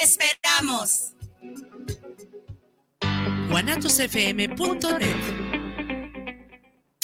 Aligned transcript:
¡Te 0.00 0.06
esperamos! 0.06 1.12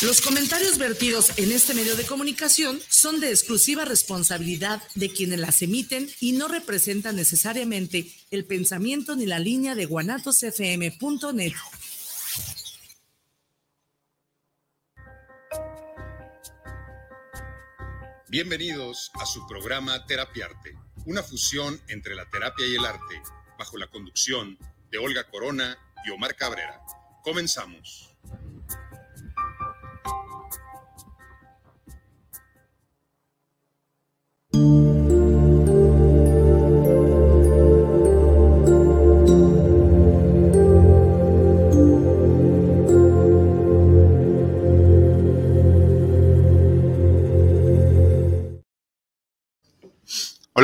Los 0.00 0.20
comentarios 0.22 0.78
vertidos 0.78 1.38
en 1.38 1.52
este 1.52 1.74
medio 1.74 1.94
de 1.94 2.06
comunicación 2.06 2.80
son 2.88 3.20
de 3.20 3.28
exclusiva 3.28 3.84
responsabilidad 3.84 4.82
de 4.94 5.10
quienes 5.10 5.40
las 5.40 5.60
emiten 5.60 6.08
y 6.20 6.32
no 6.32 6.48
representan 6.48 7.16
necesariamente 7.16 8.10
el 8.30 8.46
pensamiento 8.46 9.14
ni 9.14 9.26
la 9.26 9.40
línea 9.40 9.74
de 9.74 9.84
guanatosfm.net. 9.84 11.52
Bienvenidos 18.28 19.10
a 19.14 19.26
su 19.26 19.46
programa 19.46 20.06
Terapiarte, 20.06 20.85
una 21.06 21.22
fusión 21.22 21.80
entre 21.88 22.14
la 22.14 22.28
terapia 22.28 22.66
y 22.66 22.74
el 22.74 22.84
arte, 22.84 23.22
bajo 23.58 23.78
la 23.78 23.86
conducción 23.86 24.58
de 24.90 24.98
Olga 24.98 25.24
Corona 25.30 25.78
y 26.04 26.10
Omar 26.10 26.34
Cabrera. 26.34 26.80
Comenzamos. 27.22 28.12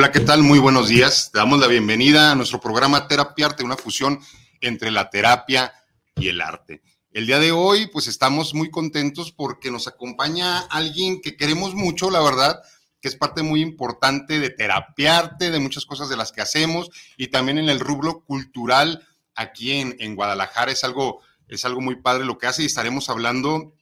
Hola, 0.03 0.11
¿qué 0.11 0.19
tal? 0.19 0.43
Muy 0.43 0.59
buenos 0.59 0.89
días. 0.89 1.31
Te 1.31 1.37
damos 1.39 1.61
la 1.61 1.67
bienvenida 1.67 2.29
a 2.29 2.35
nuestro 2.35 2.59
programa 2.59 3.07
Terapia 3.07 3.45
Arte, 3.45 3.63
una 3.63 3.77
fusión 3.77 4.19
entre 4.59 4.91
la 4.91 5.09
terapia 5.09 5.73
y 6.17 6.27
el 6.27 6.41
arte. 6.41 6.81
El 7.13 7.25
día 7.25 7.39
de 7.39 7.53
hoy, 7.53 7.87
pues 7.87 8.07
estamos 8.07 8.53
muy 8.53 8.69
contentos 8.69 9.31
porque 9.31 9.71
nos 9.71 9.87
acompaña 9.87 10.59
alguien 10.59 11.21
que 11.21 11.37
queremos 11.37 11.73
mucho, 11.73 12.11
la 12.11 12.19
verdad, 12.19 12.61
que 12.99 13.07
es 13.07 13.15
parte 13.15 13.43
muy 13.43 13.61
importante 13.61 14.41
de 14.41 14.49
Terapiarte, 14.49 15.51
de 15.51 15.59
muchas 15.59 15.85
cosas 15.85 16.09
de 16.09 16.17
las 16.17 16.33
que 16.33 16.41
hacemos 16.41 16.89
y 17.15 17.27
también 17.27 17.57
en 17.57 17.69
el 17.69 17.79
rubro 17.79 18.25
cultural 18.25 19.07
aquí 19.35 19.71
en, 19.71 19.95
en 19.99 20.15
Guadalajara. 20.17 20.73
Es 20.73 20.83
algo, 20.83 21.21
es 21.47 21.63
algo 21.63 21.79
muy 21.79 21.95
padre 21.95 22.25
lo 22.25 22.37
que 22.37 22.47
hace 22.47 22.63
y 22.63 22.65
estaremos 22.65 23.09
hablando 23.09 23.73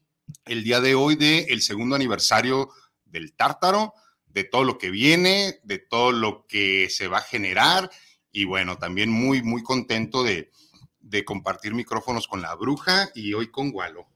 el 0.46 0.64
día 0.64 0.82
de 0.82 0.94
hoy 0.94 1.16
del 1.16 1.64
segundo 1.64 1.96
aniversario 1.96 2.70
del 3.06 3.34
Tártaro 3.34 3.96
de 4.34 4.44
todo 4.44 4.64
lo 4.64 4.78
que 4.78 4.90
viene, 4.90 5.60
de 5.64 5.80
todo 5.80 6.12
lo 6.12 6.46
que 6.48 6.90
se 6.90 7.08
va 7.08 7.20
a 7.20 7.22
generar 7.22 7.90
y 8.32 8.46
bueno, 8.46 8.78
también 8.78 9.10
muy, 9.10 9.44
muy 9.44 9.64
contento 9.64 10.24
de, 10.24 10.50
compartir 11.26 11.74
micrófonos 11.74 12.28
con 12.28 12.42
la 12.42 12.56
bruja 12.56 13.10
y 13.14 13.34
hoy 13.34 13.52
con 13.52 13.72
Gualo. 13.72 14.08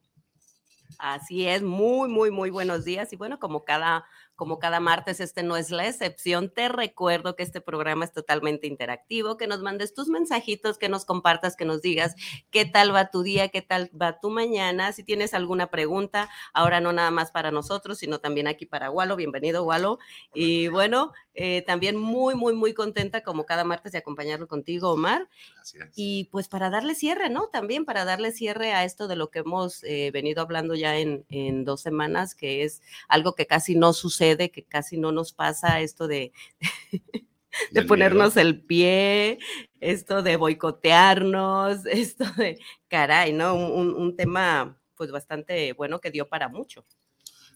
Así 0.97 1.45
es, 1.45 1.61
muy, 1.61 2.07
muy, 2.07 2.31
muy 2.31 2.49
buenos 2.49 2.85
días 2.85 3.11
y 3.11 3.17
bueno, 3.17 3.37
como 3.37 3.65
cada 3.65 4.05
como 4.35 4.59
cada 4.59 4.79
martes, 4.79 5.19
este 5.19 5.43
no 5.43 5.55
es 5.55 5.71
la 5.71 5.87
excepción. 5.87 6.49
Te 6.49 6.67
recuerdo 6.67 7.35
que 7.35 7.43
este 7.43 7.61
programa 7.61 8.05
es 8.05 8.11
totalmente 8.11 8.67
interactivo, 8.67 9.37
que 9.37 9.47
nos 9.47 9.61
mandes 9.61 9.93
tus 9.93 10.09
mensajitos, 10.09 10.77
que 10.77 10.89
nos 10.89 11.05
compartas, 11.05 11.55
que 11.55 11.63
nos 11.63 11.81
digas 11.81 12.15
qué 12.51 12.65
tal 12.65 12.93
va 12.93 13.09
tu 13.09 13.23
día, 13.23 13.47
qué 13.47 13.61
tal 13.61 13.89
va 13.99 14.19
tu 14.19 14.29
mañana. 14.29 14.91
Si 14.91 15.03
tienes 15.03 15.33
alguna 15.33 15.67
pregunta, 15.67 16.29
ahora 16.53 16.81
no 16.81 16.91
nada 16.91 17.11
más 17.11 17.31
para 17.31 17.51
nosotros, 17.51 17.97
sino 17.97 18.19
también 18.19 18.47
aquí 18.47 18.65
para 18.65 18.91
Walo. 18.91 19.15
Bienvenido, 19.15 19.63
Walo. 19.63 19.99
Y 20.33 20.67
bueno, 20.67 21.13
eh, 21.33 21.63
también 21.65 21.95
muy, 21.95 22.35
muy, 22.35 22.53
muy 22.53 22.73
contenta 22.73 23.23
como 23.23 23.45
cada 23.45 23.63
martes 23.63 23.93
de 23.93 23.99
acompañarlo 23.99 24.47
contigo, 24.47 24.91
Omar. 24.91 25.29
Gracias. 25.55 25.93
Y 25.95 26.25
pues 26.25 26.49
para 26.49 26.69
darle 26.69 26.93
cierre, 26.95 27.29
¿no? 27.29 27.47
También 27.47 27.85
para 27.85 28.03
darle 28.03 28.33
cierre 28.33 28.73
a 28.73 28.83
esto 28.83 29.07
de 29.07 29.15
lo 29.15 29.29
que 29.29 29.39
hemos 29.39 29.83
eh, 29.85 30.11
venido 30.11 30.41
hablando 30.41 30.75
ya 30.75 30.97
en, 30.97 31.25
en 31.29 31.63
dos 31.63 31.81
semanas, 31.81 32.35
que 32.35 32.63
es 32.63 32.81
algo 33.07 33.33
que 33.33 33.47
casi 33.47 33.75
no 33.75 33.93
sucede 33.93 34.24
de 34.35 34.49
que 34.49 34.63
casi 34.63 34.97
no 34.97 35.11
nos 35.11 35.33
pasa 35.33 35.81
esto 35.81 36.07
de, 36.07 36.31
de 37.71 37.81
ponernos 37.83 38.37
el 38.37 38.61
pie, 38.61 39.39
esto 39.79 40.23
de 40.23 40.37
boicotearnos, 40.37 41.85
esto 41.85 42.25
de, 42.37 42.59
caray, 42.87 43.33
¿no? 43.33 43.55
Un, 43.55 44.15
tema 44.15 44.77
pues 44.95 45.11
bastante 45.11 45.73
bueno 45.73 45.99
que 45.99 46.11
dio 46.11 46.27
para 46.27 46.47
mucho. 46.47 46.85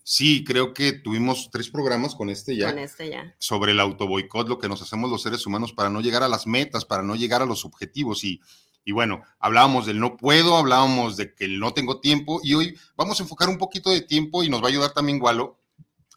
Sí, 0.03 0.43
creo 0.43 0.73
que 0.73 0.93
tuvimos 0.93 1.49
tres 1.51 1.69
programas 1.69 2.15
con 2.15 2.29
este 2.29 2.55
ya. 2.55 2.69
Con 2.69 2.79
este 2.79 3.09
ya. 3.09 3.35
Sobre 3.37 3.73
el 3.73 3.79
autoboicot, 3.79 4.47
lo 4.47 4.57
que 4.57 4.67
nos 4.67 4.81
hacemos 4.81 5.09
los 5.09 5.21
seres 5.21 5.45
humanos 5.45 5.71
para 5.71 5.89
no 5.89 6.01
llegar 6.01 6.23
a 6.23 6.27
las 6.27 6.47
metas, 6.47 6.85
para 6.85 7.03
no 7.03 7.15
llegar 7.15 7.41
a 7.41 7.45
los 7.45 7.63
objetivos. 7.63 8.23
Y, 8.23 8.41
y 8.83 8.91
bueno, 8.91 9.21
hablábamos 9.39 9.85
del 9.85 9.99
no 9.99 10.17
puedo, 10.17 10.57
hablábamos 10.57 11.15
de 11.15 11.35
que 11.35 11.47
no 11.47 11.73
tengo 11.73 11.99
tiempo. 11.99 12.41
Y 12.43 12.55
hoy 12.55 12.77
vamos 12.95 13.19
a 13.19 13.23
enfocar 13.23 13.49
un 13.49 13.57
poquito 13.57 13.91
de 13.91 14.01
tiempo 14.01 14.43
y 14.43 14.49
nos 14.49 14.61
va 14.61 14.65
a 14.65 14.69
ayudar 14.69 14.93
también 14.93 15.19
Gualo 15.19 15.58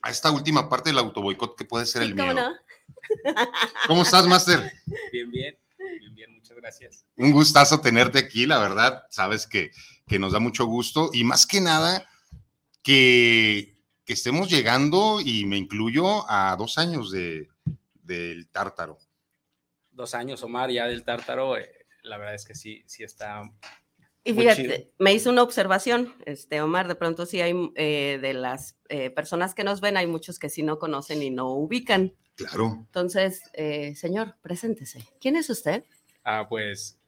a 0.03 0.11
esta 0.11 0.31
última 0.31 0.69
parte 0.69 0.91
del 0.91 0.99
autoboicot 0.99 1.57
que 1.57 1.65
puede 1.65 1.87
ser 1.87 2.03
el 2.03 2.15
miedo. 2.15 2.53
¿Cómo 3.87 4.03
estás, 4.03 4.27
Master? 4.27 4.73
Bien, 5.13 5.31
bien, 5.31 5.57
bien, 5.79 6.15
bien, 6.15 6.35
muchas 6.35 6.57
gracias. 6.57 7.07
Un 7.17 7.31
gustazo 7.31 7.81
tenerte 7.81 8.19
aquí, 8.19 8.47
la 8.47 8.59
verdad, 8.59 9.05
sabes 9.11 9.47
que, 9.47 9.71
que 10.07 10.19
nos 10.19 10.33
da 10.33 10.41
mucho 10.41 10.67
gusto 10.67 11.11
y 11.13 11.23
más 11.25 11.47
que 11.47 11.61
nada 11.61 12.09
que, 12.83 13.79
que, 14.05 14.13
estemos 14.13 14.51
llegando, 14.51 15.21
y 15.25 15.47
me 15.47 15.57
incluyo, 15.57 16.29
a 16.29 16.57
dos 16.57 16.79
años 16.79 17.13
de, 17.13 17.49
del 18.03 18.49
tártaro. 18.49 18.99
Dos 19.93 20.15
años, 20.15 20.43
Omar, 20.43 20.71
ya 20.71 20.87
del 20.87 21.05
tártaro, 21.05 21.57
eh, 21.57 21.87
la 22.03 22.19
verdad 22.19 22.35
es 22.35 22.45
que 22.45 22.57
sí, 22.57 22.83
sí 22.87 23.05
está 23.05 23.43
y 24.25 24.35
fíjate, 24.35 24.93
me 24.99 25.13
hizo 25.13 25.31
una 25.31 25.43
observación, 25.43 26.15
este 26.27 26.61
Omar, 26.61 26.87
de 26.87 26.95
pronto 26.95 27.27
sí 27.27 27.41
hay 27.41 27.55
eh, 27.75 28.21
de 28.23 28.35
las 28.35 28.77
eh, 28.89 29.11
personas 29.11 29.53
que 29.55 29.65
nos 29.65 29.81
ven, 29.81 29.97
hay 29.97 30.07
muchos 30.07 30.39
que 30.39 30.49
sí 30.49 30.63
no 30.63 30.79
conocen 30.79 31.23
y 31.23 31.31
no 31.31 31.51
ubican. 31.51 32.15
Claro. 32.37 32.85
Entonces, 32.87 33.43
eh, 33.53 33.95
señor, 33.97 34.37
preséntese. 34.41 35.05
¿Quién 35.21 35.35
es 35.35 35.51
usted? 35.51 35.85
Ah, 36.25 36.47
pues, 36.49 36.99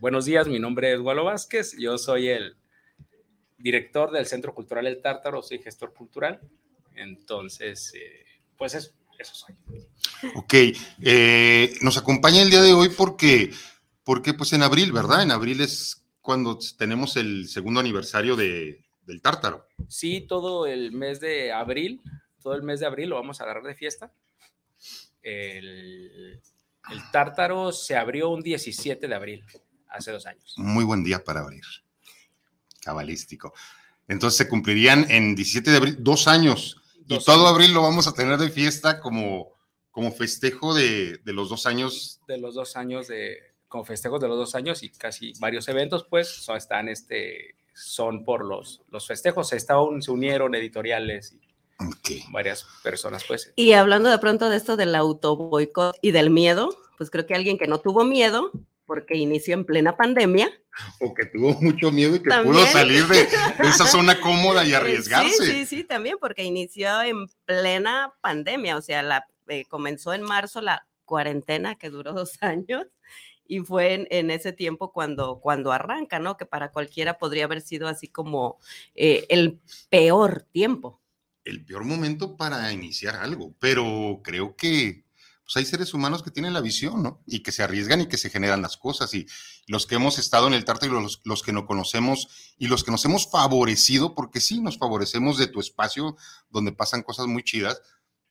buenos 0.00 0.24
días, 0.24 0.48
mi 0.48 0.58
nombre 0.58 0.92
es 0.92 1.00
Gualo 1.00 1.24
Vázquez, 1.24 1.76
yo 1.78 1.98
soy 1.98 2.28
el 2.28 2.56
director 3.58 4.10
del 4.10 4.26
Centro 4.26 4.54
Cultural 4.54 4.88
El 4.88 5.00
Tártaro, 5.00 5.40
soy 5.40 5.60
gestor 5.60 5.94
cultural, 5.94 6.40
entonces, 6.96 7.92
pues 8.56 8.74
eso, 8.74 8.90
eso 9.20 9.34
soy. 9.34 9.54
Ok, 10.34 10.54
nos 11.82 11.96
acompaña 11.96 12.42
el 12.42 12.50
día 12.50 12.62
de 12.62 12.72
hoy 12.72 12.88
porque, 12.88 13.52
porque 14.02 14.34
pues 14.34 14.52
en 14.52 14.62
abril, 14.64 14.90
¿verdad? 14.90 15.22
En 15.22 15.30
abril 15.30 15.60
es 15.60 16.03
cuando 16.24 16.58
tenemos 16.78 17.16
el 17.16 17.46
segundo 17.48 17.80
aniversario 17.80 18.34
de, 18.34 18.82
del 19.04 19.20
Tártaro. 19.20 19.68
Sí, 19.88 20.22
todo 20.22 20.66
el 20.66 20.90
mes 20.90 21.20
de 21.20 21.52
abril, 21.52 22.00
todo 22.42 22.54
el 22.54 22.62
mes 22.62 22.80
de 22.80 22.86
abril 22.86 23.10
lo 23.10 23.16
vamos 23.16 23.40
a 23.40 23.44
agarrar 23.44 23.62
de 23.64 23.74
fiesta. 23.74 24.10
El, 25.22 26.40
el 26.90 27.10
Tártaro 27.12 27.72
se 27.72 27.94
abrió 27.94 28.30
un 28.30 28.40
17 28.40 29.06
de 29.06 29.14
abril, 29.14 29.44
hace 29.88 30.12
dos 30.12 30.24
años. 30.24 30.54
Muy 30.56 30.82
buen 30.86 31.04
día 31.04 31.22
para 31.22 31.40
abrir. 31.40 31.62
Cabalístico. 32.80 33.52
Entonces 34.08 34.38
se 34.38 34.48
cumplirían 34.48 35.10
en 35.10 35.34
17 35.34 35.70
de 35.70 35.76
abril 35.76 35.96
dos 36.00 36.26
años. 36.26 36.80
y 37.06 37.22
todo 37.22 37.46
abril 37.48 37.74
lo 37.74 37.82
vamos 37.82 38.08
a 38.08 38.14
tener 38.14 38.38
de 38.38 38.48
fiesta 38.48 38.98
como, 38.98 39.52
como 39.90 40.10
festejo 40.10 40.72
de, 40.72 41.18
de 41.18 41.32
los 41.34 41.50
dos 41.50 41.66
años. 41.66 42.22
De 42.26 42.38
los 42.38 42.54
dos 42.54 42.76
años 42.76 43.08
de, 43.08 43.53
con 43.74 43.84
festejos 43.84 44.20
de 44.20 44.28
los 44.28 44.36
dos 44.36 44.54
años 44.54 44.84
y 44.84 44.90
casi 44.90 45.32
varios 45.40 45.66
eventos, 45.66 46.06
pues 46.08 46.28
son, 46.28 46.56
están, 46.56 46.88
este, 46.88 47.56
son 47.74 48.24
por 48.24 48.44
los, 48.44 48.82
los 48.88 49.04
festejos. 49.04 49.48
Se, 49.48 49.56
estaban, 49.56 50.00
se 50.00 50.12
unieron 50.12 50.54
editoriales 50.54 51.34
y 52.08 52.22
varias 52.30 52.64
personas, 52.84 53.24
pues. 53.26 53.52
Y 53.56 53.72
hablando 53.72 54.10
de 54.10 54.18
pronto 54.20 54.48
de 54.48 54.58
esto 54.58 54.76
del 54.76 54.94
auto 54.94 55.36
boicot 55.36 55.96
y 56.02 56.12
del 56.12 56.30
miedo, 56.30 56.68
pues 56.96 57.10
creo 57.10 57.26
que 57.26 57.34
alguien 57.34 57.58
que 57.58 57.66
no 57.66 57.80
tuvo 57.80 58.04
miedo, 58.04 58.52
porque 58.86 59.16
inició 59.16 59.54
en 59.54 59.64
plena 59.64 59.96
pandemia. 59.96 60.52
O 61.00 61.12
que 61.12 61.26
tuvo 61.26 61.54
mucho 61.60 61.90
miedo 61.90 62.14
y 62.14 62.22
que 62.22 62.30
pudo 62.44 62.64
salir 62.66 63.04
de 63.08 63.22
esa 63.68 63.86
zona 63.86 64.20
cómoda 64.20 64.64
y 64.64 64.72
arriesgarse. 64.72 65.46
Sí, 65.46 65.52
sí, 65.52 65.66
sí, 65.66 65.82
también, 65.82 66.18
porque 66.20 66.44
inició 66.44 67.02
en 67.02 67.26
plena 67.44 68.14
pandemia, 68.20 68.76
o 68.76 68.82
sea, 68.82 69.02
la, 69.02 69.26
eh, 69.48 69.64
comenzó 69.64 70.14
en 70.14 70.22
marzo 70.22 70.60
la 70.60 70.86
cuarentena 71.04 71.74
que 71.74 71.90
duró 71.90 72.12
dos 72.12 72.38
años 72.40 72.86
y 73.46 73.60
fue 73.60 74.06
en, 74.10 74.30
ese 74.30 74.52
tiempo 74.52 74.92
cuando, 74.92 75.40
cuando 75.40 75.72
arranca, 75.72 76.18
¿no? 76.18 76.36
Que 76.36 76.46
para 76.46 76.72
cualquiera 76.72 77.18
podría 77.18 77.44
haber 77.44 77.60
sido 77.60 77.88
así 77.88 78.08
como 78.08 78.58
eh, 78.94 79.26
el 79.28 79.60
peor 79.90 80.46
tiempo. 80.52 81.00
El 81.44 81.64
peor 81.64 81.84
momento 81.84 82.36
para 82.36 82.72
iniciar 82.72 83.16
algo, 83.16 83.54
pero 83.58 84.20
creo 84.22 84.56
que 84.56 85.04
pues 85.44 85.56
hay 85.56 85.66
seres 85.66 85.92
humanos 85.92 86.22
que 86.22 86.30
tienen 86.30 86.54
la 86.54 86.62
visión, 86.62 87.02
¿no? 87.02 87.22
Y 87.26 87.42
que 87.42 87.52
se 87.52 87.62
arriesgan 87.62 88.00
y 88.00 88.06
que 88.06 88.16
se 88.16 88.30
generan 88.30 88.62
las 88.62 88.78
cosas. 88.78 89.12
Y 89.12 89.26
los 89.66 89.86
que 89.86 89.96
hemos 89.96 90.18
estado 90.18 90.46
en 90.46 90.54
el 90.54 90.64
tártaro 90.64 90.98
y 90.98 91.02
los, 91.02 91.20
los 91.24 91.42
que 91.42 91.52
no 91.52 91.66
conocemos 91.66 92.54
y 92.56 92.68
los 92.68 92.82
que 92.82 92.90
nos 92.90 93.04
hemos 93.04 93.30
favorecido, 93.30 94.14
porque 94.14 94.40
sí, 94.40 94.62
nos 94.62 94.78
favorecemos 94.78 95.36
de 95.36 95.46
tu 95.46 95.60
espacio 95.60 96.16
donde 96.48 96.72
pasan 96.72 97.02
cosas 97.02 97.26
muy 97.26 97.42
chidas, 97.42 97.82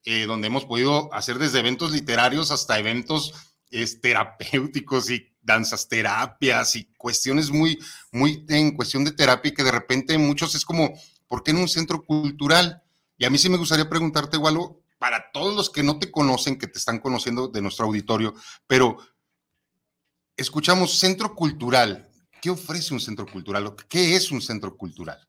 eh, 0.06 0.26
donde 0.26 0.48
hemos 0.48 0.66
podido 0.66 1.14
hacer 1.14 1.38
desde 1.38 1.60
eventos 1.60 1.92
literarios 1.92 2.50
hasta 2.50 2.80
eventos 2.80 3.53
es, 3.74 4.00
terapéuticos 4.00 5.10
y 5.10 5.34
danzas 5.42 5.88
terapias 5.88 6.76
y 6.76 6.86
cuestiones 6.98 7.50
muy, 7.50 7.78
muy 8.12 8.46
en 8.50 8.76
cuestión 8.76 9.04
de 9.04 9.12
terapia 9.12 9.54
que 9.54 9.64
de 9.64 9.72
repente 9.72 10.18
muchos 10.18 10.56
es 10.56 10.64
como, 10.64 10.94
¿por 11.28 11.44
qué 11.44 11.52
en 11.52 11.58
un 11.58 11.68
centro 11.68 12.04
cultural? 12.04 12.82
Y 13.18 13.26
a 13.26 13.30
mí 13.30 13.38
sí 13.38 13.50
me 13.50 13.58
gustaría 13.58 13.90
preguntarte, 13.90 14.38
Walo, 14.38 14.82
para 14.98 15.32
todos 15.32 15.56
los 15.56 15.70
que 15.70 15.84
no 15.84 16.00
te 16.00 16.10
conocen, 16.10 16.58
que 16.58 16.68
te 16.68 16.78
están 16.78 17.00
conociendo 17.00 17.50
de 17.50 17.62
nuestro 17.62 17.86
auditorio, 17.86 18.34
pero 18.68 18.98
escuchamos 20.38 20.98
centro 20.98 21.36
cultural. 21.36 22.10
¿Qué 22.42 22.50
ofrece 22.50 22.94
un 22.94 23.00
centro 23.00 23.26
cultural? 23.26 23.74
¿Qué 23.90 24.16
es 24.16 24.32
un 24.32 24.42
centro 24.42 24.76
cultural? 24.76 25.28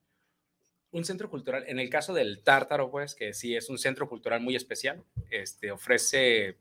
Un 0.90 1.04
centro 1.04 1.28
cultural, 1.28 1.64
en 1.66 1.80
el 1.80 1.90
caso 1.90 2.14
del 2.14 2.42
Tártaro, 2.44 2.90
pues, 2.90 3.16
que 3.16 3.34
sí 3.34 3.56
es 3.56 3.68
un 3.68 3.78
centro 3.78 4.08
cultural 4.08 4.40
muy 4.40 4.54
especial, 4.54 5.04
este, 5.28 5.72
ofrece, 5.72 6.58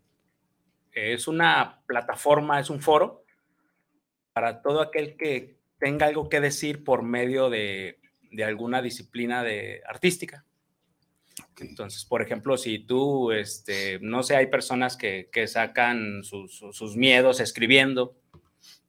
es 0.94 1.28
una 1.28 1.84
plataforma, 1.86 2.60
es 2.60 2.70
un 2.70 2.82
foro 2.82 3.24
para 4.34 4.62
todo 4.62 4.82
aquel 4.82 5.16
que 5.18 5.58
tenga 5.80 6.08
algo 6.08 6.30
que 6.30 6.40
decir 6.40 6.84
por 6.84 7.04
medio 7.04 7.50
de, 7.50 8.00
de 8.32 8.44
alguna 8.44 8.82
disciplina 8.82 9.44
de, 9.44 9.82
artística. 9.88 10.46
Entonces, 11.58 12.06
por 12.06 12.22
ejemplo, 12.22 12.58
si 12.58 12.80
tú, 12.80 13.32
este, 13.32 14.00
no 14.02 14.24
sé, 14.24 14.36
hay 14.36 14.48
personas 14.48 14.98
que, 14.98 15.30
que 15.32 15.48
sacan 15.48 16.24
sus, 16.24 16.58
sus, 16.72 16.96
miedos 16.96 17.40
escribiendo, 17.40 18.16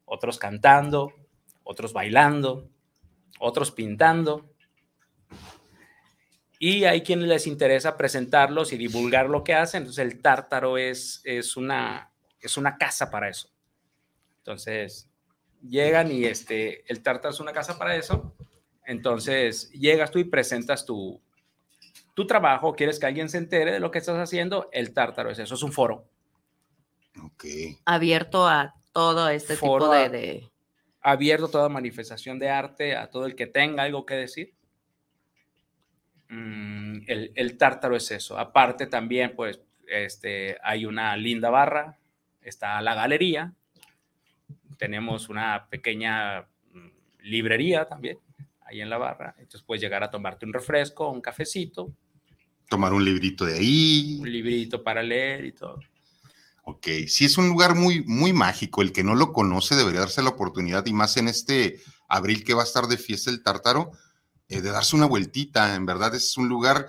otros 0.04 0.38
cantando, 0.38 1.12
otros 1.62 1.92
bailando, 1.92 2.68
otros 3.38 3.70
pintando. 3.70 4.53
Y 6.66 6.86
hay 6.86 7.02
quienes 7.02 7.28
les 7.28 7.46
interesa 7.46 7.94
presentarlos 7.98 8.72
y 8.72 8.78
divulgar 8.78 9.28
lo 9.28 9.44
que 9.44 9.52
hacen. 9.52 9.82
Entonces, 9.82 10.02
el 10.02 10.22
tártaro 10.22 10.78
es, 10.78 11.20
es, 11.22 11.58
una, 11.58 12.10
es 12.40 12.56
una 12.56 12.78
casa 12.78 13.10
para 13.10 13.28
eso. 13.28 13.50
Entonces, 14.38 15.10
llegan 15.60 16.10
y 16.10 16.24
este, 16.24 16.90
el 16.90 17.02
tártaro 17.02 17.34
es 17.34 17.40
una 17.40 17.52
casa 17.52 17.76
para 17.76 17.94
eso. 17.96 18.34
Entonces, 18.86 19.72
llegas 19.72 20.10
tú 20.10 20.18
y 20.18 20.24
presentas 20.24 20.86
tu, 20.86 21.20
tu 22.14 22.26
trabajo, 22.26 22.74
quieres 22.74 22.98
que 22.98 23.04
alguien 23.04 23.28
se 23.28 23.36
entere 23.36 23.72
de 23.72 23.80
lo 23.80 23.90
que 23.90 23.98
estás 23.98 24.16
haciendo, 24.16 24.70
el 24.72 24.94
tártaro 24.94 25.30
es 25.30 25.38
eso, 25.38 25.56
es 25.56 25.62
un 25.62 25.72
foro. 25.72 26.08
Ok. 27.22 27.44
Abierto 27.84 28.48
a 28.48 28.74
todo 28.94 29.28
este 29.28 29.56
tipo 29.58 29.86
de, 29.90 30.48
Abierto 31.02 31.44
a 31.44 31.50
toda 31.50 31.68
manifestación 31.68 32.38
de 32.38 32.48
arte, 32.48 32.96
a 32.96 33.10
todo 33.10 33.26
el 33.26 33.34
que 33.34 33.46
tenga 33.46 33.82
algo 33.82 34.06
que 34.06 34.14
decir. 34.14 34.53
Mm, 36.34 37.02
el, 37.06 37.32
el, 37.34 37.56
tártaro 37.56 37.94
es 37.94 38.10
eso. 38.10 38.36
Aparte 38.38 38.86
también, 38.86 39.34
pues, 39.36 39.60
este, 39.86 40.56
hay 40.64 40.84
una 40.84 41.16
linda 41.16 41.48
barra, 41.48 41.98
está 42.42 42.80
la 42.82 42.94
galería, 42.94 43.54
tenemos 44.76 45.28
una 45.28 45.68
pequeña 45.68 46.40
mm, 46.72 46.88
librería 47.22 47.86
también 47.86 48.18
ahí 48.66 48.80
en 48.80 48.90
la 48.90 48.98
barra. 48.98 49.36
Entonces 49.38 49.62
puedes 49.62 49.80
llegar 49.80 50.02
a 50.02 50.10
tomarte 50.10 50.44
un 50.44 50.52
refresco, 50.52 51.08
un 51.08 51.20
cafecito, 51.20 51.94
tomar 52.68 52.92
un 52.92 53.04
librito 53.04 53.44
de 53.44 53.54
ahí. 53.54 54.18
Un 54.20 54.32
librito 54.32 54.82
para 54.82 55.02
leer 55.02 55.44
y 55.44 55.52
todo. 55.52 55.78
Ok, 56.64 56.86
sí 57.06 57.26
es 57.26 57.38
un 57.38 57.48
lugar 57.48 57.76
muy, 57.76 58.02
muy 58.06 58.32
mágico. 58.32 58.82
El 58.82 58.90
que 58.90 59.04
no 59.04 59.14
lo 59.14 59.32
conoce 59.32 59.76
debería 59.76 60.00
darse 60.00 60.22
la 60.22 60.30
oportunidad, 60.30 60.84
y 60.86 60.92
más 60.92 61.16
en 61.16 61.28
este 61.28 61.80
abril 62.08 62.42
que 62.42 62.54
va 62.54 62.62
a 62.62 62.64
estar 62.64 62.86
de 62.86 62.96
fiesta 62.96 63.30
el 63.30 63.42
tártaro, 63.42 63.92
eh, 64.48 64.60
de 64.60 64.70
darse 64.70 64.96
una 64.96 65.06
vueltita. 65.06 65.74
En 65.74 65.86
verdad 65.86 66.14
es 66.14 66.36
un 66.36 66.48
lugar, 66.48 66.86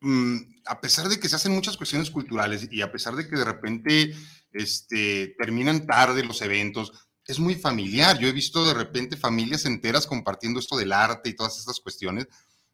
mm, 0.00 0.36
a 0.66 0.80
pesar 0.80 1.08
de 1.08 1.18
que 1.18 1.28
se 1.28 1.36
hacen 1.36 1.52
muchas 1.52 1.76
cuestiones 1.76 2.10
culturales 2.10 2.68
y 2.70 2.82
a 2.82 2.92
pesar 2.92 3.14
de 3.16 3.28
que 3.28 3.36
de 3.36 3.44
repente 3.44 4.14
este, 4.52 5.34
terminan 5.38 5.86
tarde 5.86 6.24
los 6.24 6.42
eventos, 6.42 6.92
es 7.26 7.38
muy 7.38 7.54
familiar. 7.54 8.18
Yo 8.18 8.28
he 8.28 8.32
visto 8.32 8.64
de 8.64 8.74
repente 8.74 9.16
familias 9.16 9.64
enteras 9.64 10.06
compartiendo 10.06 10.58
esto 10.58 10.76
del 10.76 10.92
arte 10.92 11.30
y 11.30 11.36
todas 11.36 11.58
estas 11.58 11.80
cuestiones 11.80 12.26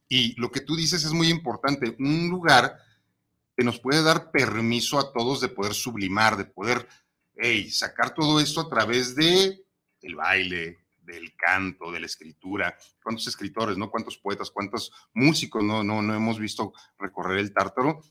y 0.09 0.39
lo 0.41 0.51
que 0.51 0.61
tú 0.61 0.77
dices 0.77 1.05
es 1.05 1.13
muy 1.13 1.29
importante, 1.29 1.97
un 1.99 2.29
lugar 2.29 2.79
que 3.57 3.65
nos 3.65 3.81
puede 3.81 4.03
dar 4.03 4.31
permiso 4.31 4.99
a 4.99 5.13
todos 5.13 5.41
de 5.41 5.49
poder 5.49 5.75
sublimar, 5.75 6.37
de 6.37 6.45
poder 6.45 6.87
sacar 7.71 8.15
todo 8.15 8.41
esto 8.41 8.61
a 8.61 8.69
través 8.69 9.15
de 9.15 9.65
el 10.03 10.15
baile, 10.15 10.79
del 11.07 11.35
canto, 11.37 11.91
de 11.91 12.01
la 12.01 12.07
escritura. 12.07 12.77
¿Cuántos 13.03 13.27
escritores, 13.27 13.79
no? 13.79 13.91
¿Cuántos 13.91 14.19
poetas, 14.19 14.51
cuántos 14.51 14.93
músicos 15.15 15.63
no, 15.65 15.83
no, 15.83 16.03
no 16.03 16.15
hemos 16.15 16.39
visto 16.39 16.73
recorrer 16.99 17.39
el 17.39 17.55
tártaro? 17.55 18.03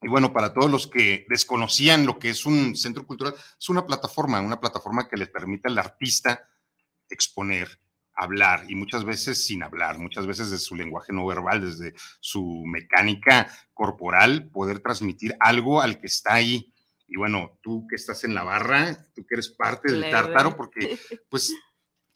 Y 0.00 0.08
bueno, 0.08 0.32
para 0.32 0.54
todos 0.54 0.70
los 0.70 0.86
que 0.86 1.26
desconocían 1.28 2.06
lo 2.06 2.18
que 2.18 2.30
es 2.30 2.46
un 2.46 2.76
centro 2.76 3.04
cultural, 3.04 3.34
es 3.58 3.68
una 3.68 3.84
plataforma, 3.84 4.40
una 4.40 4.60
plataforma 4.60 5.08
que 5.08 5.16
le 5.16 5.26
permite 5.26 5.68
al 5.68 5.78
artista 5.78 6.48
exponer, 7.10 7.80
hablar 8.14 8.64
y 8.68 8.74
muchas 8.74 9.04
veces 9.04 9.44
sin 9.44 9.62
hablar, 9.62 9.98
muchas 9.98 10.26
veces 10.26 10.50
de 10.50 10.58
su 10.58 10.76
lenguaje 10.76 11.12
no 11.12 11.26
verbal, 11.26 11.60
desde 11.60 11.94
su 12.20 12.64
mecánica 12.66 13.50
corporal, 13.72 14.50
poder 14.50 14.80
transmitir 14.80 15.36
algo 15.40 15.80
al 15.80 16.00
que 16.00 16.06
está 16.06 16.34
ahí. 16.34 16.72
Y 17.08 17.16
bueno, 17.16 17.58
tú 17.62 17.86
que 17.88 17.96
estás 17.96 18.22
en 18.24 18.34
la 18.34 18.44
barra, 18.44 19.06
tú 19.14 19.24
que 19.26 19.36
eres 19.36 19.48
parte 19.48 19.90
del 19.90 20.10
tártaro, 20.10 20.56
porque 20.56 20.98
pues 21.30 21.54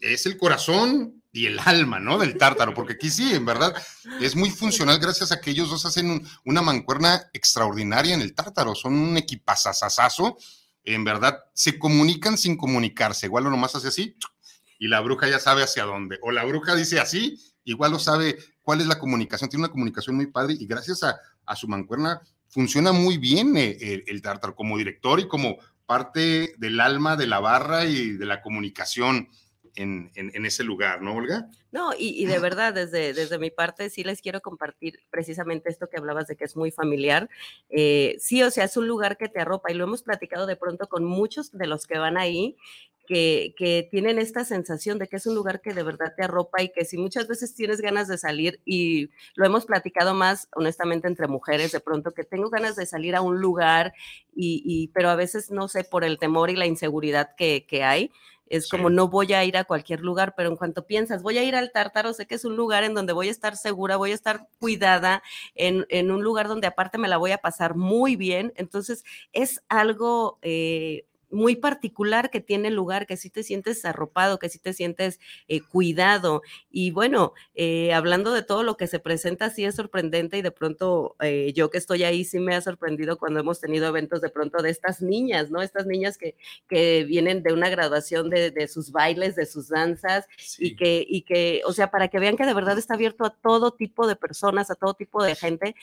es 0.02 0.26
el 0.26 0.36
corazón 0.36 1.22
y 1.32 1.46
el 1.46 1.58
alma, 1.60 1.98
¿no? 1.98 2.18
Del 2.18 2.36
tártaro, 2.36 2.74
porque 2.74 2.94
aquí 2.94 3.08
sí, 3.08 3.32
en 3.32 3.46
verdad, 3.46 3.74
es 4.20 4.36
muy 4.36 4.50
funcional 4.50 4.98
gracias 4.98 5.32
a 5.32 5.40
que 5.40 5.52
ellos 5.52 5.70
dos 5.70 5.86
hacen 5.86 6.22
una 6.44 6.60
mancuerna 6.60 7.30
extraordinaria 7.32 8.14
en 8.14 8.20
el 8.20 8.34
tártaro, 8.34 8.74
son 8.74 8.94
un 8.94 9.16
equipazazazazo, 9.16 10.36
en 10.84 11.04
verdad, 11.04 11.38
se 11.54 11.78
comunican 11.78 12.36
sin 12.36 12.56
comunicarse, 12.56 13.26
igual 13.26 13.44
nomás 13.44 13.74
hace 13.76 13.88
así, 13.88 14.16
y 14.78 14.88
la 14.88 15.00
bruja 15.00 15.28
ya 15.28 15.38
sabe 15.38 15.62
hacia 15.62 15.84
dónde. 15.84 16.18
O 16.22 16.32
la 16.32 16.44
bruja 16.44 16.74
dice 16.74 16.98
así, 16.98 17.38
igual 17.64 17.92
lo 17.92 18.00
sabe 18.00 18.36
cuál 18.62 18.80
es 18.80 18.88
la 18.88 18.98
comunicación. 18.98 19.48
Tiene 19.48 19.64
una 19.64 19.72
comunicación 19.72 20.16
muy 20.16 20.26
padre 20.26 20.56
y 20.58 20.66
gracias 20.66 21.04
a, 21.04 21.16
su 21.54 21.68
mancuerna 21.68 22.20
funciona 22.48 22.90
muy 22.92 23.16
bien 23.16 23.56
el, 23.56 23.76
eh, 23.80 24.04
el, 24.06 24.22
Tartar 24.22 24.54
como 24.54 24.76
director 24.78 25.20
y 25.20 25.28
como 25.28 25.58
parte 25.86 26.54
del 26.58 26.80
alma 26.80 27.14
de 27.14 27.26
la 27.26 27.38
barra 27.38 27.84
y 27.84 28.12
de 28.12 28.26
la 28.26 28.42
comunicación. 28.42 29.28
En, 29.74 30.10
en, 30.14 30.44
ese 30.44 30.64
lugar, 30.64 31.00
¿no, 31.00 31.14
Olga? 31.14 31.48
No, 31.70 31.92
y, 31.96 32.26
de 32.26 32.38
verdad, 32.38 32.74
desde, 32.74 33.14
desde 33.14 33.38
mi 33.38 33.50
parte, 33.50 33.88
sí 33.88 34.04
les 34.04 34.20
quiero 34.20 34.42
compartir 34.42 35.00
precisamente 35.10 35.70
esto 35.70 35.88
que 35.88 35.96
hablabas 35.96 36.26
de 36.26 36.36
que 36.36 36.44
es 36.44 36.56
muy 36.56 36.70
familiar. 36.70 37.30
Eh, 37.70 38.16
sí, 38.18 38.42
o 38.42 38.50
sea, 38.50 38.64
es 38.64 38.76
un 38.76 38.86
lugar 38.86 39.16
que 39.16 39.28
te 39.28 39.40
arropa 39.40 39.70
y 39.70 39.74
lo 39.74 39.84
hemos 39.84 40.02
platicado 40.02 40.44
de 40.44 40.56
pronto 40.56 40.88
con 40.88 41.04
muchos 41.04 41.52
de 41.52 41.66
los 41.66 41.86
que 41.86 41.96
van 41.96 42.18
ahí 42.18 42.56
que, 43.06 43.88
tienen 43.90 44.18
esta 44.18 44.44
sensación 44.44 44.98
de 44.98 45.08
que 45.08 45.16
es 45.16 45.26
un 45.26 45.34
lugar 45.34 45.60
que 45.60 45.74
de 45.74 45.82
verdad 45.82 46.14
te 46.16 46.24
arropa 46.24 46.62
y 46.62 46.70
que 46.70 46.84
si 46.84 46.96
muchas 46.96 47.28
veces 47.28 47.54
tienes 47.54 47.80
ganas 47.80 48.08
de 48.08 48.18
salir, 48.18 48.60
y 48.64 49.10
lo 49.34 49.44
hemos 49.44 49.66
platicado 49.66 50.14
más 50.14 50.48
honestamente 50.54 51.08
entre 51.08 51.28
mujeres, 51.28 51.72
de 51.72 51.80
pronto 51.80 52.12
que 52.12 52.24
tengo 52.24 52.50
ganas 52.50 52.76
de 52.76 52.86
salir 52.86 53.14
a 53.14 53.22
un 53.22 53.40
lugar, 53.40 53.92
y, 54.34 54.88
pero 54.94 55.10
a 55.10 55.16
veces 55.16 55.50
no 55.50 55.68
sé, 55.68 55.84
por 55.84 56.04
el 56.04 56.18
temor 56.18 56.50
y 56.50 56.56
la 56.56 56.66
inseguridad 56.66 57.34
que, 57.36 57.66
hay, 57.82 58.10
es 58.46 58.68
como 58.68 58.90
no 58.90 59.08
voy 59.08 59.32
a 59.32 59.44
ir 59.44 59.56
a 59.56 59.64
cualquier 59.64 60.00
lugar, 60.00 60.34
pero 60.36 60.50
en 60.50 60.56
cuanto 60.56 60.86
piensas, 60.86 61.22
voy 61.22 61.38
a 61.38 61.44
ir 61.44 61.54
al 61.54 61.72
Tártaro, 61.72 62.12
sé 62.12 62.26
que 62.26 62.34
es 62.34 62.44
un 62.44 62.56
lugar 62.56 62.84
en 62.84 62.94
donde 62.94 63.12
voy 63.12 63.28
a 63.28 63.30
estar 63.30 63.56
segura, 63.56 63.96
voy 63.96 64.12
a 64.12 64.14
estar 64.14 64.46
cuidada, 64.58 65.22
en, 65.54 65.86
en 65.88 66.10
un 66.10 66.22
lugar 66.22 66.48
donde 66.48 66.66
aparte 66.66 66.98
me 66.98 67.08
la 67.08 67.16
voy 67.16 67.32
a 67.32 67.38
pasar 67.38 67.74
muy 67.76 68.16
bien. 68.16 68.52
Entonces, 68.56 69.04
es 69.32 69.62
algo 69.68 70.38
eh, 70.42 71.04
muy 71.32 71.56
particular 71.56 72.30
que 72.30 72.40
tiene 72.40 72.70
lugar, 72.70 73.06
que 73.06 73.16
sí 73.16 73.30
te 73.30 73.42
sientes 73.42 73.84
arropado, 73.84 74.38
que 74.38 74.48
sí 74.48 74.58
te 74.58 74.72
sientes 74.72 75.18
eh, 75.48 75.60
cuidado. 75.60 76.42
Y 76.70 76.90
bueno, 76.90 77.32
eh, 77.54 77.92
hablando 77.92 78.32
de 78.32 78.42
todo 78.42 78.62
lo 78.62 78.76
que 78.76 78.86
se 78.86 79.00
presenta, 79.00 79.50
sí 79.50 79.64
es 79.64 79.74
sorprendente 79.74 80.38
y 80.38 80.42
de 80.42 80.50
pronto 80.50 81.16
eh, 81.20 81.52
yo 81.54 81.70
que 81.70 81.78
estoy 81.78 82.04
ahí 82.04 82.24
sí 82.24 82.38
me 82.38 82.54
ha 82.54 82.60
sorprendido 82.60 83.18
cuando 83.18 83.40
hemos 83.40 83.60
tenido 83.60 83.88
eventos 83.88 84.20
de 84.20 84.30
pronto 84.30 84.62
de 84.62 84.70
estas 84.70 85.00
niñas, 85.02 85.50
¿no? 85.50 85.62
Estas 85.62 85.86
niñas 85.86 86.18
que, 86.18 86.36
que 86.68 87.04
vienen 87.04 87.42
de 87.42 87.52
una 87.52 87.70
graduación 87.70 88.30
de, 88.30 88.50
de 88.50 88.68
sus 88.68 88.92
bailes, 88.92 89.34
de 89.34 89.46
sus 89.46 89.68
danzas 89.68 90.26
y, 90.58 90.76
que, 90.76 91.04
y 91.08 91.22
que, 91.22 91.62
o 91.66 91.72
sea, 91.72 91.90
para 91.90 92.08
que 92.08 92.18
vean 92.18 92.36
que 92.36 92.46
de 92.46 92.54
verdad 92.54 92.78
está 92.78 92.94
abierto 92.94 93.24
a 93.24 93.30
todo 93.30 93.72
tipo 93.72 94.06
de 94.06 94.16
personas, 94.16 94.70
a 94.70 94.74
todo 94.74 94.94
tipo 94.94 95.22
de 95.24 95.34
gente 95.34 95.74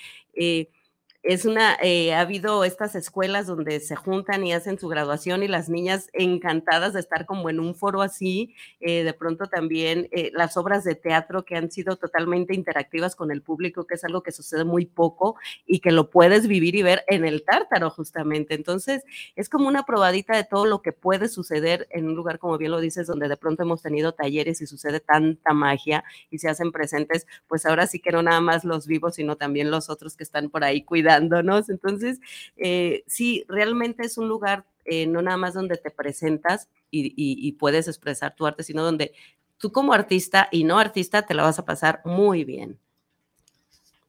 es 1.22 1.44
una, 1.44 1.76
eh, 1.82 2.14
ha 2.14 2.22
habido 2.22 2.64
estas 2.64 2.96
escuelas 2.96 3.46
donde 3.46 3.82
se 3.82 3.98
juntan 3.98 4.46
y 4.48 4.54
hacen 4.54 4.80
su 4.80 4.88
graduación 4.88 5.44
y 5.44 5.50
las 5.50 5.68
niñas 5.68 6.10
encantadas 6.14 6.94
de 6.94 7.02
estar 7.02 7.26
como 7.26 7.50
en 7.50 7.60
un 7.60 7.76
foro 7.76 8.02
así, 8.02 8.56
eh, 8.80 9.04
de 9.04 9.14
pronto 9.14 9.48
también 9.48 10.08
eh, 10.12 10.32
las 10.34 10.56
obras 10.56 10.86
de 10.86 10.96
teatro 10.96 11.44
que 11.44 11.58
han 11.58 11.72
sido 11.72 11.98
totalmente 11.98 12.56
interactivas 12.56 13.18
con 13.18 13.32
el 13.32 13.42
público, 13.42 13.86
que 13.86 13.96
es 13.96 14.04
algo 14.06 14.24
que 14.24 14.32
sucede 14.32 14.64
muy 14.64 14.86
poco 14.86 15.36
y 15.68 15.80
que 15.80 15.92
lo 15.92 16.10
puedes 16.10 16.48
vivir 16.48 16.76
y 16.76 16.84
ver 16.84 17.04
en 17.08 17.26
el 17.26 17.44
tártaro 17.44 17.90
justamente. 17.90 18.54
Entonces, 18.54 19.04
es 19.36 19.50
como 19.50 19.68
una 19.68 19.84
probadita 19.84 20.38
de 20.38 20.46
todo 20.46 20.66
lo 20.66 20.82
que 20.82 20.94
puede 20.94 21.28
suceder 21.28 21.86
en 21.92 22.08
un 22.08 22.16
lugar, 22.16 22.40
como 22.40 22.58
bien 22.58 22.72
lo 22.72 22.80
dices, 22.80 23.08
donde 23.08 23.28
de 23.28 23.36
pronto 23.38 23.64
hemos 23.64 23.82
tenido 23.82 24.14
talleres 24.14 24.62
y 24.62 24.68
sucede 24.68 25.02
tanta 25.02 25.54
magia 25.54 26.06
y 26.30 26.38
se 26.40 26.48
hacen 26.48 26.72
presentes, 26.72 27.28
pues 27.50 27.66
ahora 27.66 27.88
sí 27.88 28.00
que 28.00 28.12
no 28.14 28.24
nada 28.24 28.40
más 28.40 28.64
los 28.64 28.88
vivos, 28.88 29.16
sino 29.16 29.36
también 29.36 29.70
los 29.70 29.90
otros 29.90 30.16
que 30.16 30.24
están 30.24 30.50
por 30.50 30.64
ahí 30.64 30.84
cuidando 30.84 31.09
Entonces, 31.18 32.20
eh, 32.58 33.04
sí, 33.08 33.46
realmente 33.48 34.06
es 34.06 34.18
un 34.18 34.28
lugar 34.28 34.66
eh, 34.92 35.06
no 35.06 35.22
nada 35.22 35.38
más 35.38 35.54
donde 35.54 35.78
te 35.78 35.92
presentas 35.92 36.68
y, 36.90 37.52
puedes 37.54 37.88
expresar 37.88 38.36
tu 38.36 38.48
arte, 38.48 38.64
sino 38.64 38.84
donde 38.84 39.14
tú 39.60 39.72
como 39.72 39.94
artista 39.94 40.48
y 40.52 40.64
no 40.64 40.80
artista 40.80 41.28
te 41.28 41.36
la 41.36 41.44
vas 41.44 41.60
a 41.60 41.66
pasar 41.66 42.02
muy 42.06 42.44
bien. 42.44 42.80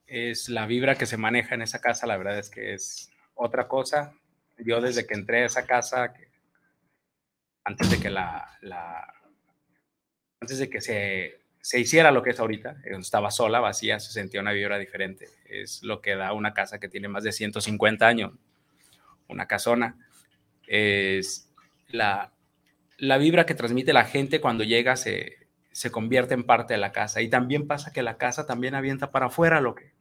Es 0.07 0.49
la 0.49 0.65
vibra 0.67 0.95
que 0.95 1.05
se 1.05 1.19
maneja 1.19 1.55
en 1.55 1.63
esa 1.63 1.81
casa, 1.81 2.07
la 2.07 2.17
verdad 2.17 2.39
es 2.39 2.49
que 2.49 2.73
es 2.73 3.11
otra 3.35 3.69
cosa. 3.69 4.15
Yo 4.59 4.81
desde 4.81 5.07
que 5.07 5.13
entré 5.13 5.43
a 5.43 5.47
esa 5.47 5.67
casa, 5.67 6.15
antes 7.65 7.91
de 7.91 8.01
que 8.01 8.09
la, 8.09 8.59
antes 10.41 10.59
de 10.59 10.71
que 10.71 10.81
se, 10.81 11.40
se, 11.61 11.81
hiciera 11.81 12.11
lo 12.11 12.23
que 12.23 12.31
es 12.31 12.41
ahorita, 12.41 12.77
eh, 12.85 12.97
estaba 12.99 13.31
sola, 13.31 13.61
vacía, 13.61 14.01
se 14.01 14.13
sentía 14.13 14.41
una 14.41 14.53
vibra 14.53 14.79
diferente. 14.79 15.29
Es 15.45 15.83
lo 15.83 16.01
que 16.01 16.17
da 16.17 16.33
una 16.33 16.55
casa 16.55 16.79
que 16.79 16.89
tiene 16.89 17.09
más 17.09 17.25
de 17.25 17.33
150 17.33 18.07
años, 18.07 18.33
una 19.29 19.47
casona. 19.47 19.97
Es 20.67 21.51
la, 21.89 22.33
la 22.99 23.19
vibra 23.19 23.47
que 23.47 23.55
transmite 23.55 23.93
la 23.93 24.05
gente 24.05 24.41
cuando 24.41 24.65
llega 24.65 24.97
se, 24.97 25.41
se 25.73 25.91
convierte 25.91 26.35
en 26.35 26.45
parte 26.45 26.75
de 26.75 26.79
la 26.79 26.93
casa. 26.93 27.23
Y 27.23 27.29
también 27.29 27.67
pasa 27.67 27.93
que 27.93 28.03
la 28.03 28.17
casa 28.17 28.47
también 28.47 28.75
avienta 28.75 29.11
para 29.11 29.27
afuera 29.27 29.61
lo 29.61 29.75
que... 29.75 29.93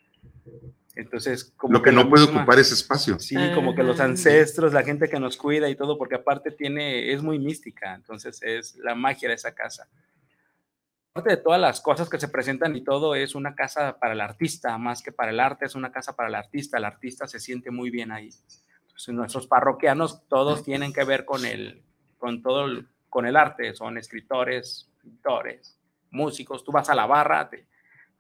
Entonces, 0.96 1.54
como 1.56 1.74
lo 1.74 1.82
que, 1.82 1.94
no 1.94 2.10
puede 2.10 2.26
ocupar 2.26 2.60
ese 2.60 2.74
espacio. 2.74 3.20
Sí, 3.20 3.38
como 3.56 3.74
que 3.74 3.84
los 3.84 4.02
ancestros, 4.02 4.74
la 4.74 4.84
gente 4.84 5.08
que 5.08 5.20
nos 5.20 5.38
cuida 5.38 5.70
y 5.70 5.76
todo, 5.76 5.98
porque 5.98 6.16
aparte 6.16 6.52
tiene, 6.52 7.14
es 7.14 7.22
muy 7.22 7.40
mística, 7.40 7.96
entonces 7.96 8.42
es 8.44 8.76
la 8.76 8.96
magia 8.96 9.30
de 9.30 9.36
esa 9.36 9.54
casa. 9.54 9.88
Aparte 11.12 11.38
de 11.38 11.42
todas 11.42 11.60
las 11.60 11.82
cosas 11.82 12.08
que 12.08 12.20
se 12.20 12.28
presentan 12.28 12.76
y 12.76 12.84
todo, 12.84 13.16
es 13.16 13.34
una 13.34 13.56
casa 13.56 13.98
para 13.98 14.14
el 14.14 14.22
artista, 14.22 14.78
más 14.78 15.02
que 15.02 15.12
para 15.12 15.32
el 15.32 15.40
arte, 15.40 15.66
es 15.66 15.76
una 15.76 15.92
casa 15.92 16.16
para 16.16 16.30
el 16.30 16.36
artista. 16.36 16.78
El 16.78 16.86
artista 16.86 17.28
se 17.28 17.40
siente 17.40 17.72
muy 17.72 17.90
bien 17.90 18.12
ahí. 18.12 18.30
nuestros 19.08 19.48
parroquianos 19.48 20.28
todos 20.28 20.64
tienen 20.64 20.94
que 20.94 21.04
ver 21.04 21.26
con 21.26 21.46
el, 21.46 21.82
con 22.20 22.44
todo 22.44 22.66
el, 22.66 22.88
con 23.10 23.26
el 23.26 23.36
arte, 23.36 23.74
son 23.74 23.98
escritores, 23.98 24.88
pintores, 25.02 25.80
músicos, 26.12 26.64
tú 26.64 26.72
vas 26.72 26.90
a 26.90 26.96
la 26.96 27.08
barra, 27.08 27.50
te, 27.50 27.66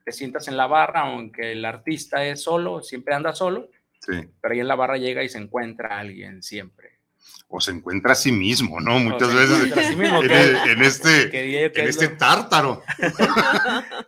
te, 0.03 0.12
sientas 0.12 0.48
en 0.48 0.58
la 0.58 0.65
barra, 0.65 1.01
aunque 1.01 1.51
el 1.51 1.63
artista 1.65 2.25
es 2.25 2.41
solo, 2.41 2.81
siempre 2.81 3.13
anda 3.13 3.34
solo, 3.34 3.69
sí. 4.00 4.29
pero 4.41 4.53
ahí 4.53 4.60
en 4.60 4.67
la 4.67 4.75
barra 4.75 4.98
llega 4.98 5.24
y 5.24 5.29
se 5.29 5.38
encuentra 5.38 6.00
alguien 6.00 6.41
siempre. 6.41 6.99
O 7.48 7.59
se 7.59 7.71
encuentra 7.71 8.12
a 8.12 8.15
sí 8.15 8.31
mismo, 8.31 8.79
¿no? 8.79 9.00
Muchas 9.00 9.33
veces 9.33 9.71
en, 9.71 10.81
este, 10.83 11.81
en 11.81 11.88
este 11.88 12.07
tártaro. 12.09 12.83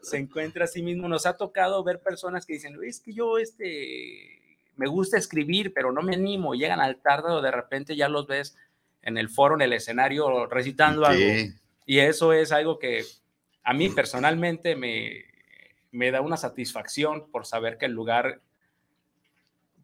se 0.01 0.17
encuentra 0.17 0.65
a 0.65 0.67
sí 0.67 0.83
mismo. 0.83 1.07
Nos 1.07 1.25
ha 1.25 1.37
tocado 1.37 1.83
ver 1.83 2.01
personas 2.01 2.45
que 2.45 2.53
dicen, 2.53 2.77
es 2.85 2.99
que 2.99 3.13
yo 3.13 3.39
este, 3.39 4.41
me 4.75 4.87
gusta 4.87 5.17
escribir, 5.17 5.73
pero 5.73 5.91
no 5.91 6.01
me 6.01 6.15
animo. 6.15 6.53
Llegan 6.53 6.79
al 6.79 7.01
tártaro, 7.01 7.41
de 7.41 7.51
repente 7.51 7.95
ya 7.95 8.09
los 8.09 8.27
ves 8.27 8.55
en 9.01 9.17
el 9.17 9.29
foro, 9.29 9.55
en 9.55 9.61
el 9.61 9.73
escenario, 9.73 10.45
recitando 10.45 11.05
algo. 11.05 11.25
Y 11.85 11.99
eso 11.99 12.33
es 12.33 12.51
algo 12.51 12.77
que 12.77 13.03
a 13.63 13.73
mí 13.73 13.89
personalmente 13.89 14.75
me, 14.75 15.25
me 15.91 16.11
da 16.11 16.21
una 16.21 16.37
satisfacción 16.37 17.29
por 17.31 17.45
saber 17.45 17.77
que 17.77 17.85
el 17.85 17.93
lugar 17.93 18.41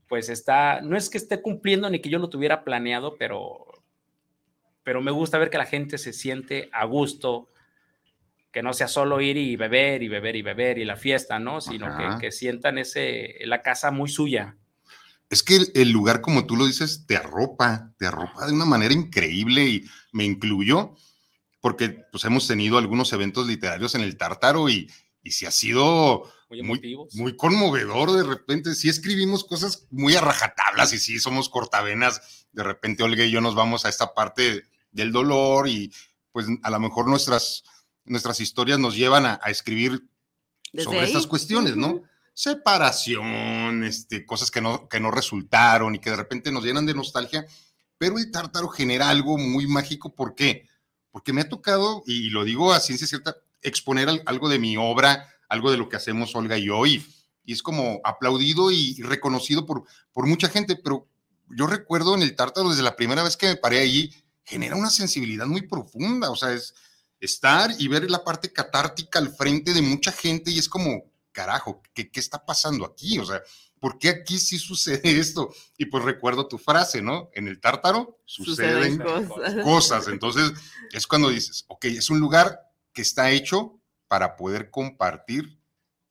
pues 0.07 0.29
está, 0.29 0.81
no 0.81 0.97
es 0.97 1.09
que 1.09 1.17
esté 1.17 1.41
cumpliendo 1.41 1.89
ni 1.89 1.99
que 1.99 2.09
yo 2.09 2.19
lo 2.19 2.29
tuviera 2.29 2.63
planeado, 2.63 3.15
pero, 3.17 3.65
pero 4.83 5.01
me 5.01 5.11
gusta 5.11 5.37
ver 5.37 5.49
que 5.49 5.57
la 5.57 5.65
gente 5.65 5.97
se 5.97 6.13
siente 6.13 6.69
a 6.71 6.85
gusto, 6.85 7.49
que 8.51 8.63
no 8.63 8.73
sea 8.73 8.87
solo 8.87 9.21
ir 9.21 9.37
y 9.37 9.55
beber 9.55 10.03
y 10.03 10.07
beber 10.07 10.35
y 10.35 10.41
beber 10.41 10.77
y 10.77 10.85
la 10.85 10.95
fiesta, 10.95 11.39
¿no? 11.39 11.61
Sino 11.61 11.95
que, 11.97 12.19
que, 12.19 12.31
sientan 12.31 12.77
ese, 12.77 13.35
la 13.45 13.61
casa 13.61 13.91
muy 13.91 14.09
suya 14.09 14.55
es 15.29 15.43
que 15.43 15.59
el, 15.73 15.91
lugar, 15.91 16.21
como 16.21 16.45
tú 16.45 16.55
lo 16.55 16.65
dices, 16.65 17.05
te 17.05 17.17
arropa, 17.17 17.93
te 17.97 18.07
arropa 18.07 18.45
de 18.47 18.53
una 18.53 18.65
manera 18.65 18.93
increíble 18.93 19.65
y 19.65 19.85
me 20.11 20.23
incluyo 20.23 20.95
porque 21.59 21.89
pues 22.11 22.23
hemos 22.23 22.47
tenido 22.47 22.77
algunos 22.77 23.11
eventos 23.11 23.45
literarios 23.45 23.95
en 23.95 24.01
el 24.01 24.15
Tártaro 24.15 24.69
y, 24.69 24.89
y 25.23 25.31
si 25.31 25.45
ha 25.45 25.51
sido 25.51 26.31
muy, 26.49 26.81
muy, 27.13 27.35
conmovedor 27.35 28.11
de 28.11 28.23
repente, 28.23 28.73
si 28.73 28.89
escribimos 28.89 29.43
cosas 29.43 29.85
muy 29.91 30.15
a 30.15 30.21
rajatablas 30.21 30.93
y 30.93 30.99
si 30.99 31.19
somos 31.19 31.49
cortavenas, 31.49 32.47
de 32.51 32.63
repente 32.63 33.03
Olga 33.03 33.23
y 33.25 33.31
yo 33.31 33.41
nos 33.41 33.55
vamos 33.55 33.85
a 33.85 33.89
esta 33.89 34.13
parte 34.13 34.63
del 34.91 35.11
dolor 35.11 35.67
y 35.67 35.91
pues 36.31 36.47
a 36.63 36.69
lo 36.69 36.79
mejor 36.79 37.07
nuestras, 37.07 37.63
nuestras 38.05 38.39
historias 38.39 38.79
nos 38.79 38.95
llevan 38.95 39.25
a, 39.25 39.35
escribir 39.47 40.07
sobre 40.77 41.03
estas 41.03 41.27
cuestiones, 41.27 41.75
¿no? 41.75 42.03
separación, 42.37 43.83
este, 43.83 44.23
cosas 44.23 44.51
que 44.51 44.61
no, 44.61 44.87
que 44.87 44.99
no 44.99 45.09
resultaron 45.09 45.95
y 45.95 45.99
que 45.99 46.11
de 46.11 46.15
repente 46.15 46.51
nos 46.51 46.63
llenan 46.63 46.85
de 46.85 46.93
nostalgia, 46.93 47.47
pero 47.97 48.19
el 48.19 48.29
tártaro 48.29 48.67
genera 48.67 49.09
algo 49.09 49.39
muy 49.39 49.65
mágico. 49.65 50.13
¿Por 50.13 50.35
qué? 50.35 50.67
Porque 51.09 51.33
me 51.33 51.41
ha 51.41 51.49
tocado, 51.49 52.03
y 52.05 52.29
lo 52.29 52.43
digo 52.43 52.73
a 52.73 52.79
ciencia 52.79 53.07
cierta, 53.07 53.37
exponer 53.63 54.07
algo 54.27 54.49
de 54.49 54.59
mi 54.59 54.77
obra, 54.77 55.27
algo 55.49 55.71
de 55.71 55.77
lo 55.77 55.89
que 55.89 55.95
hacemos 55.95 56.35
Olga 56.35 56.57
y 56.57 56.65
yo, 56.65 56.85
y, 56.85 57.05
es 57.45 57.63
como 57.63 58.01
aplaudido 58.03 58.71
y 58.71 59.01
reconocido 59.01 59.65
por, 59.65 59.85
por 60.11 60.27
mucha 60.27 60.49
gente, 60.49 60.75
pero 60.75 61.07
yo 61.49 61.65
recuerdo 61.65 62.13
en 62.13 62.21
el 62.21 62.35
tártaro 62.35 62.69
desde 62.69 62.83
la 62.83 62.97
primera 62.97 63.23
vez 63.23 63.37
que 63.37 63.47
me 63.47 63.55
paré 63.55 63.79
allí, 63.79 64.13
genera 64.43 64.75
una 64.75 64.89
sensibilidad 64.89 65.45
muy 65.45 65.61
profunda, 65.61 66.29
o 66.29 66.35
sea, 66.35 66.51
es 66.51 66.73
estar 67.19 67.71
y 67.79 67.87
ver 67.87 68.09
la 68.11 68.23
parte 68.23 68.51
catártica 68.51 69.19
al 69.19 69.33
frente 69.33 69.73
de 69.73 69.81
mucha 69.81 70.11
gente 70.11 70.51
y 70.51 70.59
es 70.59 70.67
como, 70.67 71.05
carajo, 71.31 71.81
¿qué, 71.93 72.11
¿qué 72.11 72.19
está 72.19 72.45
pasando 72.45 72.85
aquí? 72.85 73.17
O 73.19 73.25
sea, 73.25 73.41
¿por 73.79 73.97
qué 73.97 74.09
aquí 74.09 74.39
sí 74.39 74.57
sucede 74.57 75.19
esto? 75.19 75.53
Y 75.77 75.85
pues 75.85 76.03
recuerdo 76.03 76.47
tu 76.47 76.57
frase, 76.57 77.01
¿no? 77.01 77.29
En 77.33 77.47
el 77.47 77.59
tártaro 77.59 78.19
suceden, 78.25 79.01
cosas. 79.63 80.07
Entonces 80.07 80.51
es 80.91 81.07
cuando 81.07 81.29
dices, 81.29 81.65
ok, 81.67 81.85
es 81.85 82.09
un 82.09 82.19
lugar 82.19 82.59
que 82.93 83.01
está 83.01 83.31
hecho 83.31 83.79
para 84.07 84.35
poder 84.35 84.69
compartir 84.69 85.59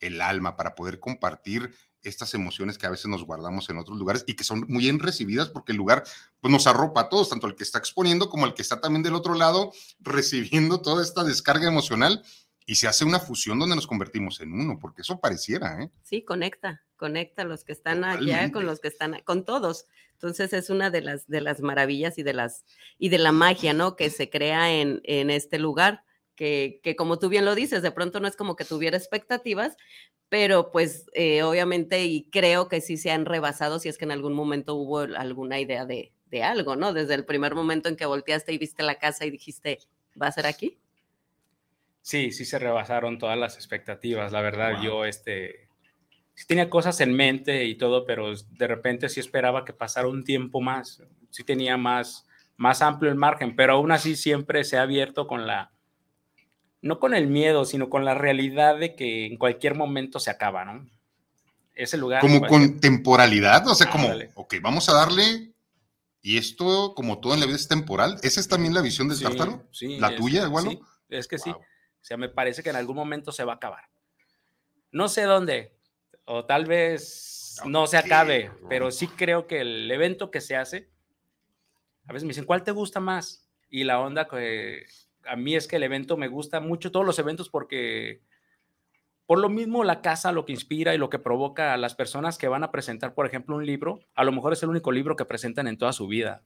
el 0.01 0.21
alma, 0.21 0.57
para 0.57 0.75
poder 0.75 1.01
compartir 1.01 1.75
estas 2.03 2.35
emociones 2.35 2.79
que 2.79 2.87
a 2.87 2.91
veces 2.91 3.07
nos 3.07 3.25
guardamos 3.25 3.69
en 3.69 3.79
otros 3.79 3.99
lugares 3.99 4.25
y 4.27 4.35
que 4.35 4.45
son 4.45 4.65
muy 4.69 4.85
bien 4.85 5.01
recibidas 5.01 5.49
porque 5.49 5.73
el 5.73 5.79
lugar 5.79 6.05
pues, 6.41 6.53
nos 6.53 6.67
arropa 6.67 7.03
a 7.03 7.09
todos, 7.09 7.29
tanto 7.29 7.47
el 7.47 7.57
que 7.57 7.65
está 7.65 7.79
exponiendo 7.79 8.29
como 8.29 8.47
el 8.47 8.55
que 8.55 8.63
está 8.63 8.81
también 8.81 9.03
del 9.03 9.15
otro 9.15 9.35
lado 9.35 9.73
recibiendo 10.01 10.81
toda 10.81 11.03
esta 11.03 11.25
descarga 11.25 11.67
emocional 11.67 12.23
y 12.65 12.77
se 12.77 12.89
hace 12.89 13.05
una 13.05 13.21
fusión 13.21 13.59
donde 13.59 13.77
nos 13.77 13.87
convertimos 13.87 14.41
en 14.41 14.53
uno, 14.53 14.79
porque 14.81 15.03
eso 15.03 15.21
pareciera, 15.21 15.83
¿eh? 15.83 15.91
Sí, 16.03 16.23
conecta, 16.23 16.83
conecta 16.97 17.45
los 17.45 17.65
que 17.65 17.73
están 17.73 18.05
allá 18.05 18.51
con 18.51 18.67
los 18.67 18.81
que 18.81 18.89
están, 18.89 19.21
con 19.25 19.45
todos. 19.45 19.87
Entonces 20.15 20.53
es 20.53 20.69
una 20.69 20.91
de 20.91 21.01
las, 21.01 21.29
de 21.29 21.41
las 21.41 21.61
maravillas 21.61 22.19
y 22.19 22.25
de 22.25 22.33
las, 22.33 22.65
y 22.99 23.09
de 23.09 23.19
la 23.19 23.31
magia, 23.31 23.73
¿no? 23.73 23.95
Que 23.95 24.11
se 24.11 24.31
crea 24.31 24.73
en, 24.73 25.01
en 25.05 25.31
este 25.31 25.61
lugar, 25.61 26.03
que, 26.37 26.81
que, 26.83 26.95
como 26.95 27.19
tú 27.19 27.29
bien 27.29 27.45
lo 27.45 27.55
dices, 27.55 27.83
de 27.83 27.91
pronto 27.91 28.21
no 28.21 28.29
es 28.29 28.37
como 28.37 28.55
que 28.55 28.65
tuviera 28.65 28.97
expectativas, 28.97 29.77
pero 30.29 30.71
pues 30.71 31.07
eh, 31.15 31.43
obviamente 31.43 32.05
y 32.05 32.29
creo 32.31 32.69
que 32.69 32.81
sí 32.81 32.97
se 32.97 33.11
han 33.11 33.25
rebasado 33.25 33.79
si 33.79 33.89
es 33.89 33.99
que 33.99 34.05
en 34.05 34.13
algún 34.13 34.35
momento 34.35 34.75
hubo 34.75 35.01
alguna 35.01 35.59
idea 35.59 35.87
de, 35.87 36.13
de 36.31 36.43
algo, 36.43 36.77
¿no? 36.77 36.93
Desde 36.93 37.15
el 37.15 37.25
primer 37.25 37.55
momento 37.55 37.89
en 37.89 37.97
que 37.97 38.07
volteaste 38.07 38.53
y 38.53 38.59
viste 38.59 38.83
la 38.83 38.99
casa 38.99 39.25
y 39.25 39.31
dijiste, 39.31 39.79
¿va 40.21 40.29
a 40.29 40.33
ser 40.33 40.47
aquí? 40.47 40.79
Sí, 42.03 42.31
sí 42.31 42.45
se 42.45 42.59
rebasaron 42.59 43.19
todas 43.19 43.39
las 43.39 43.57
expectativas, 43.57 44.31
la 44.31 44.41
verdad, 44.41 44.81
yo 44.81 45.05
este, 45.05 45.69
sí 46.35 46.47
tenía 46.47 46.71
cosas 46.71 47.01
en 47.01 47.13
mente 47.13 47.65
y 47.65 47.77
todo, 47.77 48.07
pero 48.07 48.33
de 48.33 48.67
repente 48.69 49.09
sí 49.09 49.19
esperaba 49.19 49.65
que 49.65 49.73
pasara 49.73 50.07
un 50.07 50.23
tiempo 50.23 50.61
más, 50.61 51.03
sí 51.31 51.43
tenía 51.43 51.77
más, 51.77 52.29
más 52.57 52.81
amplio 52.81 53.11
el 53.11 53.17
margen, 53.17 53.57
pero 53.57 53.73
aún 53.73 53.91
así 53.91 54.15
siempre 54.15 54.63
se 54.63 54.79
ha 54.79 54.83
abierto 54.83 55.27
con 55.27 55.49
la, 55.49 55.73
no 56.87 56.99
con 56.99 57.15
el 57.15 57.27
miedo, 57.27 57.65
sino 57.65 57.91
con 57.91 58.05
la 58.05 58.15
realidad 58.15 58.79
de 58.79 58.95
que 58.95 59.27
en 59.27 59.37
cualquier 59.37 59.75
momento 59.75 60.21
se 60.21 60.31
acaba, 60.31 60.65
¿no? 60.65 60.89
Ese 61.75 61.99
lugar. 61.99 62.21
Como 62.21 62.41
con 62.47 62.81
temporalidad, 62.81 63.67
o 63.69 63.75
sea, 63.75 63.91
como, 63.91 64.09
ok, 64.35 64.55
vamos 64.63 64.89
a 64.89 64.95
darle, 64.95 65.53
y 66.23 66.39
esto, 66.39 66.95
como 66.95 67.21
todo 67.21 67.35
en 67.35 67.41
la 67.41 67.47
vida, 67.47 67.57
es 67.57 67.69
temporal. 67.69 68.19
¿Esa 68.23 68.41
es 68.41 68.49
también 68.49 68.75
la 68.75 68.81
visión 68.81 69.09
del 69.09 69.21
tártaro? 69.21 69.63
Sí, 69.71 69.99
¿La 69.99 70.17
tuya, 70.17 70.45
igual? 70.45 70.65
Sí, 70.65 70.81
es 71.11 71.29
que 71.29 71.39
sí. 71.39 71.51
O 71.51 71.61
sea, 72.01 72.17
me 72.17 72.29
parece 72.29 72.63
que 72.63 72.71
en 72.71 72.77
algún 72.77 72.97
momento 72.97 73.31
se 73.31 73.45
va 73.45 73.53
a 73.53 73.57
acabar. 73.57 73.85
No 74.91 75.09
sé 75.09 75.23
dónde, 75.23 75.77
o 76.25 76.45
tal 76.45 76.65
vez 76.65 77.61
no 77.65 77.87
se 77.87 77.97
acabe, 77.97 78.51
pero 78.69 78.91
sí 78.91 79.07
creo 79.07 79.47
que 79.47 79.61
el 79.61 79.91
evento 79.91 80.31
que 80.31 80.41
se 80.41 80.57
hace, 80.57 80.89
a 82.07 82.13
veces 82.13 82.25
me 82.25 82.29
dicen, 82.29 82.45
¿cuál 82.45 82.63
te 82.63 82.71
gusta 82.71 83.01
más? 83.01 83.49
Y 83.69 83.85
la 83.85 84.01
onda 84.01 84.27
que 84.27 84.87
a 85.29 85.37
mí 85.37 85.55
es 85.55 85.69
que 85.69 85.77
el 85.77 85.83
evento 85.83 86.17
me 86.17 86.29
gusta 86.29 86.61
mucho, 86.61 86.91
todos 86.91 87.07
los 87.07 87.19
eventos, 87.19 87.49
porque 87.49 88.23
por 89.27 89.39
lo 89.39 89.49
mismo 89.49 89.85
la 89.85 90.01
casa 90.03 90.33
lo 90.33 90.45
que 90.45 90.53
inspira 90.53 90.95
y 90.95 90.99
lo 90.99 91.11
que 91.11 91.19
provoca 91.19 91.75
a 91.75 91.77
las 91.77 91.95
personas 91.95 92.39
que 92.39 92.49
van 92.49 92.63
a 92.63 92.71
presentar, 92.71 93.15
por 93.15 93.27
ejemplo, 93.27 93.57
un 93.57 93.67
libro, 93.67 94.01
a 94.15 94.25
lo 94.25 94.33
mejor 94.33 94.53
es 94.53 94.63
el 94.63 94.69
único 94.69 94.93
libro 94.93 95.17
que 95.17 95.25
presentan 95.25 95.67
en 95.67 95.79
toda 95.79 95.93
su 95.93 96.07
vida. 96.07 96.43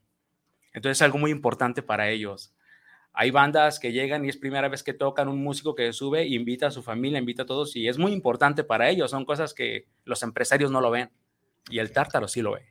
Entonces 0.73 0.99
es 0.99 1.03
algo 1.03 1.19
muy 1.19 1.31
importante 1.31 1.83
para 1.83 2.11
ellos. 2.11 2.55
Hay 3.13 3.31
bandas 3.31 3.81
que 3.81 3.93
llegan 3.93 4.25
y 4.25 4.29
es 4.29 4.37
primera 4.37 4.69
vez 4.69 4.83
que 4.83 4.95
tocan 4.95 5.29
un 5.29 5.43
músico 5.43 5.75
que 5.75 5.93
sube, 5.93 6.27
invita 6.27 6.69
a 6.69 6.71
su 6.71 6.83
familia, 6.83 7.19
invita 7.19 7.43
a 7.43 7.47
todos 7.47 7.75
y 7.77 7.89
es 7.89 7.99
muy 7.99 8.13
importante 8.13 8.65
para 8.65 8.89
ellos. 8.89 9.11
Son 9.11 9.25
cosas 9.25 9.53
que 9.53 9.89
los 10.05 10.23
empresarios 10.23 10.71
no 10.71 10.81
lo 10.81 10.91
ven. 10.91 11.11
y 11.69 11.79
el 11.79 11.93
tártaro 11.93 12.27
sí 12.27 12.41
lo 12.41 12.53
ve. 12.53 12.70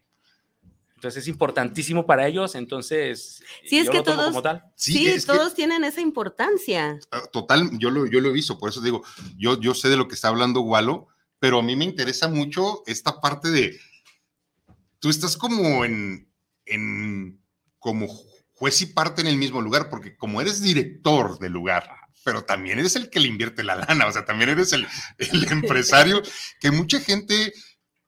Entonces 0.99 1.23
es 1.23 1.29
importantísimo 1.29 2.05
para 2.05 2.27
ellos, 2.27 2.55
entonces 2.55 3.41
sí, 3.65 3.77
es 3.77 3.89
que 3.89 4.01
todos, 4.01 4.25
como 4.25 4.41
tal. 4.41 4.65
Sí, 4.75 5.15
todos 5.25 5.53
tienen 5.53 5.85
esa 5.85 6.01
importancia. 6.01 6.99
Ah, 7.09 7.21
total, 7.31 7.69
yo 7.79 7.89
lo, 7.89 8.05
yo 8.05 8.19
lo 8.19 8.27
he 8.27 8.33
visto, 8.33 8.59
por 8.59 8.67
eso 8.67 8.81
digo, 8.81 9.01
yo, 9.37 9.57
yo 9.61 9.73
sé 9.73 9.87
de 9.87 9.95
lo 9.95 10.09
que 10.09 10.15
está 10.15 10.27
hablando 10.27 10.59
Walo, 10.59 11.07
pero 11.39 11.59
a 11.59 11.63
mí 11.63 11.77
me 11.77 11.85
interesa 11.85 12.27
mucho 12.27 12.83
esta 12.85 13.21
parte 13.21 13.49
de, 13.49 13.79
tú 14.99 15.09
estás 15.09 15.37
como 15.37 15.85
en, 15.85 16.29
en 16.65 17.41
como 17.79 18.05
juez 18.55 18.81
y 18.81 18.87
parte 18.87 19.21
en 19.21 19.27
el 19.27 19.37
mismo 19.37 19.61
lugar, 19.61 19.89
porque 19.89 20.17
como 20.17 20.41
eres 20.41 20.61
director 20.61 21.39
del 21.39 21.53
lugar, 21.53 21.89
pero 22.25 22.43
también 22.43 22.77
eres 22.77 22.97
el 22.97 23.09
que 23.09 23.21
le 23.21 23.29
invierte 23.29 23.63
la 23.63 23.77
lana, 23.77 24.05
o 24.05 24.11
sea, 24.11 24.25
también 24.25 24.49
eres 24.49 24.73
el, 24.73 24.85
el 25.17 25.47
empresario, 25.49 26.21
que 26.59 26.71
mucha 26.71 26.99
gente 26.99 27.53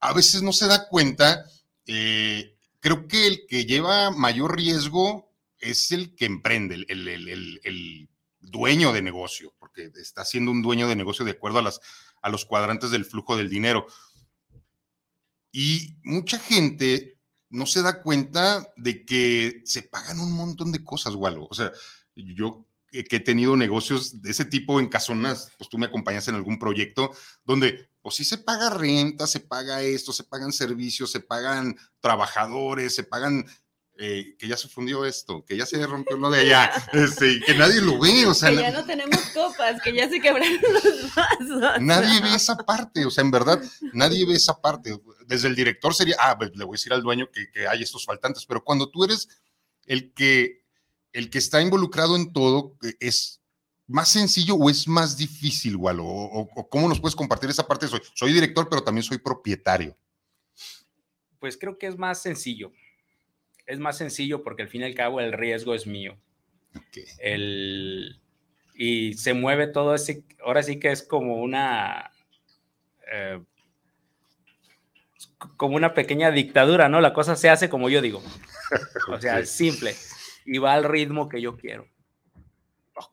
a 0.01 0.11
veces 0.11 0.41
no 0.41 0.51
se 0.51 0.67
da 0.67 0.89
cuenta. 0.89 1.45
Eh, 1.85 2.57
creo 2.81 3.07
que 3.07 3.27
el 3.27 3.45
que 3.47 3.65
lleva 3.65 4.11
mayor 4.11 4.57
riesgo 4.57 5.31
es 5.59 5.91
el 5.91 6.15
que 6.15 6.25
emprende, 6.25 6.75
el, 6.75 7.07
el, 7.07 7.29
el, 7.63 8.09
dueño 8.43 8.91
de 8.91 9.03
negocio, 9.03 9.53
porque 9.59 9.91
está 9.95 10.25
siendo 10.25 10.49
un 10.49 10.63
dueño 10.63 10.87
de 10.87 10.95
negocio 10.95 11.23
de 11.23 11.31
acuerdo 11.31 11.59
a, 11.59 11.61
las, 11.61 11.79
a 12.23 12.29
los 12.29 12.43
cuadrantes 12.43 12.89
del 12.89 13.05
flujo 13.05 13.37
del 13.37 13.51
dinero. 13.51 13.85
Y 15.51 15.95
mucha 16.03 16.39
gente 16.39 17.19
no 17.49 17.67
se 17.67 17.83
da 17.83 18.01
cuenta 18.01 18.67
de 18.77 19.05
que 19.05 19.61
se 19.63 19.83
pagan 19.83 20.19
un 20.19 20.31
montón 20.31 20.71
de 20.71 20.83
cosas, 20.83 21.13
Walo. 21.13 21.47
O 21.51 21.53
sea, 21.53 21.71
yo 22.15 22.65
que 22.91 23.17
he 23.17 23.19
tenido 23.19 23.55
negocios 23.55 24.21
de 24.23 24.31
ese 24.31 24.45
tipo 24.45 24.79
en 24.79 24.89
casonas, 24.89 25.51
pues 25.57 25.69
tú 25.69 25.77
me 25.77 25.85
acompañas 25.85 26.27
en 26.27 26.35
algún 26.35 26.57
proyecto 26.57 27.11
donde 27.45 27.90
pues 28.01 28.15
sí 28.15 28.25
se 28.25 28.37
paga 28.37 28.69
renta, 28.69 29.27
se 29.27 29.39
paga 29.39 29.81
esto, 29.81 30.11
se 30.11 30.23
pagan 30.23 30.51
servicios, 30.51 31.11
se 31.11 31.19
pagan 31.19 31.77
trabajadores, 31.99 32.95
se 32.95 33.03
pagan 33.03 33.45
eh, 33.97 34.35
que 34.39 34.47
ya 34.47 34.57
se 34.57 34.67
fundió 34.67 35.05
esto, 35.05 35.45
que 35.45 35.55
ya 35.55 35.65
se 35.65 35.85
rompió 35.85 36.17
lo 36.17 36.31
de 36.31 36.39
allá, 36.39 36.71
este, 36.93 37.39
que 37.41 37.53
nadie 37.53 37.81
lo 37.81 37.99
ve, 37.99 38.25
o 38.25 38.33
sea. 38.33 38.49
Que 38.49 38.55
ya 38.55 38.71
no 38.71 38.83
tenemos 38.83 39.19
copas, 39.31 39.79
que 39.83 39.93
ya 39.93 40.09
se 40.09 40.19
quebraron 40.19 40.59
los 40.73 41.15
vasos. 41.15 41.81
Nadie 41.81 42.19
ve 42.21 42.33
esa 42.33 42.57
parte, 42.57 43.05
o 43.05 43.11
sea, 43.11 43.23
en 43.23 43.29
verdad, 43.29 43.61
nadie 43.93 44.25
ve 44.25 44.33
esa 44.33 44.59
parte. 44.59 44.99
Desde 45.27 45.49
el 45.49 45.55
director 45.55 45.93
sería, 45.93 46.15
ah, 46.19 46.35
pues, 46.37 46.51
le 46.55 46.65
voy 46.65 46.73
a 46.73 46.77
decir 46.77 46.93
al 46.93 47.03
dueño 47.03 47.29
que, 47.31 47.51
que 47.51 47.67
hay 47.67 47.83
estos 47.83 48.05
faltantes, 48.05 48.45
pero 48.47 48.63
cuando 48.63 48.89
tú 48.89 49.03
eres 49.03 49.27
el 49.85 50.13
que, 50.13 50.65
el 51.13 51.29
que 51.29 51.37
está 51.37 51.61
involucrado 51.61 52.15
en 52.15 52.33
todo, 52.33 52.77
es 52.99 53.40
más 53.91 54.09
sencillo 54.09 54.55
o 54.55 54.69
es 54.69 54.87
más 54.87 55.17
difícil, 55.17 55.75
Walo? 55.75 56.05
O, 56.05 56.47
cómo 56.69 56.87
nos 56.87 56.99
puedes 56.99 57.15
compartir 57.15 57.49
esa 57.49 57.67
parte? 57.67 57.87
Soy, 57.87 58.01
soy 58.13 58.33
director, 58.33 58.67
pero 58.69 58.83
también 58.83 59.03
soy 59.03 59.17
propietario. 59.17 59.95
Pues 61.39 61.57
creo 61.57 61.77
que 61.77 61.87
es 61.87 61.97
más 61.97 62.21
sencillo. 62.21 62.71
Es 63.65 63.79
más 63.79 63.97
sencillo 63.97 64.43
porque 64.43 64.63
al 64.63 64.69
fin 64.69 64.81
y 64.81 64.85
al 64.85 64.95
cabo 64.95 65.19
el 65.19 65.33
riesgo 65.33 65.73
es 65.73 65.87
mío. 65.87 66.17
El, 67.19 68.19
y 68.75 69.13
se 69.13 69.33
mueve 69.33 69.67
todo 69.67 69.95
ese, 69.95 70.23
ahora 70.43 70.63
sí 70.63 70.79
que 70.79 70.91
es 70.91 71.03
como 71.03 71.41
una, 71.41 72.11
eh, 73.11 73.41
como 75.57 75.75
una 75.75 75.93
pequeña 75.93 76.31
dictadura, 76.31 76.89
¿no? 76.89 77.01
La 77.01 77.13
cosa 77.13 77.35
se 77.35 77.49
hace 77.49 77.69
como 77.69 77.89
yo 77.89 78.01
digo. 78.01 78.23
O 79.09 79.19
sea, 79.19 79.45
simple. 79.45 79.95
Y 80.45 80.57
va 80.57 80.73
al 80.73 80.83
ritmo 80.83 81.29
que 81.29 81.41
yo 81.41 81.57
quiero. 81.57 81.87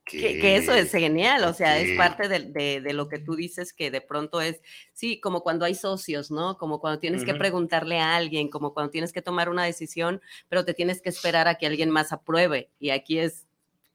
Que, 0.05 0.57
eso 0.57 0.73
es 0.73 0.91
genial, 0.91 1.45
o 1.45 1.53
sea, 1.53 1.79
es 1.79 1.97
parte 1.97 2.29
de, 2.29 2.93
lo 2.93 3.09
que 3.09 3.19
tú 3.19 3.37
dices 3.37 3.73
que 3.73 3.91
de 3.91 4.01
pronto 4.01 4.41
es, 4.41 4.61
sí, 4.93 5.21
como 5.21 5.43
cuando 5.43 5.65
hay 5.65 5.75
socios, 5.75 6.31
¿no? 6.31 6.57
Como 6.59 6.81
cuando 6.81 6.99
tienes 6.99 7.25
que 7.25 7.35
preguntarle 7.35 7.99
a 7.99 8.17
alguien, 8.17 8.49
como 8.49 8.75
cuando 8.75 8.91
tienes 8.91 9.13
que 9.13 9.23
tomar 9.23 9.49
una 9.49 9.65
decisión, 9.65 10.21
pero 10.49 10.65
te 10.65 10.75
tienes 10.75 11.01
que 11.01 11.09
esperar 11.09 11.49
a 11.49 11.57
que 11.57 11.67
alguien 11.67 11.91
más 11.91 12.13
apruebe. 12.13 12.71
Y 12.79 12.91
aquí 12.91 13.19
es, 13.19 13.47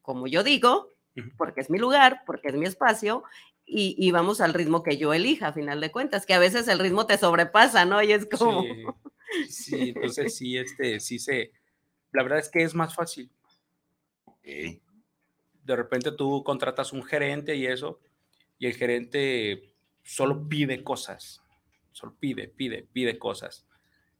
como 0.01 0.27
yo 0.27 0.43
digo, 0.43 0.89
porque 1.37 1.61
es 1.61 1.69
mi 1.69 1.79
lugar, 1.79 2.21
porque 2.25 2.49
es 2.49 2.55
mi 2.55 2.65
espacio, 2.65 3.23
y, 3.65 4.11
vamos 4.11 4.41
al 4.41 4.53
ritmo 4.53 4.83
que 4.83 4.97
yo 4.97 5.13
elija, 5.13 5.47
a 5.47 5.53
final 5.53 5.79
de 5.79 5.91
cuentas, 5.91 6.25
que 6.25 6.33
a 6.33 6.39
veces 6.39 6.67
el 6.67 6.79
ritmo 6.79 7.05
te 7.05 7.17
sobrepasa, 7.17 7.85
¿no? 7.85 8.03
Y 8.03 8.11
es 8.11 8.25
como... 8.25 8.63
Sí, 9.47 9.49
sí 9.49 9.93
entonces 9.95 10.35
sí, 10.35 10.57
este, 10.57 10.99
sí 10.99 11.17
se... 11.17 11.51
La 12.11 12.21
verdad 12.21 12.39
es 12.39 12.49
que 12.49 12.61
es 12.61 12.75
más 12.75 12.93
fácil 12.93 13.31
de 15.63 15.75
repente 15.75 16.11
tú 16.11 16.43
contratas 16.43 16.93
un 16.93 17.03
gerente 17.03 17.55
y 17.55 17.65
eso, 17.65 17.99
y 18.59 18.67
el 18.67 18.73
gerente 18.75 19.73
solo 20.03 20.47
pide 20.47 20.83
cosas, 20.83 21.41
solo 21.91 22.15
pide, 22.19 22.47
pide, 22.47 22.87
pide 22.91 23.17
cosas. 23.17 23.65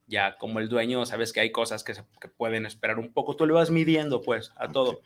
Ya 0.05 0.37
como 0.37 0.59
el 0.59 0.69
dueño, 0.69 1.05
sabes 1.05 1.31
que 1.31 1.39
hay 1.39 1.51
cosas 1.51 1.83
que, 1.83 1.93
se, 1.93 2.03
pueden 2.37 2.65
esperar 2.65 2.99
un 2.99 3.13
poco, 3.13 3.35
tú 3.35 3.45
le 3.45 3.53
vas 3.53 3.71
midiendo 3.71 4.21
pues 4.21 4.51
a 4.55 4.69
todo. 4.69 5.01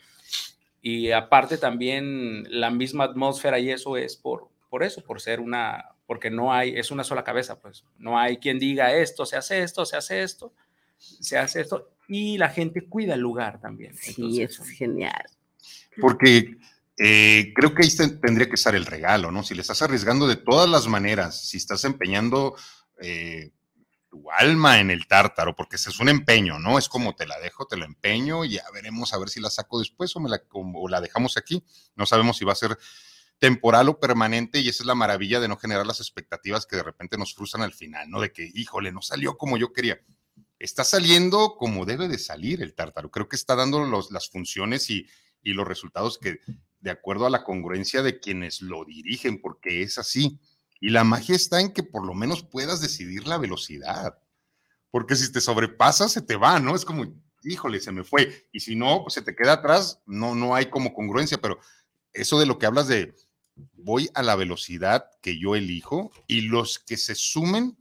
Y 0.82 1.12
aparte 1.12 1.58
también 1.58 2.46
la 2.50 2.72
misma 2.72 3.06
atmósfera 3.06 3.60
y 3.60 3.70
eso 3.70 3.98
es 3.98 4.16
por, 4.16 4.50
por 4.70 4.84
eso, 4.84 5.04
por 5.04 5.22
ser 5.22 5.40
una, 5.40 5.96
porque 6.06 6.32
no 6.32 6.54
hay, 6.54 6.76
es 6.76 6.92
una 6.92 7.04
sola 7.04 7.24
cabeza, 7.24 7.60
pues 7.60 7.86
no 7.98 8.18
hay 8.18 8.38
quien 8.38 8.60
diga 8.60 8.96
esto, 8.96 9.26
se 9.26 9.38
hace 9.38 9.62
esto, 9.62 9.86
se 9.86 9.98
hace 9.98 10.24
esto, 10.24 10.54
se 10.98 11.38
hace 11.38 11.62
esto, 11.62 11.92
y 12.08 12.38
la 12.38 12.50
gente 12.50 12.88
cuida 12.88 13.16
el 13.16 13.20
lugar 13.20 13.60
también. 13.60 13.96
Sí, 13.96 14.42
es 14.42 14.58
genial. 14.78 15.26
Porque 16.00 16.58
eh, 16.98 17.54
creo 17.56 17.76
que 17.76 17.84
ahí 17.84 17.96
tendría 18.22 18.50
que 18.50 18.56
estar 18.56 18.76
el 18.76 18.86
regalo, 18.86 19.32
¿no? 19.32 19.44
Si 19.44 19.54
le 19.54 19.62
estás 19.62 19.82
arriesgando 19.84 20.28
de 20.28 20.36
todas 20.36 20.68
las 20.68 20.88
maneras, 20.88 21.48
si 21.48 21.58
estás 21.58 21.84
empeñando 21.86 22.56
eh, 23.00 23.52
tu 24.10 24.32
alma 24.32 24.80
en 24.80 24.90
el 24.90 25.06
tártaro, 25.08 25.56
porque 25.56 25.76
ese 25.76 25.92
es 25.92 26.00
un 26.00 26.10
empeño, 26.10 26.58
¿no? 26.58 26.80
Es 26.80 26.90
como 26.90 27.16
te 27.16 27.28
la 27.28 27.40
dejo, 27.40 27.68
te 27.68 27.78
la 27.78 27.86
empeño 27.86 28.46
y 28.46 28.54
ya 28.54 28.64
veremos 28.74 29.14
a 29.14 29.20
ver 29.20 29.30
si 29.30 29.40
la 29.40 29.52
saco 29.52 29.78
después 29.78 30.16
o, 30.16 30.20
me 30.20 30.30
la, 30.30 30.42
o 30.52 30.88
la 30.88 31.00
dejamos 31.00 31.38
aquí. 31.38 31.64
No 31.96 32.08
sabemos 32.08 32.38
si 32.38 32.46
va 32.46 32.54
a 32.54 32.56
ser 32.56 32.78
temporal 33.38 33.90
o 33.90 34.00
permanente 34.00 34.60
y 34.60 34.70
esa 34.70 34.82
es 34.82 34.88
la 34.88 34.96
maravilla 34.96 35.40
de 35.40 35.48
no 35.48 35.58
generar 35.58 35.86
las 35.86 36.00
expectativas 36.00 36.66
que 36.66 36.78
de 36.78 36.84
repente 36.84 37.18
nos 37.20 37.36
frustran 37.36 37.62
al 37.62 37.74
final, 37.74 38.10
¿no? 38.10 38.20
De 38.22 38.32
que, 38.32 38.50
híjole, 38.56 38.92
no 38.92 39.04
salió 39.04 39.38
como 39.38 39.58
yo 39.58 39.72
quería. 39.72 40.02
Está 40.58 40.84
saliendo 40.84 41.56
como 41.58 41.86
debe 41.86 42.08
de 42.08 42.18
salir 42.18 42.64
el 42.64 42.74
tártaro. 42.74 43.12
Creo 43.12 43.30
que 43.30 43.36
está 43.36 43.56
dando 43.56 43.86
las 44.10 44.30
funciones 44.30 44.90
y, 44.90 45.08
y 45.48 45.54
los 45.54 45.68
resultados 45.68 46.18
que, 46.18 46.42
de 46.80 46.92
acuerdo 46.92 47.26
a 47.26 47.30
la 47.30 47.44
congruencia 47.44 48.02
de 48.02 48.20
quienes 48.20 48.62
lo 48.62 48.84
dirigen, 48.84 49.42
porque 49.42 49.82
es 49.82 49.98
así. 49.98 50.40
Y 50.82 50.90
la 50.90 51.04
magia 51.04 51.36
está 51.36 51.62
en 51.62 51.72
que 51.72 51.84
por 51.84 52.06
lo 52.06 52.14
menos 52.14 52.44
puedas 52.44 52.82
decidir 52.82 53.28
la 53.28 53.38
velocidad. 53.38 54.20
Porque 54.92 55.16
si 55.16 55.32
te 55.32 55.40
sobrepasas, 55.40 56.12
se 56.12 56.22
te 56.22 56.36
va, 56.36 56.60
¿no? 56.60 56.76
Es 56.76 56.84
como, 56.84 57.06
híjole, 57.44 57.80
se 57.80 57.94
me 57.94 58.04
fue. 58.04 58.50
Y 58.52 58.60
si 58.60 58.76
no, 58.76 59.04
pues 59.04 59.14
se 59.14 59.22
te 59.22 59.36
queda 59.36 59.54
atrás, 59.54 60.02
no, 60.06 60.36
no 60.36 60.54
hay 60.54 60.66
como 60.66 60.94
congruencia, 60.94 61.38
pero 61.38 61.60
eso 62.12 62.40
de 62.40 62.46
lo 62.46 62.58
que 62.58 62.66
hablas 62.66 62.88
de 62.90 63.16
voy 63.74 64.10
a 64.14 64.22
la 64.22 64.36
velocidad 64.36 65.10
que 65.22 65.40
yo 65.40 65.56
elijo 65.56 66.12
y 66.28 66.42
los 66.42 66.78
que 66.78 66.98
se 66.98 67.16
sumen 67.16 67.78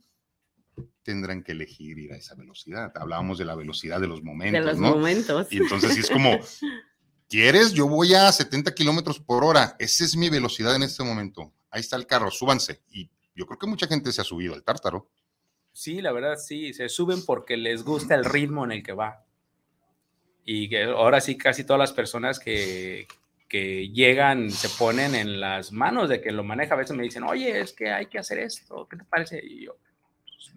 tendrán 1.03 1.43
que 1.43 1.53
elegir 1.53 1.99
ir 1.99 2.13
a 2.13 2.17
esa 2.17 2.35
velocidad. 2.35 2.93
Hablábamos 2.97 3.39
de 3.39 3.45
la 3.45 3.55
velocidad 3.55 4.01
de 4.01 4.07
los 4.07 4.23
momentos. 4.23 4.65
De 4.65 4.73
los 4.73 4.79
¿no? 4.79 4.91
momentos. 4.91 5.49
Y 5.51 5.59
entonces 5.59 5.95
sí 5.95 6.01
es 6.01 6.11
como, 6.11 6.31
¿Quieres? 7.29 7.73
Yo 7.73 7.89
voy 7.89 8.15
a 8.15 8.31
70 8.31 8.73
kilómetros 8.73 9.19
por 9.19 9.43
hora. 9.43 9.75
Esa 9.81 10.05
es 10.05 10.17
mi 10.17 10.31
velocidad 10.31 10.77
en 10.77 10.85
este 10.85 11.03
momento. 11.03 11.53
Ahí 11.71 11.81
está 11.81 11.97
el 11.97 12.07
carro, 12.07 12.31
súbanse. 12.31 12.83
Y 12.91 13.11
yo 13.35 13.47
creo 13.47 13.59
que 13.59 13.67
mucha 13.67 13.89
gente 13.89 14.13
se 14.13 14.21
ha 14.21 14.25
subido 14.25 14.55
al 14.55 14.63
tártaro. 14.63 15.11
Sí, 15.73 16.01
la 16.01 16.13
verdad 16.13 16.37
sí, 16.37 16.73
se 16.73 16.89
suben 16.89 17.25
porque 17.27 17.57
les 17.57 17.83
gusta 17.85 18.15
el 18.15 18.25
ritmo 18.25 18.65
en 18.65 18.73
el 18.73 18.83
que 18.83 18.93
va. 18.93 19.25
Y 20.45 20.75
ahora 20.77 21.21
sí, 21.21 21.37
casi 21.37 21.65
todas 21.65 21.81
las 21.81 21.93
personas 21.93 22.39
que, 22.39 23.09
que 23.49 23.89
llegan 23.89 24.51
se 24.51 24.69
ponen 24.69 25.17
en 25.17 25.41
las 25.41 25.73
manos 25.73 26.09
de 26.09 26.21
que 26.21 26.31
lo 26.31 26.45
maneja. 26.45 26.75
A 26.75 26.79
veces 26.79 26.97
me 26.97 27.03
dicen, 27.03 27.25
oye, 27.25 27.61
es 27.61 27.73
que 27.73 27.91
hay 27.91 28.07
que 28.07 28.21
hacer 28.21 28.39
esto. 28.39 28.87
¿Qué 28.89 28.97
te 28.97 29.05
parece? 29.05 29.45
Y 29.45 29.65
yo, 29.65 29.77
pues, 30.23 30.55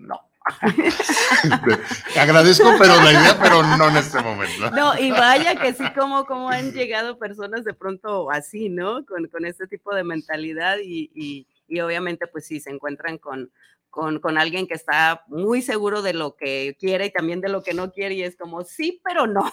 no 1.49 2.21
Agradezco, 2.21 2.69
pero 2.77 2.95
la 2.95 3.11
idea, 3.11 3.39
pero 3.41 3.63
no 3.63 3.89
en 3.89 3.97
este 3.97 4.21
momento. 4.21 4.71
No, 4.71 4.97
y 4.97 5.11
vaya 5.11 5.55
que 5.55 5.73
sí, 5.73 5.83
como, 5.95 6.25
como 6.25 6.49
han 6.49 6.71
llegado 6.71 7.17
personas 7.17 7.63
de 7.63 7.73
pronto 7.73 8.31
así, 8.31 8.69
¿no? 8.69 9.05
Con, 9.05 9.27
con 9.27 9.45
este 9.45 9.67
tipo 9.67 9.93
de 9.93 10.03
mentalidad 10.03 10.77
y, 10.83 11.11
y, 11.13 11.47
y, 11.67 11.79
obviamente 11.79 12.27
pues 12.27 12.45
sí, 12.45 12.59
se 12.59 12.71
encuentran 12.71 13.17
con, 13.17 13.51
con, 13.89 14.19
con, 14.19 14.37
alguien 14.37 14.67
que 14.67 14.73
está 14.73 15.23
muy 15.27 15.61
seguro 15.61 16.01
de 16.01 16.13
lo 16.13 16.35
que 16.35 16.75
quiere 16.79 17.07
y 17.07 17.11
también 17.11 17.41
de 17.41 17.49
lo 17.49 17.63
que 17.63 17.73
no 17.73 17.91
quiere 17.91 18.15
y 18.15 18.23
es 18.23 18.35
como, 18.35 18.63
sí, 18.63 19.01
pero 19.03 19.27
no. 19.27 19.51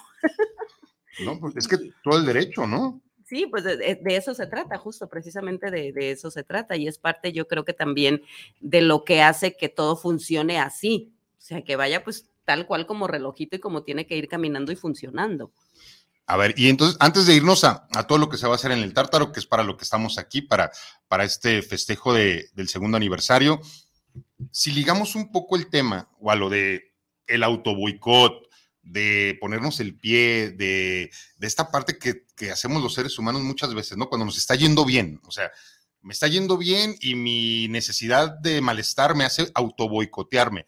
No, 1.24 1.40
pues 1.40 1.56
es 1.56 1.68
que 1.68 1.78
todo 2.02 2.18
el 2.18 2.26
derecho, 2.26 2.66
¿no? 2.66 3.00
Sí, 3.28 3.46
pues 3.50 3.64
de, 3.64 3.98
eso 4.04 4.34
se 4.34 4.46
trata, 4.46 4.78
justo 4.78 5.08
precisamente 5.08 5.68
de, 5.72 5.92
eso 6.12 6.30
se 6.30 6.44
trata 6.44 6.76
y 6.76 6.86
es 6.86 6.96
parte 6.96 7.32
yo 7.32 7.48
creo 7.48 7.64
que 7.64 7.72
también 7.72 8.22
de 8.60 8.82
lo 8.82 9.02
que 9.02 9.20
hace 9.20 9.56
que 9.56 9.68
todo 9.68 9.96
funcione 9.96 10.60
así, 10.60 11.12
o 11.36 11.40
sea, 11.40 11.64
que 11.64 11.74
vaya 11.74 12.04
pues 12.04 12.30
tal 12.44 12.68
cual 12.68 12.86
como 12.86 13.08
relojito 13.08 13.56
y 13.56 13.58
como 13.58 13.82
tiene 13.82 14.06
que 14.06 14.16
ir 14.16 14.28
caminando 14.28 14.70
y 14.70 14.76
funcionando. 14.76 15.50
A 16.26 16.36
ver, 16.36 16.54
y 16.56 16.68
entonces, 16.68 16.96
antes 17.00 17.26
de 17.26 17.34
irnos 17.34 17.64
a, 17.64 17.88
todo 18.06 18.18
lo 18.18 18.28
que 18.28 18.38
se 18.38 18.46
va 18.46 18.52
a 18.52 18.56
hacer 18.56 18.70
en 18.70 18.78
el 18.78 18.94
Tártaro, 18.94 19.32
que 19.32 19.40
es 19.40 19.46
para 19.46 19.64
lo 19.64 19.76
que 19.76 19.82
estamos 19.82 20.18
aquí, 20.18 20.42
para, 20.42 20.70
para 21.08 21.24
este 21.24 21.62
festejo 21.62 22.14
del 22.14 22.68
segundo 22.68 22.96
aniversario, 22.96 23.60
si 24.52 24.70
ligamos 24.70 25.16
un 25.16 25.32
poco 25.32 25.56
el 25.56 25.68
tema 25.68 26.08
o 26.20 26.30
a 26.30 26.36
lo 26.36 26.48
de 26.48 26.94
el 27.26 27.42
autoboicot, 27.42 28.45
de 28.86 29.36
ponernos 29.40 29.80
el 29.80 29.96
pie, 29.96 30.50
de, 30.50 31.10
esta 31.40 31.70
parte 31.70 31.98
que, 31.98 32.24
que, 32.36 32.50
hacemos 32.50 32.82
los 32.82 32.94
seres 32.94 33.18
humanos 33.18 33.42
muchas 33.42 33.74
veces, 33.74 33.98
¿no? 33.98 34.08
Cuando 34.08 34.24
nos 34.24 34.38
está 34.38 34.54
yendo 34.54 34.84
bien, 34.84 35.20
o 35.26 35.32
sea, 35.32 35.50
me 36.06 36.12
está 36.12 36.28
yendo 36.28 36.56
bien 36.56 36.94
y 37.00 37.16
mi 37.16 37.66
necesidad 37.66 38.30
de 38.38 38.60
malestar 38.60 39.16
me 39.16 39.24
hace 39.24 39.50
autoboicotearme. 39.54 40.64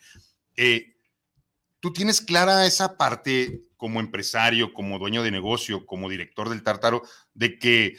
Eh, 0.57 0.97
¿Tú 1.79 1.93
tienes 1.93 2.21
clara 2.21 2.67
esa 2.67 2.97
parte 2.97 3.63
como 3.77 4.01
empresario, 4.01 4.75
como 4.75 4.99
dueño 4.99 5.23
de 5.23 5.31
negocio, 5.31 5.87
como 5.87 6.09
director 6.09 6.49
del 6.49 6.65
tártaro, 6.65 7.03
de 7.35 7.57
que 7.57 7.97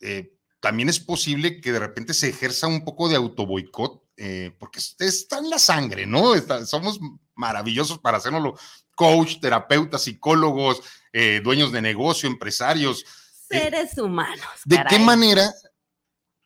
eh, 0.00 0.36
también 0.58 0.88
es 0.88 0.98
posible 0.98 1.60
que 1.60 1.70
de 1.70 1.78
repente 1.78 2.12
se 2.12 2.28
ejerza 2.28 2.66
un 2.66 2.84
poco 2.84 3.08
de 3.08 3.14
autoboicot? 3.14 4.02
Eh, 4.16 4.54
porque 4.58 4.80
está 4.98 5.38
en 5.38 5.48
la 5.48 5.58
sangre, 5.58 6.06
¿no? 6.06 6.34
somos 6.66 7.00
maravillosos 7.34 8.00
para 8.00 8.18
hacerlo 8.18 8.58
coach, 9.00 9.40
terapeutas, 9.40 10.02
psicólogos, 10.02 10.82
eh, 11.10 11.40
dueños 11.42 11.72
de 11.72 11.80
negocio, 11.80 12.28
empresarios. 12.28 13.06
Seres 13.48 13.96
humanos. 13.96 14.44
¿De 14.66 14.78
qué 14.90 14.98
manera 14.98 15.50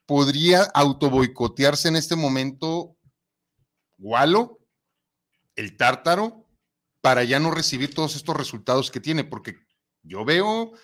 podría 0.07 0.63
autoboicotearse 0.73 1.89
en 1.89 1.97
este 1.97 2.15
momento 2.15 2.97
Walo, 3.99 4.61
el 5.57 5.77
tártaro, 5.77 6.49
para 7.01 7.25
ya 7.25 7.41
no 7.41 7.51
recibir 7.51 7.93
todos 7.93 8.15
estos 8.15 8.37
resultados 8.37 8.93
que 8.93 9.01
tiene? 9.01 9.25
Porque 9.25 9.57
yo 10.05 10.25
veo 10.25 10.75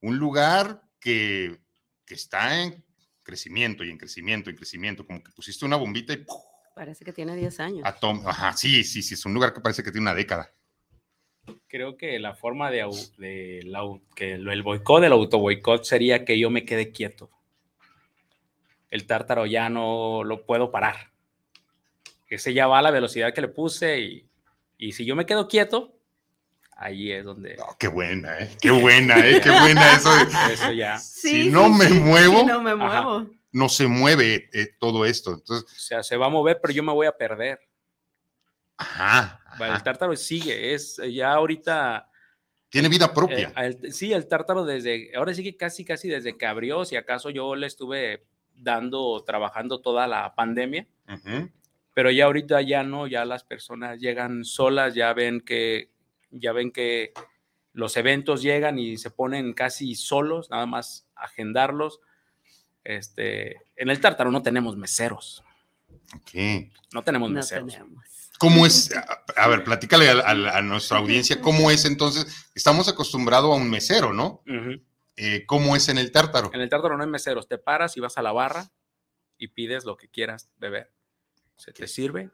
un 0.00 0.16
lugar 0.18 0.82
que, 0.98 1.60
está 2.08 2.60
en 2.60 2.84
crecimiento 3.22 3.84
y 3.84 3.90
en 3.90 3.98
crecimiento 3.98 4.50
y 4.50 4.54
en 4.54 4.56
crecimiento, 4.56 5.06
como 5.06 5.22
que 5.22 5.30
pusiste 5.30 5.64
una 5.64 5.76
bombita 5.76 6.12
y... 6.12 6.26
Parece 6.74 7.04
que 7.04 7.12
tiene 7.12 7.36
10 7.36 7.60
años. 7.60 7.84
Ajá, 8.26 8.56
sí, 8.56 8.82
sí, 8.82 9.00
sí, 9.00 9.14
es 9.14 9.24
un 9.24 9.32
lugar 9.32 9.54
que 9.54 9.60
parece 9.60 9.84
que 9.84 9.92
tiene 9.92 10.06
una 10.06 10.14
década 10.14 10.52
creo 11.68 11.96
que 11.96 12.18
la 12.18 12.34
forma 12.34 12.70
de, 12.70 12.86
que 14.14 14.32
el 14.32 14.62
boicot, 14.62 15.04
el 15.04 15.12
autoboicot 15.12 15.84
sería 15.84 16.24
que 16.24 16.38
yo 16.38 16.50
me 16.50 16.64
quede 16.64 16.92
quieto. 16.92 17.30
El 18.90 19.06
tártaro 19.06 19.46
ya 19.46 19.68
no 19.68 20.24
lo 20.24 20.44
puedo 20.44 20.70
parar. 20.70 21.10
Ese 22.28 22.54
ya 22.54 22.66
va 22.66 22.78
a 22.78 22.82
la 22.82 22.90
velocidad 22.90 23.34
que 23.34 23.40
le 23.40 23.48
puse 23.48 24.00
y, 24.00 24.28
y 24.78 24.92
si 24.92 25.04
yo 25.04 25.16
me 25.16 25.26
quedo 25.26 25.48
quieto, 25.48 25.94
ahí 26.80 27.12
es 27.12 27.24
donde. 27.24 27.56
qué 27.78 27.88
buena, 27.88 28.38
¿eh? 28.40 28.50
Qué 28.60 28.70
buena, 28.70 29.18
¿eh? 29.26 29.40
Qué 29.40 29.50
buena 29.50 29.92
eso. 29.96 30.10
eso 30.50 30.72
ya. 30.72 30.98
si 30.98 31.50
no 31.50 31.68
me 31.68 31.88
muevo. 31.90 32.44
no 32.44 32.62
me 32.62 32.74
muevo. 32.74 33.26
No 33.52 33.68
se 33.68 33.86
mueve 33.86 34.48
eh, 34.52 34.68
todo 34.78 35.04
esto. 35.04 35.34
Entonces, 35.34 35.70
o 35.70 35.80
sea, 35.80 36.02
se 36.02 36.16
va 36.16 36.26
a 36.26 36.30
mover, 36.30 36.60
pero 36.62 36.72
yo 36.72 36.82
me 36.82 36.92
voy 36.92 37.06
a 37.06 37.16
perder. 37.16 37.60
Ajá, 38.80 39.40
el 39.60 39.82
tártaro 39.82 40.16
sigue, 40.16 40.72
es 40.72 40.98
eh, 40.98 41.12
ya 41.12 41.32
ahorita. 41.32 42.08
Tiene 42.70 42.88
vida 42.88 43.12
propia. 43.12 43.52
Eh, 43.56 43.92
sí, 43.92 44.12
el 44.12 44.26
tártaro 44.26 44.64
desde, 44.64 45.10
ahora 45.14 45.34
sí 45.34 45.42
que 45.42 45.56
casi, 45.56 45.84
casi 45.84 46.08
desde 46.08 46.38
que 46.38 46.46
abrió, 46.46 46.84
si 46.84 46.96
acaso 46.96 47.28
yo 47.28 47.54
le 47.56 47.66
estuve 47.66 48.24
dando, 48.54 49.22
trabajando 49.24 49.80
toda 49.80 50.06
la 50.06 50.34
pandemia, 50.34 50.86
pero 51.92 52.10
ya 52.10 52.24
ahorita 52.26 52.62
ya 52.62 52.82
no, 52.82 53.06
ya 53.06 53.24
las 53.24 53.44
personas 53.44 54.00
llegan 54.00 54.44
solas, 54.44 54.94
ya 54.94 55.12
ven 55.12 55.40
que, 55.40 55.90
ya 56.30 56.52
ven 56.52 56.70
que 56.70 57.12
los 57.72 57.96
eventos 57.96 58.40
llegan 58.40 58.78
y 58.78 58.96
se 58.96 59.10
ponen 59.10 59.52
casi 59.52 59.94
solos, 59.94 60.48
nada 60.48 60.66
más 60.66 61.06
agendarlos. 61.16 62.00
Este, 62.84 63.56
en 63.76 63.90
el 63.90 64.00
tártaro 64.00 64.30
no 64.30 64.42
tenemos 64.42 64.76
meseros. 64.76 65.42
No 66.94 67.02
tenemos 67.02 67.30
meseros. 67.30 67.76
¿Cómo 68.40 68.64
es? 68.64 68.90
A, 69.36 69.48
ver, 69.48 69.64
platícale 69.64 70.08
a, 70.08 70.62
nuestra 70.62 70.96
audiencia, 70.96 71.42
¿cómo 71.42 71.70
es 71.70 71.84
entonces? 71.84 72.48
Estamos 72.54 72.88
acostumbrados 72.88 73.52
a 73.52 73.60
un 73.60 73.68
mesero, 73.68 74.14
¿no? 74.14 74.42
Eh, 75.16 75.44
¿Cómo 75.44 75.76
es 75.76 75.90
en 75.90 75.98
el 75.98 76.10
tártaro? 76.10 76.50
En 76.54 76.62
el 76.62 76.70
tártaro 76.70 76.96
no 76.96 77.04
hay 77.04 77.10
meseros, 77.10 77.48
te 77.48 77.58
paras 77.58 77.98
y 77.98 78.00
vas 78.00 78.16
a 78.16 78.22
la 78.22 78.32
barra 78.32 78.70
y 79.36 79.48
pides 79.48 79.84
lo 79.84 79.98
que 79.98 80.08
quieras 80.08 80.48
beber. 80.56 80.90
Se 81.56 81.74
te 81.74 81.86
sirve 81.86 82.30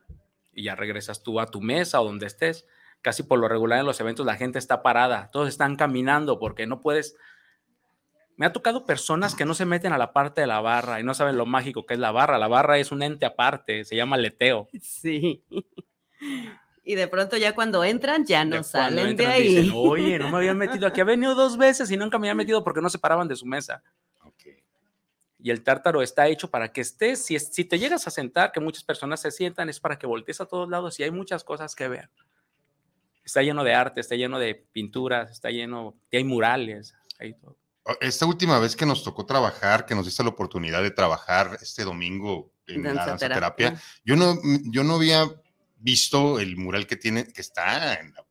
y 0.55 0.63
ya 0.63 0.77
regresas 0.77 1.25
tú 1.25 1.41
a 1.41 1.47
tu 1.47 1.61
mesa 1.61 2.01
o 2.01 2.05
donde 2.05 2.27
estés. 2.27 2.67
Casi 3.03 3.25
por 3.25 3.41
lo 3.41 3.49
regular 3.49 3.81
en 3.81 3.87
los 3.87 3.99
eventos 3.99 4.25
la 4.25 4.37
gente 4.37 4.61
está 4.61 4.85
parada, 4.85 5.33
todos 5.33 5.49
están 5.49 5.75
caminando 5.75 6.39
porque 6.39 6.69
no 6.69 6.81
puedes, 6.81 7.17
me 8.37 8.47
ha 8.47 8.53
tocado 8.53 8.87
personas 8.87 9.35
que 9.35 9.45
no 9.45 9.55
se 9.55 9.65
meten 9.65 9.93
a 9.93 9.99
la 9.99 10.13
parte 10.13 10.41
de 10.41 10.47
la 10.47 10.61
barra 10.61 11.01
y 11.01 11.03
no 11.03 11.15
saben 11.15 11.37
lo 11.37 11.47
mágico 11.47 11.85
que 11.85 11.95
es 11.95 12.01
la 12.01 12.13
barra. 12.13 12.39
La 12.39 12.47
barra 12.47 12.79
es 12.79 12.93
un 12.93 13.03
ente 13.03 13.27
aparte, 13.27 13.85
se 13.85 13.97
llama 13.97 14.17
leteo. 14.17 14.69
Sí. 14.81 15.43
Y 16.85 16.95
de 16.95 17.09
pronto 17.09 17.37
ya 17.37 17.53
cuando 17.55 17.83
entran 17.83 18.25
ya 18.25 18.45
no 18.45 18.63
salen 18.63 19.17
de 19.17 19.27
ahí. 19.27 19.57
Dicen, 19.57 19.73
Oye, 19.75 20.19
no 20.19 20.31
me 20.31 20.37
habían 20.39 20.57
metido 20.59 20.87
aquí. 20.87 21.01
Ha 21.01 21.05
venido 21.05 21.35
dos 21.35 21.57
veces 21.57 21.91
y 21.91 21.97
nunca 21.97 22.19
me 22.19 22.29
habían 22.29 22.37
metido 22.37 22.63
porque 22.63 22.81
no 22.81 22.89
se 22.89 22.99
paraban 22.99 23.27
de 23.27 23.37
su 23.37 23.45
mesa. 23.45 23.83
Y 25.39 25.51
el 25.51 25.63
tártaro 25.63 26.03
está 26.03 26.27
hecho 26.29 26.51
para 26.51 26.73
que 26.73 26.81
estés, 26.81 27.25
si, 27.25 27.39
si 27.39 27.65
te 27.65 27.79
llegas 27.79 28.07
a 28.07 28.11
sentar, 28.11 28.53
que 28.53 28.59
muchas 28.59 28.83
personas 28.83 29.21
se 29.21 29.31
sientan, 29.31 29.69
es 29.69 29.79
para 29.79 29.99
que 29.99 30.07
voltees 30.07 30.41
a 30.41 30.47
todos 30.47 30.69
lados 30.69 30.99
y 30.99 31.03
hay 31.03 31.11
muchas 31.11 31.45
cosas 31.45 31.75
que 31.75 31.87
ver. 31.89 32.11
Está 33.25 33.43
lleno 33.43 33.63
de 33.63 33.75
arte, 33.75 34.01
está 34.01 34.15
lleno 34.15 34.39
de 34.39 34.55
pinturas, 34.55 35.31
está 35.31 35.51
lleno, 35.51 35.95
y 36.11 36.17
hay 36.17 36.25
murales, 36.25 36.95
hay 37.19 37.35
todo. 37.35 37.57
Esta 38.01 38.27
última 38.27 38.59
vez 38.59 38.75
que 38.75 38.87
nos 38.87 39.05
tocó 39.05 39.27
trabajar, 39.27 39.87
que 39.87 39.95
nos 39.95 40.07
diste 40.07 40.23
la 40.25 40.31
oportunidad 40.31 40.83
de 40.83 40.91
trabajar 40.91 41.59
este 41.61 41.85
domingo 41.85 42.51
en 42.67 42.83
la 42.83 43.07
danza 43.07 43.29
terapia, 43.29 43.81
yo 44.05 44.17
no, 44.17 44.37
yo 44.65 44.83
no 44.83 44.95
había 44.95 45.29
visto 45.87 46.41
el 46.41 46.57
mural 46.57 46.85
que 46.89 46.97
tiene, 46.97 47.33
que 47.33 47.41
está 47.41 47.95
en 47.95 48.13
la, 48.13 48.27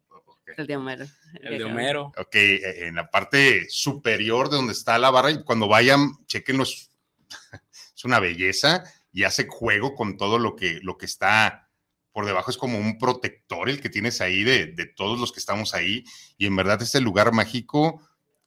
el 0.57 0.67
de 0.67 0.75
Homero. 0.75 1.05
El, 1.41 1.57
de 1.57 1.63
Homero. 1.63 2.11
Ok, 2.17 2.35
e, 2.35 2.87
en 2.87 2.95
la 2.95 3.09
parte 3.09 3.65
superior 3.69 4.49
de 4.49 4.57
donde 4.57 4.73
está 4.73 4.97
la 4.97 5.09
barra, 5.09 5.31
y 5.31 5.41
cuando 5.43 5.69
vayan, 5.69 6.25
chequenlo, 6.27 6.63
es 7.95 8.03
una 8.03 8.19
belleza 8.19 8.83
y 9.13 9.23
hace 9.23 9.47
juego 9.47 9.95
con 9.95 10.17
todo 10.17 10.37
lo 10.37 10.57
que, 10.57 10.79
lo 10.81 10.97
que 10.97 11.05
está 11.05 11.69
por 12.11 12.25
debajo. 12.25 12.51
Es 12.51 12.57
como 12.57 12.77
un 12.77 12.97
protector 12.97 13.69
el 13.69 13.79
que 13.79 13.89
tienes 13.89 14.19
ahí 14.19 14.43
de, 14.43 14.67
de 14.67 14.85
todos 14.85 15.17
los 15.17 15.31
que 15.31 15.39
estamos 15.39 15.73
ahí. 15.73 16.03
Y 16.37 16.47
en 16.47 16.57
verdad, 16.57 16.81
este 16.81 16.99
lugar 16.99 17.31
mágico 17.31 18.01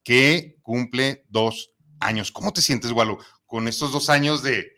que 0.04 0.58
cumple 0.60 1.24
dos 1.28 1.72
años. 1.98 2.30
¿Cómo 2.30 2.52
te 2.52 2.60
sientes, 2.60 2.92
Walo, 2.92 3.18
con 3.46 3.68
estos 3.68 3.90
dos 3.90 4.10
años 4.10 4.42
de, 4.42 4.72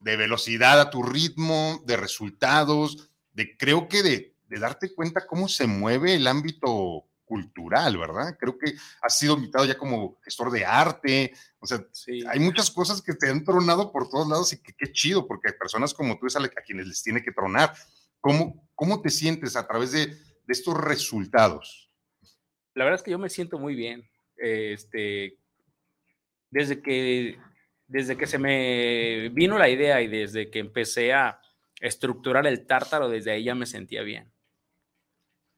de 0.00 0.16
velocidad 0.16 0.80
a 0.80 0.90
tu 0.90 1.04
ritmo, 1.04 1.82
de 1.86 1.96
resultados, 1.96 3.10
de 3.36 3.56
creo 3.56 3.86
que 3.86 4.02
de, 4.02 4.34
darte 4.48 4.94
cuenta 4.94 5.26
cómo 5.26 5.46
se 5.46 5.66
mueve 5.66 6.14
el 6.14 6.26
ámbito 6.26 7.04
cultural, 7.26 7.98
¿verdad? 7.98 8.36
Creo 8.38 8.56
que 8.56 8.74
has 9.02 9.18
sido 9.18 9.34
invitado 9.34 9.66
ya 9.66 9.76
como 9.76 10.18
gestor 10.22 10.50
de 10.50 10.64
arte, 10.64 11.34
o 11.58 11.66
sea, 11.66 11.84
hay 12.30 12.40
muchas 12.40 12.70
cosas 12.70 13.02
que 13.02 13.12
te 13.12 13.28
han 13.28 13.44
tronado 13.44 13.92
por 13.92 14.08
todos 14.08 14.28
lados 14.28 14.52
y 14.52 14.62
que 14.62 14.72
qué 14.72 14.90
chido, 14.90 15.26
porque 15.26 15.50
hay 15.50 15.58
personas 15.58 15.92
como 15.92 16.18
tú 16.18 16.26
es 16.26 16.36
a, 16.36 16.48
quienes 16.64 16.86
les 16.86 17.02
tiene 17.02 17.22
que 17.22 17.32
tronar. 17.32 17.74
¿Cómo, 18.20 18.66
cómo 18.74 19.02
te 19.02 19.10
sientes 19.10 19.54
a 19.56 19.66
través 19.66 19.92
de, 19.92 20.06
de, 20.06 20.16
estos 20.48 20.74
resultados? 20.74 21.90
La 22.74 22.84
verdad 22.84 23.00
es 23.00 23.04
que 23.04 23.10
yo 23.10 23.18
me 23.18 23.28
siento 23.28 23.58
muy 23.58 23.74
bien. 23.74 24.08
Este, 24.36 25.38
desde 26.50 26.80
que, 26.80 27.38
desde 27.86 28.16
que 28.16 28.26
se 28.26 28.38
me 28.38 29.28
vino 29.30 29.58
la 29.58 29.68
idea 29.68 30.00
y 30.00 30.06
desde 30.06 30.50
que 30.50 30.60
empecé 30.60 31.12
a, 31.12 31.40
estructurar 31.80 32.46
el 32.46 32.66
tártaro, 32.66 33.08
desde 33.08 33.32
ahí 33.32 33.44
ya 33.44 33.54
me 33.54 33.66
sentía 33.66 34.02
bien. 34.02 34.32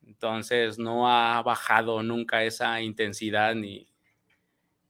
Entonces 0.07 0.78
no 0.78 1.11
ha 1.11 1.42
bajado 1.42 2.02
nunca 2.02 2.44
esa 2.44 2.81
intensidad 2.81 3.54
ni, 3.54 3.88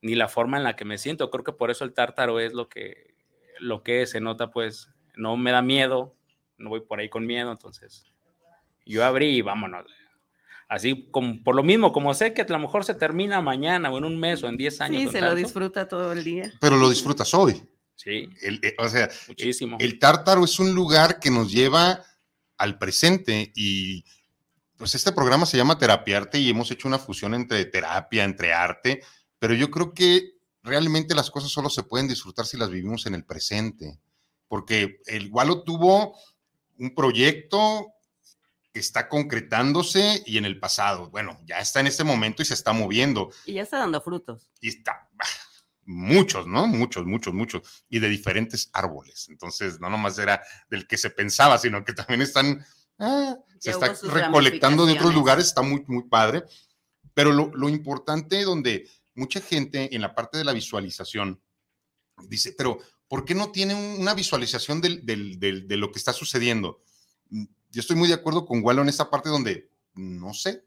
ni 0.00 0.14
la 0.14 0.28
forma 0.28 0.56
en 0.56 0.64
la 0.64 0.76
que 0.76 0.84
me 0.84 0.98
siento. 0.98 1.30
Creo 1.30 1.44
que 1.44 1.52
por 1.52 1.70
eso 1.70 1.84
el 1.84 1.92
tártaro 1.92 2.40
es 2.40 2.52
lo 2.52 2.68
que, 2.68 3.14
lo 3.58 3.82
que 3.82 4.06
se 4.06 4.20
nota, 4.20 4.50
pues 4.50 4.90
no 5.16 5.36
me 5.36 5.50
da 5.50 5.62
miedo, 5.62 6.14
no 6.56 6.70
voy 6.70 6.80
por 6.80 7.00
ahí 7.00 7.08
con 7.08 7.26
miedo, 7.26 7.50
entonces 7.50 8.04
yo 8.86 9.04
abrí 9.04 9.36
y 9.36 9.42
vámonos. 9.42 9.86
Así 10.68 11.08
como 11.10 11.42
por 11.42 11.56
lo 11.56 11.62
mismo, 11.62 11.92
como 11.92 12.12
sé 12.14 12.34
que 12.34 12.42
a 12.42 12.46
lo 12.48 12.58
mejor 12.58 12.84
se 12.84 12.94
termina 12.94 13.40
mañana 13.40 13.90
o 13.90 13.98
en 13.98 14.04
un 14.04 14.20
mes 14.20 14.42
o 14.42 14.48
en 14.48 14.56
10 14.56 14.80
años. 14.82 15.02
Sí, 15.02 15.08
se 15.08 15.20
lo 15.20 15.34
disfruta 15.34 15.88
todo 15.88 16.12
el 16.12 16.22
día. 16.24 16.52
Pero 16.60 16.76
lo 16.76 16.90
disfrutas 16.90 17.32
hoy. 17.32 17.62
Sí. 17.98 18.28
El, 18.42 18.60
eh, 18.62 18.76
o 18.78 18.88
sea, 18.88 19.10
muchísimo. 19.26 19.76
El 19.80 19.98
tártaro 19.98 20.44
es 20.44 20.60
un 20.60 20.72
lugar 20.72 21.18
que 21.18 21.30
nos 21.30 21.50
lleva 21.50 22.04
al 22.56 22.78
presente 22.78 23.52
y 23.56 24.04
pues 24.76 24.94
este 24.94 25.10
programa 25.10 25.46
se 25.46 25.56
llama 25.56 25.78
Terapiarte 25.78 26.38
y 26.38 26.48
hemos 26.48 26.70
hecho 26.70 26.86
una 26.86 27.00
fusión 27.00 27.34
entre 27.34 27.64
terapia, 27.64 28.22
entre 28.22 28.52
arte, 28.52 29.02
pero 29.40 29.52
yo 29.52 29.70
creo 29.70 29.92
que 29.92 30.34
realmente 30.62 31.16
las 31.16 31.30
cosas 31.30 31.50
solo 31.50 31.68
se 31.70 31.82
pueden 31.82 32.06
disfrutar 32.06 32.46
si 32.46 32.56
las 32.56 32.70
vivimos 32.70 33.04
en 33.06 33.16
el 33.16 33.24
presente, 33.24 33.98
porque 34.46 35.00
el 35.06 35.28
Gualo 35.28 35.64
tuvo 35.64 36.16
un 36.78 36.94
proyecto 36.94 37.92
que 38.72 38.78
está 38.78 39.08
concretándose 39.08 40.22
y 40.24 40.38
en 40.38 40.44
el 40.44 40.60
pasado, 40.60 41.10
bueno, 41.10 41.40
ya 41.44 41.58
está 41.58 41.80
en 41.80 41.88
este 41.88 42.04
momento 42.04 42.42
y 42.42 42.44
se 42.44 42.54
está 42.54 42.72
moviendo. 42.72 43.32
Y 43.46 43.54
ya 43.54 43.62
está 43.62 43.78
dando 43.78 44.00
frutos. 44.00 44.48
Y 44.60 44.68
está, 44.68 45.07
muchos, 45.88 46.46
¿no? 46.46 46.66
Muchos, 46.66 47.06
muchos, 47.06 47.32
muchos, 47.32 47.84
y 47.88 47.98
de 47.98 48.08
diferentes 48.08 48.68
árboles. 48.74 49.26
Entonces, 49.30 49.80
no 49.80 49.88
nomás 49.88 50.18
era 50.18 50.42
del 50.70 50.86
que 50.86 50.98
se 50.98 51.10
pensaba, 51.10 51.58
sino 51.58 51.82
que 51.84 51.94
también 51.94 52.20
están, 52.20 52.64
ah, 52.98 53.36
se 53.58 53.70
está 53.70 53.94
recolectando 54.02 54.84
de 54.84 54.92
otros 54.92 55.14
lugares, 55.14 55.46
está 55.46 55.62
muy, 55.62 55.82
muy 55.86 56.04
padre. 56.04 56.44
Pero 57.14 57.32
lo, 57.32 57.50
lo 57.54 57.68
importante 57.70 58.44
donde 58.44 58.86
mucha 59.14 59.40
gente 59.40 59.94
en 59.94 60.02
la 60.02 60.14
parte 60.14 60.36
de 60.36 60.44
la 60.44 60.52
visualización 60.52 61.40
dice, 62.28 62.54
pero 62.56 62.78
¿por 63.08 63.24
qué 63.24 63.34
no 63.34 63.50
tiene 63.50 63.74
una 63.74 64.12
visualización 64.12 64.80
del, 64.80 65.04
del, 65.06 65.38
de 65.38 65.76
lo 65.76 65.90
que 65.90 65.98
está 65.98 66.12
sucediendo? 66.12 66.82
Mm, 67.30 67.44
yo 67.70 67.80
estoy 67.80 67.96
muy 67.96 68.08
de 68.08 68.14
acuerdo 68.14 68.44
con 68.44 68.62
Wallo 68.62 68.82
en 68.82 68.88
esa 68.88 69.10
parte 69.10 69.30
donde 69.30 69.70
no 69.94 70.34
sé 70.34 70.64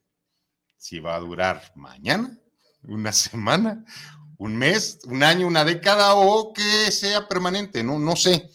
si 0.77 0.99
va 0.99 1.15
a 1.15 1.19
durar 1.19 1.71
mañana, 1.75 2.39
una 2.83 3.11
semana, 3.13 3.85
un 4.41 4.57
mes, 4.57 4.97
un 5.05 5.21
año, 5.21 5.45
una 5.45 5.63
década 5.63 6.15
o 6.15 6.51
que 6.51 6.89
sea 6.89 7.27
permanente, 7.27 7.83
no, 7.83 7.99
no 7.99 8.15
sé, 8.15 8.49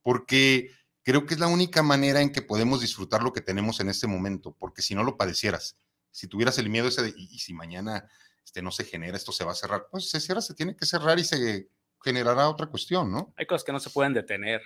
porque 0.00 0.70
creo 1.02 1.26
que 1.26 1.34
es 1.34 1.40
la 1.40 1.46
única 1.46 1.82
manera 1.82 2.22
en 2.22 2.32
que 2.32 2.40
podemos 2.40 2.80
disfrutar 2.80 3.22
lo 3.22 3.34
que 3.34 3.42
tenemos 3.42 3.78
en 3.80 3.90
este 3.90 4.06
momento, 4.06 4.56
porque 4.58 4.80
si 4.80 4.94
no 4.94 5.04
lo 5.04 5.18
padecieras, 5.18 5.76
si 6.10 6.26
tuvieras 6.26 6.56
el 6.56 6.70
miedo 6.70 6.88
ese 6.88 7.02
de, 7.02 7.12
y, 7.14 7.38
si 7.38 7.52
mañana 7.52 8.08
este, 8.46 8.62
no 8.62 8.70
se 8.70 8.84
genera, 8.84 9.14
esto 9.14 9.30
se 9.30 9.44
va 9.44 9.52
a 9.52 9.56
cerrar, 9.56 9.88
pues 9.90 10.08
se 10.08 10.20
cierra, 10.20 10.40
se 10.40 10.54
tiene 10.54 10.74
que 10.74 10.86
cerrar 10.86 11.18
y 11.18 11.24
se 11.24 11.68
generará 12.02 12.48
otra 12.48 12.68
cuestión, 12.68 13.12
¿no? 13.12 13.34
Hay 13.36 13.44
cosas 13.44 13.64
que 13.64 13.72
no 13.72 13.80
se 13.80 13.90
pueden 13.90 14.14
detener 14.14 14.62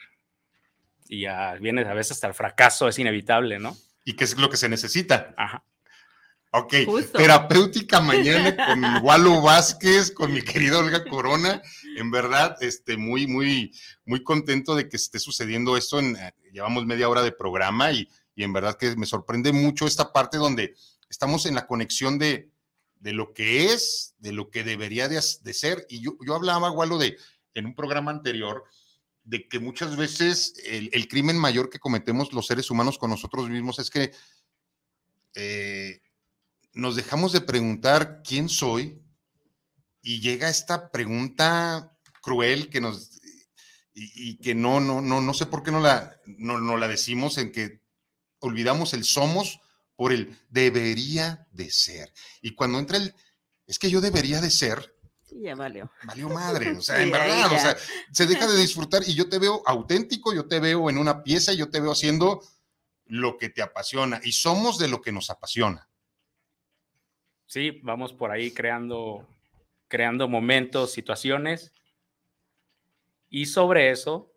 y 1.08 1.22
ya 1.22 1.54
viene 1.54 1.82
a 1.82 1.94
veces 1.94 2.12
hasta 2.12 2.28
el 2.28 2.34
fracaso, 2.34 2.86
es 2.86 2.96
inevitable, 2.96 3.58
¿no? 3.58 3.76
¿Y 4.04 4.14
qué 4.14 4.22
es 4.22 4.38
lo 4.38 4.48
que 4.48 4.56
se 4.56 4.68
necesita? 4.68 5.34
Ajá. 5.36 5.64
Ok, 6.52 6.74
terapéutica 7.12 8.00
mañana 8.00 8.56
con 8.56 9.04
Walo 9.04 9.40
Vázquez, 9.40 10.10
con 10.10 10.32
mi 10.32 10.42
querida 10.42 10.80
Olga 10.80 11.04
Corona. 11.04 11.62
En 11.96 12.10
verdad, 12.10 12.56
este, 12.60 12.96
muy, 12.96 13.28
muy, 13.28 13.72
muy 14.04 14.24
contento 14.24 14.74
de 14.74 14.88
que 14.88 14.96
esté 14.96 15.20
sucediendo 15.20 15.76
esto. 15.76 16.00
En, 16.00 16.16
eh, 16.16 16.34
llevamos 16.52 16.86
media 16.86 17.08
hora 17.08 17.22
de 17.22 17.30
programa 17.30 17.92
y, 17.92 18.08
y, 18.34 18.42
en 18.42 18.52
verdad 18.52 18.76
que 18.76 18.96
me 18.96 19.06
sorprende 19.06 19.52
mucho 19.52 19.86
esta 19.86 20.12
parte 20.12 20.38
donde 20.38 20.74
estamos 21.08 21.46
en 21.46 21.54
la 21.54 21.68
conexión 21.68 22.18
de, 22.18 22.50
de 22.98 23.12
lo 23.12 23.32
que 23.32 23.66
es, 23.66 24.16
de 24.18 24.32
lo 24.32 24.50
que 24.50 24.64
debería 24.64 25.08
de, 25.08 25.20
de 25.42 25.54
ser. 25.54 25.86
Y 25.88 26.00
yo, 26.00 26.16
yo 26.26 26.34
hablaba, 26.34 26.72
Walo, 26.72 26.98
de 26.98 27.16
en 27.54 27.66
un 27.66 27.76
programa 27.76 28.10
anterior, 28.10 28.64
de 29.22 29.46
que 29.46 29.60
muchas 29.60 29.96
veces 29.96 30.54
el, 30.64 30.90
el, 30.92 31.06
crimen 31.06 31.38
mayor 31.38 31.70
que 31.70 31.78
cometemos 31.78 32.32
los 32.32 32.48
seres 32.48 32.70
humanos 32.72 32.98
con 32.98 33.10
nosotros 33.10 33.48
mismos 33.48 33.78
es 33.78 33.90
que 33.90 34.12
eh, 35.34 36.00
nos 36.72 36.96
dejamos 36.96 37.32
de 37.32 37.40
preguntar 37.40 38.22
quién 38.22 38.48
soy 38.48 39.02
y 40.02 40.20
llega 40.20 40.48
esta 40.48 40.90
pregunta 40.90 41.96
cruel 42.22 42.68
que 42.68 42.80
nos 42.80 43.20
y, 43.92 44.38
que 44.38 44.54
no, 44.54 44.80
no, 44.80 45.02
no, 45.02 45.20
no 45.20 45.34
sé 45.34 45.46
por 45.46 45.62
qué 45.62 45.70
no 45.70 45.80
la, 45.80 46.16
no, 46.24 46.58
no 46.58 46.76
la 46.76 46.88
decimos 46.88 47.36
en 47.38 47.52
que 47.52 47.82
olvidamos 48.38 48.94
el 48.94 49.04
somos 49.04 49.60
por 49.94 50.12
el 50.12 50.38
debería 50.48 51.46
de 51.50 51.70
ser. 51.70 52.12
Y 52.40 52.54
cuando 52.54 52.78
entra 52.78 52.96
el 52.96 53.14
es 53.66 53.78
que 53.78 53.90
yo 53.90 54.00
debería 54.00 54.40
de 54.40 54.50
ser, 54.50 54.96
Sí, 55.22 55.42
ya 55.42 55.54
valió. 55.54 55.88
Valió 56.02 56.28
madre, 56.28 56.72
o 56.72 56.82
sea, 56.82 57.00
en 57.00 57.10
verdad, 57.12 57.52
o 57.52 57.58
sea, 57.58 57.76
se 58.10 58.26
deja 58.26 58.48
de 58.48 58.56
disfrutar 58.60 59.02
y 59.06 59.14
yo 59.14 59.28
te 59.28 59.38
veo 59.38 59.62
auténtico, 59.66 60.34
yo 60.34 60.46
te 60.46 60.58
veo 60.58 60.90
en 60.90 60.98
una 60.98 61.22
pieza, 61.22 61.52
yo 61.52 61.70
te 61.70 61.80
veo 61.80 61.92
haciendo 61.92 62.42
lo 63.04 63.36
que 63.36 63.48
te 63.48 63.62
apasiona 63.62 64.20
y 64.24 64.32
somos 64.32 64.78
de 64.78 64.88
lo 64.88 65.02
que 65.02 65.12
nos 65.12 65.30
apasiona 65.30 65.89
sí, 67.50 67.80
vamos 67.82 68.12
por 68.12 68.30
ahí 68.30 68.52
creando, 68.52 69.26
creando 69.88 70.28
momentos, 70.28 70.92
situaciones, 70.92 71.72
y 73.28 73.46
sobre 73.46 73.90
eso 73.90 74.32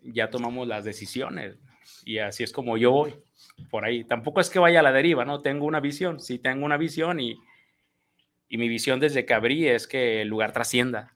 ya 0.00 0.30
tomamos 0.30 0.66
las 0.66 0.82
decisiones. 0.84 1.58
Y 2.06 2.18
así 2.18 2.44
es 2.44 2.52
como 2.52 2.78
yo 2.78 2.92
voy 2.92 3.14
por 3.70 3.84
ahí. 3.84 4.04
Tampoco 4.04 4.40
es 4.40 4.48
que 4.48 4.58
vaya 4.58 4.80
a 4.80 4.82
la 4.82 4.92
deriva, 4.92 5.26
¿no? 5.26 5.42
Tengo 5.42 5.66
una 5.66 5.80
visión, 5.80 6.18
sí 6.18 6.38
tengo 6.38 6.64
una 6.64 6.78
visión 6.78 7.20
y, 7.20 7.36
y 8.48 8.56
mi 8.56 8.68
visión 8.68 9.00
desde 9.00 9.26
que 9.26 9.34
abrí 9.34 9.68
es 9.68 9.86
que 9.86 10.22
el 10.22 10.28
lugar 10.28 10.52
trascienda. 10.52 11.14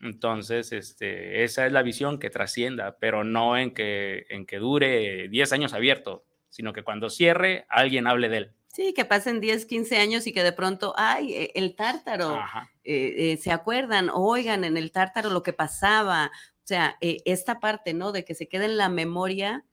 Entonces, 0.00 0.70
este, 0.70 1.42
esa 1.42 1.66
es 1.66 1.72
la 1.72 1.82
visión 1.82 2.20
que 2.20 2.30
trascienda, 2.30 2.98
pero 3.00 3.24
no 3.24 3.58
en 3.58 3.74
que, 3.74 4.26
en 4.30 4.46
que 4.46 4.58
dure 4.58 5.28
10 5.28 5.52
años 5.52 5.74
abierto, 5.74 6.24
sino 6.50 6.72
que 6.72 6.84
cuando 6.84 7.10
cierre, 7.10 7.66
alguien 7.68 8.06
hable 8.06 8.28
de 8.28 8.36
él. 8.36 8.54
Sí, 8.72 8.92
que 8.94 9.04
pasen 9.04 9.40
10, 9.40 9.66
15 9.66 9.98
años 9.98 10.26
y 10.26 10.32
que 10.32 10.44
de 10.44 10.52
pronto, 10.52 10.94
ay, 10.96 11.34
e, 11.34 11.52
el 11.56 11.74
tártaro, 11.74 12.38
eh, 12.84 13.32
eh, 13.32 13.36
se 13.36 13.50
acuerdan, 13.50 14.10
oigan, 14.12 14.64
en 14.64 14.76
el 14.76 14.92
tártaro 14.92 15.30
lo 15.30 15.42
que 15.42 15.52
pasaba. 15.52 16.30
O 16.58 16.66
sea, 16.70 16.96
eh, 17.00 17.18
esta 17.24 17.58
parte, 17.58 17.94
¿no? 17.94 18.12
De 18.12 18.24
que 18.24 18.34
se 18.34 18.48
quede 18.48 18.66
en 18.66 18.76
la 18.76 18.88
memoria, 18.88 19.64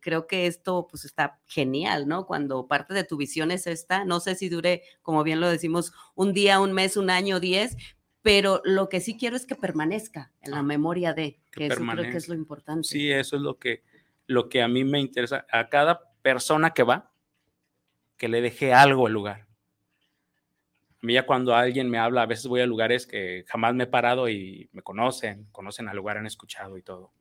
creo 0.00 0.28
que 0.28 0.46
esto 0.46 0.86
pues 0.88 1.04
está 1.04 1.40
genial, 1.46 2.06
¿no? 2.06 2.26
Cuando 2.26 2.68
parte 2.68 2.94
de 2.94 3.02
tu 3.02 3.16
visión 3.16 3.50
es 3.50 3.66
esta, 3.66 4.04
no 4.04 4.20
sé 4.20 4.36
si 4.36 4.48
dure, 4.48 4.84
como 5.02 5.24
bien 5.24 5.40
lo 5.40 5.48
decimos, 5.48 5.92
un 6.14 6.32
día, 6.32 6.60
un 6.60 6.72
mes, 6.72 6.96
un 6.96 7.10
año, 7.10 7.40
diez, 7.40 7.76
pero 8.22 8.62
lo 8.64 8.88
que 8.88 9.00
sí 9.00 9.18
quiero 9.18 9.34
es 9.34 9.46
que 9.46 9.56
permanezca 9.56 10.30
en 10.42 10.52
la 10.52 10.58
ah, 10.58 10.62
memoria 10.62 11.12
de, 11.12 11.40
que, 11.50 11.66
eso 11.66 11.82
creo 11.84 12.10
que 12.10 12.16
es 12.16 12.28
lo 12.28 12.36
importante. 12.36 12.86
Sí, 12.86 13.10
eso 13.10 13.34
es 13.34 13.42
lo 13.42 13.58
que, 13.58 13.82
lo 14.28 14.48
que 14.48 14.62
a 14.62 14.68
mí 14.68 14.84
me 14.84 15.00
interesa. 15.00 15.44
A 15.50 15.68
cada 15.68 16.14
persona 16.22 16.70
que 16.70 16.84
va, 16.84 17.12
que 18.16 18.28
le 18.28 18.40
dejé 18.40 18.72
algo 18.72 19.06
al 19.06 19.12
lugar. 19.12 19.46
A 21.02 21.06
mí 21.06 21.14
ya 21.14 21.26
cuando 21.26 21.54
alguien 21.54 21.90
me 21.90 21.98
habla, 21.98 22.22
a 22.22 22.26
veces 22.26 22.46
voy 22.46 22.62
a 22.62 22.66
lugares 22.66 23.06
que 23.06 23.44
jamás 23.48 23.74
me 23.74 23.84
he 23.84 23.86
parado 23.86 24.28
y 24.28 24.70
me 24.72 24.82
conocen, 24.82 25.46
conocen 25.52 25.88
al 25.88 25.96
lugar, 25.96 26.16
han 26.16 26.26
escuchado 26.26 26.78
y 26.78 26.82
todo. 26.82 27.12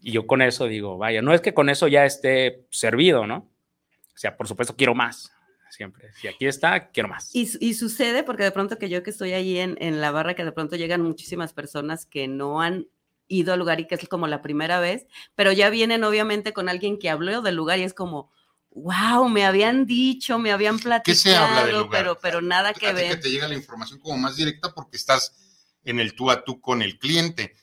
Y 0.00 0.12
yo 0.12 0.26
con 0.26 0.40
eso 0.40 0.66
digo, 0.66 0.96
vaya, 0.96 1.20
no 1.20 1.34
es 1.34 1.42
que 1.42 1.52
con 1.52 1.68
eso 1.68 1.88
ya 1.88 2.06
esté 2.06 2.66
servido, 2.70 3.26
¿no? 3.26 3.50
O 4.14 4.18
sea, 4.18 4.36
por 4.36 4.48
supuesto 4.48 4.76
quiero 4.76 4.94
más, 4.94 5.30
siempre. 5.68 6.12
Si 6.14 6.26
aquí 6.28 6.46
está, 6.46 6.90
quiero 6.90 7.08
más. 7.08 7.34
Y, 7.34 7.50
y, 7.60 7.74
sucede 7.74 8.22
porque 8.22 8.44
de 8.44 8.50
pronto 8.50 8.78
que 8.78 8.88
yo 8.88 9.02
que 9.02 9.10
estoy 9.10 9.32
ahí 9.32 9.58
en, 9.58 9.76
en, 9.80 10.00
la 10.00 10.10
barra, 10.10 10.34
que 10.34 10.44
de 10.44 10.52
pronto 10.52 10.76
llegan 10.76 11.02
muchísimas 11.02 11.52
personas 11.52 12.06
que 12.06 12.28
no 12.28 12.62
han 12.62 12.86
ido 13.28 13.52
al 13.52 13.58
lugar 13.58 13.80
y 13.80 13.86
que 13.86 13.94
es 13.94 14.08
como 14.08 14.26
la 14.26 14.42
primera 14.42 14.80
vez, 14.80 15.06
pero 15.34 15.52
ya 15.52 15.70
vienen 15.70 16.02
obviamente 16.04 16.52
con 16.52 16.68
alguien 16.68 16.98
que 16.98 17.10
habló 17.10 17.42
del 17.42 17.56
lugar 17.56 17.78
y 17.78 17.82
es 17.82 17.94
como, 17.94 18.30
wow, 18.70 19.28
me 19.28 19.44
habían 19.44 19.86
dicho, 19.86 20.38
me 20.38 20.52
habían 20.52 20.78
platicado, 20.78 21.02
¿Qué 21.04 21.14
se 21.14 21.34
habla 21.34 21.66
del 21.66 21.78
lugar? 21.78 21.90
Pero, 21.90 22.18
pero 22.20 22.40
nada 22.40 22.72
que 22.72 22.92
ver. 22.92 23.16
que 23.16 23.22
te 23.22 23.30
llega 23.30 23.48
la 23.48 23.54
información 23.54 24.00
como 24.00 24.16
más 24.16 24.36
directa 24.36 24.72
porque 24.72 24.96
estás 24.96 25.34
en 25.84 26.00
el 26.00 26.14
tú 26.14 26.30
a 26.30 26.44
tú 26.44 26.60
con 26.60 26.82
el 26.82 26.98
cliente. 26.98 27.56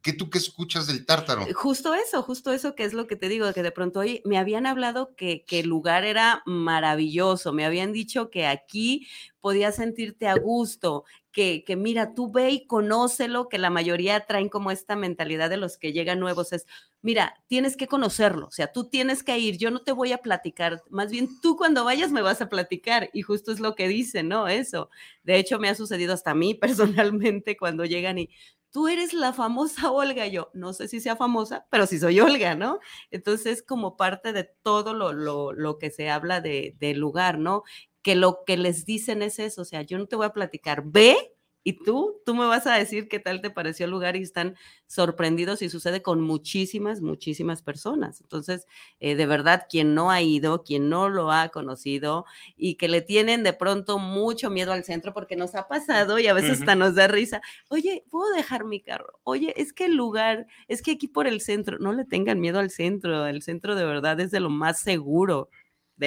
¿Qué 0.00 0.12
tú 0.12 0.30
qué 0.30 0.38
escuchas 0.38 0.86
del 0.86 1.04
tártaro? 1.04 1.46
Justo 1.54 1.94
eso, 1.94 2.22
justo 2.22 2.52
eso 2.52 2.74
que 2.74 2.84
es 2.84 2.94
lo 2.94 3.06
que 3.06 3.16
te 3.16 3.28
digo, 3.28 3.52
que 3.52 3.62
de 3.62 3.72
pronto 3.72 4.00
hoy 4.00 4.22
me 4.24 4.38
habían 4.38 4.66
hablado 4.66 5.14
que, 5.16 5.44
que 5.44 5.60
el 5.60 5.68
lugar 5.68 6.04
era 6.04 6.42
maravilloso, 6.46 7.52
me 7.52 7.66
habían 7.66 7.92
dicho 7.92 8.30
que 8.30 8.46
aquí 8.46 9.06
podías 9.40 9.76
sentirte 9.76 10.28
a 10.28 10.34
gusto, 10.34 11.04
que, 11.32 11.64
mira, 11.76 12.14
tú 12.14 12.30
ve 12.30 12.50
y 12.50 12.66
conócelo, 12.66 13.48
que 13.48 13.58
la 13.58 13.70
mayoría 13.70 14.26
traen 14.26 14.48
como 14.48 14.70
esta 14.70 14.96
mentalidad 14.96 15.50
de 15.50 15.56
los 15.56 15.78
que 15.78 15.92
llegan 15.92 16.20
nuevos, 16.20 16.52
es, 16.52 16.66
mira, 17.00 17.34
tienes 17.46 17.76
que 17.76 17.88
conocerlo, 17.88 18.46
o 18.46 18.50
sea, 18.50 18.70
tú 18.70 18.88
tienes 18.88 19.22
que 19.22 19.38
ir, 19.38 19.56
yo 19.56 19.70
no 19.70 19.82
te 19.82 19.92
voy 19.92 20.12
a 20.12 20.18
platicar, 20.18 20.82
más 20.90 21.10
bien 21.10 21.28
tú 21.40 21.56
cuando 21.56 21.84
vayas 21.84 22.12
me 22.12 22.22
vas 22.22 22.42
a 22.42 22.48
platicar, 22.48 23.10
y 23.12 23.22
justo 23.22 23.50
es 23.50 23.60
lo 23.60 23.74
que 23.74 23.88
dicen, 23.88 24.28
¿no? 24.28 24.48
Eso. 24.48 24.90
De 25.24 25.36
hecho, 25.36 25.58
me 25.58 25.68
ha 25.68 25.74
sucedido 25.74 26.12
hasta 26.14 26.32
a 26.32 26.34
mí 26.34 26.54
personalmente 26.60 27.56
cuando 27.56 27.84
llegan 27.84 28.18
y, 28.18 28.30
tú 28.72 28.88
eres 28.88 29.12
la 29.12 29.32
famosa 29.32 29.92
Olga, 29.92 30.26
yo 30.26 30.50
no 30.54 30.72
sé 30.72 30.88
si 30.88 30.98
sea 30.98 31.14
famosa, 31.14 31.66
pero 31.70 31.86
sí 31.86 31.98
soy 31.98 32.20
Olga, 32.20 32.54
¿no? 32.54 32.80
Entonces, 33.10 33.62
como 33.62 33.96
parte 33.96 34.32
de 34.32 34.44
todo 34.62 34.94
lo, 34.94 35.12
lo, 35.12 35.52
lo 35.52 35.78
que 35.78 35.90
se 35.90 36.08
habla 36.10 36.40
de, 36.40 36.74
del 36.80 36.98
lugar, 36.98 37.38
¿no? 37.38 37.64
Que 38.02 38.16
lo 38.16 38.44
que 38.44 38.56
les 38.56 38.84
dicen 38.84 39.22
es 39.22 39.38
eso, 39.38 39.62
o 39.62 39.64
sea, 39.64 39.82
yo 39.82 39.98
no 39.98 40.06
te 40.06 40.16
voy 40.16 40.26
a 40.26 40.32
platicar, 40.32 40.82
ve 40.84 41.16
y 41.64 41.74
tú, 41.74 42.20
tú 42.26 42.34
me 42.34 42.46
vas 42.46 42.66
a 42.66 42.74
decir 42.74 43.08
qué 43.08 43.20
tal 43.20 43.40
te 43.40 43.50
pareció 43.50 43.84
el 43.84 43.92
lugar 43.92 44.16
y 44.16 44.22
están 44.22 44.56
sorprendidos 44.86 45.62
y 45.62 45.68
sucede 45.68 46.02
con 46.02 46.20
muchísimas, 46.20 47.00
muchísimas 47.00 47.62
personas. 47.62 48.20
Entonces, 48.20 48.66
eh, 48.98 49.14
de 49.14 49.26
verdad, 49.26 49.66
quien 49.68 49.94
no 49.94 50.10
ha 50.10 50.20
ido, 50.22 50.64
quien 50.64 50.88
no 50.88 51.08
lo 51.08 51.30
ha 51.30 51.50
conocido 51.50 52.24
y 52.56 52.74
que 52.74 52.88
le 52.88 53.00
tienen 53.00 53.44
de 53.44 53.52
pronto 53.52 53.98
mucho 53.98 54.50
miedo 54.50 54.72
al 54.72 54.84
centro 54.84 55.14
porque 55.14 55.36
nos 55.36 55.54
ha 55.54 55.68
pasado 55.68 56.18
y 56.18 56.26
a 56.26 56.34
veces 56.34 56.60
hasta 56.60 56.74
nos 56.74 56.96
da 56.96 57.06
risa. 57.06 57.40
Oye, 57.68 58.04
¿puedo 58.10 58.32
dejar 58.34 58.64
mi 58.64 58.80
carro? 58.80 59.20
Oye, 59.22 59.54
es 59.56 59.72
que 59.72 59.84
el 59.84 59.94
lugar, 59.94 60.46
es 60.66 60.82
que 60.82 60.92
aquí 60.92 61.06
por 61.06 61.28
el 61.28 61.40
centro, 61.40 61.78
no 61.78 61.92
le 61.92 62.04
tengan 62.04 62.40
miedo 62.40 62.58
al 62.58 62.70
centro, 62.70 63.26
el 63.26 63.42
centro 63.42 63.76
de 63.76 63.84
verdad 63.84 64.18
es 64.18 64.32
de 64.32 64.40
lo 64.40 64.50
más 64.50 64.80
seguro 64.80 65.48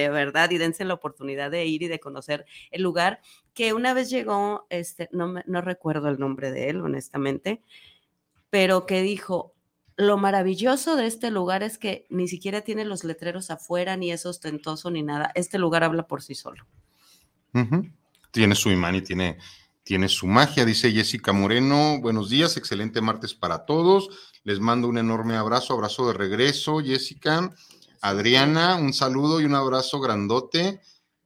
de 0.02 0.10
verdad, 0.10 0.50
y 0.50 0.58
dense 0.58 0.84
la 0.84 0.94
oportunidad 0.94 1.50
de 1.50 1.66
ir 1.66 1.82
y 1.82 1.88
de 1.88 2.00
conocer 2.00 2.46
el 2.70 2.82
lugar, 2.82 3.20
que 3.54 3.72
una 3.72 3.94
vez 3.94 4.10
llegó, 4.10 4.66
este, 4.70 5.08
no, 5.12 5.60
recuerdo 5.60 6.08
el 6.08 6.18
nombre 6.18 6.52
de 6.52 6.70
él, 6.70 6.80
honestamente, 6.80 7.62
pero 8.50 8.86
que 8.86 9.02
dijo, 9.02 9.54
lo 9.96 10.18
maravilloso 10.18 10.96
de 10.96 11.06
este 11.06 11.30
lugar 11.30 11.62
es 11.62 11.78
que 11.78 12.06
ni 12.10 12.28
siquiera 12.28 12.60
tiene 12.60 12.84
los 12.84 13.04
letreros 13.04 13.50
afuera, 13.50 13.96
ni 13.96 14.12
es 14.12 14.26
ostentoso, 14.26 14.90
ni 14.90 15.02
nada. 15.02 15.32
Este 15.34 15.58
lugar 15.58 15.84
habla 15.84 16.06
por 16.06 16.22
sí 16.22 16.34
solo. 16.34 16.66
Tiene 18.30 18.54
su 18.54 18.70
imán 18.70 18.96
y 18.96 19.00
tiene 19.00 19.38
tiene 19.86 20.08
su 20.08 20.26
magia, 20.26 20.64
dice 20.64 20.90
Jessica 20.90 21.32
Moreno. 21.32 22.00
Buenos 22.00 22.28
días, 22.28 22.56
excelente 22.56 23.00
martes 23.00 23.34
para 23.34 23.66
todos. 23.66 24.08
Les 24.42 24.58
mando 24.58 24.88
un 24.88 24.98
enorme 24.98 25.36
abrazo, 25.36 25.74
abrazo 25.74 26.08
de 26.08 26.12
regreso, 26.12 26.80
Jessica. 26.80 27.54
Adriana, 28.00 28.76
un 28.76 28.92
saludo 28.92 29.40
y 29.40 29.44
un 29.44 29.54
abrazo 29.54 30.00
grandote. 30.00 30.80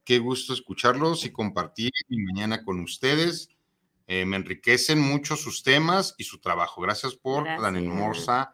Qué 0.05 0.19
gusto 0.19 0.53
escucharlos 0.53 1.25
y 1.25 1.33
compartir 1.33 1.93
mi 2.09 2.19
mañana 2.23 2.65
con 2.65 2.81
ustedes. 2.81 3.49
Eh, 4.07 4.25
me 4.25 4.37
enriquecen 4.37 5.01
mucho 5.01 5.37
sus 5.37 5.63
temas 5.63 6.15
y 6.19 6.25
su 6.25 6.41
trabajo. 6.41 6.81
Gracias 6.81 7.15
por 7.15 7.45
la 7.45 7.57
Gracias. 7.59 7.83
hermosa 7.83 8.53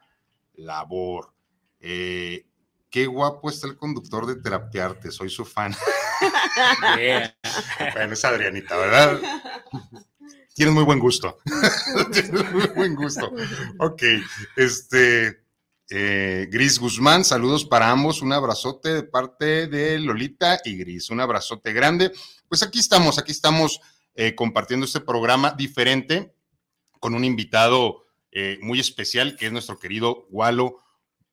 labor. 0.55 1.33
Eh, 1.81 2.47
qué 2.91 3.07
guapo 3.07 3.49
está 3.49 3.67
el 3.67 3.77
conductor 3.77 4.27
de 4.27 4.37
Terapiarte, 4.37 5.11
soy 5.11 5.31
su 5.31 5.45
fan. 5.45 5.75
Yeah. 6.99 7.37
bueno, 7.95 8.15
es 8.15 8.25
Adrianita, 8.25 8.77
¿verdad? 8.77 9.21
Tienes 10.55 10.75
muy 10.75 10.85
buen 10.85 10.99
gusto. 10.99 11.39
Tienes 12.13 12.53
muy 12.53 12.67
buen 12.75 12.95
gusto. 12.95 13.31
Ok, 13.79 14.03
este, 14.57 15.43
eh, 15.89 16.49
Gris 16.51 16.79
Guzmán, 16.79 17.25
saludos 17.25 17.65
para 17.65 17.91
ambos, 17.91 18.21
un 18.21 18.33
abrazote 18.33 18.93
de 18.93 19.03
parte 19.05 19.69
de 19.69 19.99
Lolita 20.01 20.61
y 20.65 20.77
Gris, 20.77 21.11
un 21.11 21.21
abrazote 21.21 21.73
grande. 21.73 22.13
Pues 22.49 22.63
aquí 22.63 22.81
estamos, 22.81 23.19
aquí 23.19 23.33
estamos 23.33 23.81
eh, 24.15 24.35
compartiendo 24.35 24.87
este 24.87 25.01
programa 25.01 25.53
diferente 25.53 26.35
con 26.99 27.15
un 27.15 27.25
invitado 27.25 28.07
eh, 28.33 28.59
muy 28.63 28.81
especial 28.81 29.37
que 29.37 29.47
es 29.47 29.53
nuestro 29.53 29.79
querido 29.79 30.27
Walo 30.31 30.79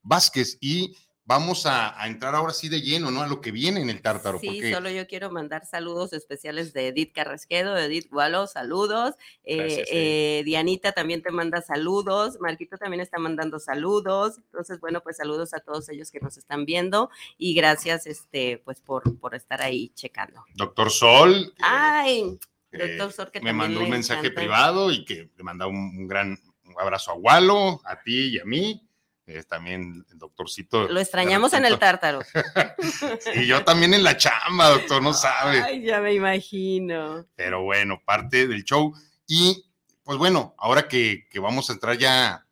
Vázquez 0.03 0.57
y 0.61 0.95
vamos 1.25 1.65
a, 1.65 1.99
a 2.01 2.07
entrar 2.07 2.35
ahora 2.35 2.53
sí 2.53 2.67
de 2.69 2.81
lleno, 2.81 3.09
¿no? 3.09 3.21
A 3.21 3.27
lo 3.27 3.39
que 3.39 3.51
viene 3.51 3.81
en 3.81 3.89
el 3.89 4.01
tártaro. 4.01 4.39
Sí, 4.39 4.47
porque 4.47 4.73
solo 4.73 4.89
yo 4.89 5.07
quiero 5.07 5.31
mandar 5.31 5.65
saludos 5.65 6.13
especiales 6.13 6.73
de 6.73 6.89
Edith 6.89 7.13
Carrasquedo, 7.13 7.73
de 7.73 7.85
Edith 7.85 8.09
Gualo, 8.09 8.47
saludos. 8.47 9.15
Eh, 9.43 9.85
eh, 9.89 10.41
Dianita 10.45 10.91
también 10.91 11.21
te 11.21 11.31
manda 11.31 11.61
saludos. 11.61 12.37
Marquito 12.41 12.77
también 12.77 13.01
está 13.01 13.19
mandando 13.19 13.59
saludos. 13.59 14.37
Entonces, 14.37 14.79
bueno, 14.79 15.01
pues 15.01 15.17
saludos 15.17 15.53
a 15.53 15.59
todos 15.59 15.87
ellos 15.89 16.11
que 16.11 16.19
nos 16.19 16.37
están 16.37 16.65
viendo 16.65 17.09
y 17.37 17.53
gracias, 17.53 18.05
este, 18.07 18.61
pues 18.65 18.81
por, 18.81 19.17
por 19.19 19.35
estar 19.35 19.61
ahí 19.61 19.89
checando. 19.95 20.43
Doctor 20.55 20.91
Sol. 20.91 21.53
que, 21.55 21.63
Ay, 21.65 22.37
eh, 22.71 22.77
doctor 22.87 23.11
Sor, 23.13 23.31
que 23.31 23.39
me 23.39 23.53
mandó 23.53 23.79
un 23.81 23.89
mensaje 23.89 24.27
encanta. 24.27 24.41
privado 24.41 24.91
y 24.91 25.05
que 25.05 25.29
le 25.35 25.43
manda 25.43 25.67
un, 25.67 25.77
un 25.77 26.07
gran 26.07 26.37
abrazo 26.77 27.11
a 27.11 27.15
Walo, 27.15 27.81
a 27.85 28.01
ti 28.01 28.35
y 28.35 28.39
a 28.39 28.45
mí. 28.45 28.81
Eh, 29.25 29.41
también 29.43 30.05
el 30.11 30.17
doctorcito. 30.17 30.87
Lo 30.89 30.99
extrañamos 30.99 31.53
en 31.53 31.65
el 31.65 31.79
tártaro. 31.79 32.19
Y 33.35 33.47
yo 33.47 33.63
también 33.63 33.93
en 33.93 34.03
la 34.03 34.17
chamba, 34.17 34.69
doctor, 34.69 35.01
no 35.01 35.13
sabe. 35.13 35.61
Ay, 35.61 35.81
ya 35.83 36.01
me 36.01 36.13
imagino. 36.13 37.25
Pero 37.35 37.63
bueno, 37.63 38.01
parte 38.05 38.47
del 38.47 38.63
show. 38.65 38.93
Y 39.27 39.65
pues 40.03 40.17
bueno, 40.17 40.53
ahora 40.57 40.87
que, 40.89 41.27
que 41.29 41.39
vamos 41.39 41.69
a 41.69 41.73
entrar 41.73 41.97
ya. 41.97 42.45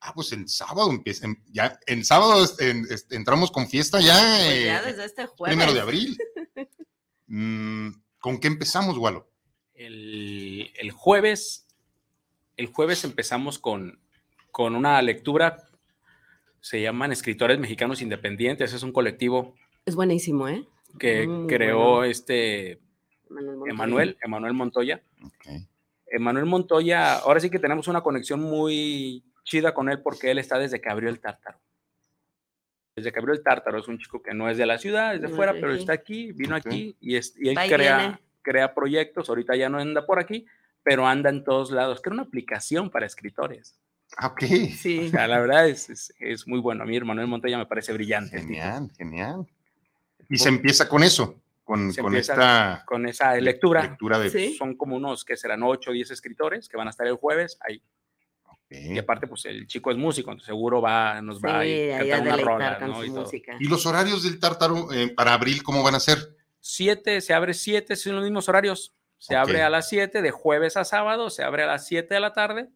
Ah, 0.00 0.12
pues 0.14 0.32
en 0.32 0.48
sábado 0.48 0.90
empieza. 0.90 1.26
en- 1.26 1.40
Ya, 1.46 1.78
en 1.86 2.04
sábado 2.04 2.42
este, 2.44 2.70
en- 2.70 2.86
este, 2.90 3.14
entramos 3.14 3.52
con 3.52 3.68
fiesta 3.68 4.00
ya. 4.00 4.14
Pues 4.18 4.64
ya 4.64 4.80
eh, 4.80 4.82
desde 4.84 5.04
este 5.04 5.26
jueves. 5.26 5.54
primero 5.56 5.72
de 5.74 5.80
abril. 5.80 6.18
Mm, 7.34 7.92
¿Con 8.18 8.38
qué 8.40 8.48
empezamos, 8.48 8.98
Walo? 8.98 9.30
El, 9.74 10.70
el 10.76 10.90
jueves, 10.90 11.66
el 12.58 12.66
jueves 12.66 13.04
empezamos 13.04 13.58
con, 13.58 14.01
con 14.52 14.76
una 14.76 15.00
lectura, 15.02 15.56
se 16.60 16.80
llaman 16.80 17.10
Escritores 17.10 17.58
Mexicanos 17.58 18.02
Independientes, 18.02 18.72
es 18.72 18.82
un 18.84 18.92
colectivo 18.92 19.54
Es 19.84 19.96
buenísimo, 19.96 20.46
¿eh? 20.46 20.64
que 20.98 21.28
creó 21.48 21.96
bueno. 21.96 22.04
este. 22.04 22.78
Emanuel, 23.66 24.18
Emanuel 24.22 24.52
Montoya. 24.52 25.02
Emanuel 26.06 26.44
Montoya, 26.44 27.14
ahora 27.14 27.40
sí 27.40 27.48
que 27.48 27.58
tenemos 27.58 27.88
una 27.88 28.02
conexión 28.02 28.40
muy 28.40 29.24
chida 29.42 29.72
con 29.72 29.88
él 29.88 30.00
porque 30.02 30.30
él 30.30 30.38
está 30.38 30.58
desde 30.58 30.82
que 30.82 30.90
abrió 30.90 31.08
el 31.08 31.18
tártaro. 31.18 31.58
Desde 32.94 33.10
que 33.10 33.18
abrió 33.18 33.34
el 33.34 33.42
tártaro, 33.42 33.78
es 33.78 33.88
un 33.88 33.98
chico 33.98 34.22
que 34.22 34.34
no 34.34 34.50
es 34.50 34.58
de 34.58 34.66
la 34.66 34.76
ciudad, 34.76 35.14
es 35.14 35.22
de 35.22 35.28
No 35.28 35.34
fuera, 35.34 35.54
pero 35.54 35.72
está 35.72 35.94
aquí, 35.94 36.32
vino 36.32 36.54
aquí 36.54 36.94
y, 37.00 37.16
es, 37.16 37.34
y 37.38 37.48
él 37.48 37.56
crea, 37.68 37.96
viene. 37.96 38.18
crea 38.42 38.74
proyectos, 38.74 39.30
ahorita 39.30 39.56
ya 39.56 39.70
no 39.70 39.78
anda 39.78 40.04
por 40.04 40.18
aquí, 40.18 40.44
pero 40.82 41.06
anda 41.06 41.30
en 41.30 41.42
todos 41.42 41.70
lados, 41.70 42.02
crea 42.02 42.12
una 42.12 42.24
aplicación 42.24 42.90
para 42.90 43.06
escritores. 43.06 43.81
Ah, 44.16 44.28
Ok. 44.28 44.42
Sí. 44.76 45.06
O 45.06 45.10
sea, 45.10 45.26
la 45.26 45.38
verdad 45.40 45.68
es, 45.68 45.88
es, 45.90 46.14
es 46.18 46.46
muy 46.46 46.60
bueno. 46.60 46.82
A 46.82 46.86
mí 46.86 46.96
Emanuel 46.96 47.26
Montoya 47.26 47.58
me 47.58 47.66
parece 47.66 47.92
brillante. 47.92 48.38
Genial, 48.38 48.90
genial. 48.96 49.46
Y 50.28 50.38
se 50.38 50.48
empieza 50.48 50.88
con 50.88 51.02
eso, 51.02 51.40
con, 51.64 51.92
con 51.94 52.14
esta 52.16 52.84
Con 52.86 53.06
esa 53.06 53.34
lectura, 53.36 53.82
lectura 53.82 54.18
de. 54.18 54.30
Sí. 54.30 54.54
son 54.56 54.76
como 54.76 54.96
unos 54.96 55.24
que 55.24 55.36
serán 55.36 55.62
8 55.62 55.90
o 55.90 55.92
10 55.92 56.10
escritores 56.10 56.68
que 56.68 56.76
van 56.76 56.86
a 56.86 56.90
estar 56.90 57.06
el 57.06 57.16
jueves 57.16 57.58
ahí. 57.60 57.82
Y 58.74 58.98
aparte, 58.98 59.26
pues 59.26 59.44
el 59.44 59.66
chico 59.66 59.90
es 59.90 59.98
músico, 59.98 60.30
entonces 60.30 60.46
seguro 60.46 60.80
va, 60.80 61.20
nos 61.20 61.36
Sí, 61.40 61.42
va 61.46 61.60
a 61.60 62.08
cantar 62.08 62.22
una 62.22 62.36
rola, 62.38 62.78
¿no? 62.80 63.04
Y. 63.04 63.12
¿Y 63.60 63.68
los 63.68 63.84
horarios 63.84 64.22
del 64.22 64.40
tártaro 64.40 64.90
eh, 64.92 65.10
para 65.14 65.34
abril 65.34 65.62
cómo 65.62 65.82
van 65.82 65.94
a 65.94 66.00
ser? 66.00 66.34
Siete, 66.58 67.20
se 67.20 67.34
abre 67.34 67.52
siete, 67.52 67.96
son 67.96 68.14
los 68.14 68.24
mismos 68.24 68.48
horarios. 68.48 68.94
Se 69.18 69.36
abre 69.36 69.62
a 69.62 69.70
las 69.70 69.88
7, 69.88 70.20
de 70.20 70.30
jueves 70.32 70.76
a 70.76 70.84
sábado, 70.84 71.30
se 71.30 71.44
abre 71.44 71.62
a 71.62 71.66
las 71.66 71.86
7 71.86 72.12
de 72.12 72.18
la 72.20 72.32
tarde, 72.32 72.70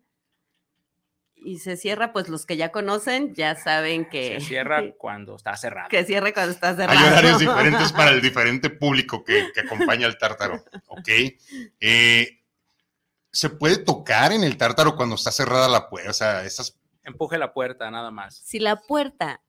Y 1.36 1.58
se 1.58 1.76
cierra, 1.76 2.12
pues 2.12 2.28
los 2.28 2.46
que 2.46 2.56
ya 2.56 2.72
conocen 2.72 3.34
ya 3.34 3.54
saben 3.54 4.08
que, 4.08 4.40
se 4.40 4.46
cierra 4.46 4.82
cuando 4.98 5.36
está 5.36 5.56
cerrado. 5.56 5.88
que 5.88 6.04
cierre 6.04 6.32
cuando 6.32 6.52
está 6.52 6.74
cerrado. 6.74 6.98
Hay 6.98 7.06
horarios 7.06 7.38
diferentes 7.40 7.92
para 7.92 8.10
el 8.10 8.20
diferente 8.20 8.70
público 8.70 9.22
que, 9.22 9.52
que 9.54 9.60
acompaña 9.60 10.06
al 10.06 10.18
tártaro. 10.18 10.64
Ok. 10.88 11.08
Eh, 11.80 12.42
¿Se 13.30 13.50
puede 13.50 13.76
tocar 13.78 14.32
en 14.32 14.44
el 14.44 14.56
tártaro 14.56 14.96
cuando 14.96 15.14
está 15.14 15.30
cerrada 15.30 15.68
la 15.68 15.88
puerta? 15.88 16.10
O 16.10 16.14
sea, 16.14 16.44
esas. 16.44 16.78
Empuje 17.04 17.38
la 17.38 17.52
puerta, 17.52 17.90
nada 17.90 18.10
más. 18.10 18.40
Si 18.44 18.58
la 18.58 18.76
puerta 18.76 19.42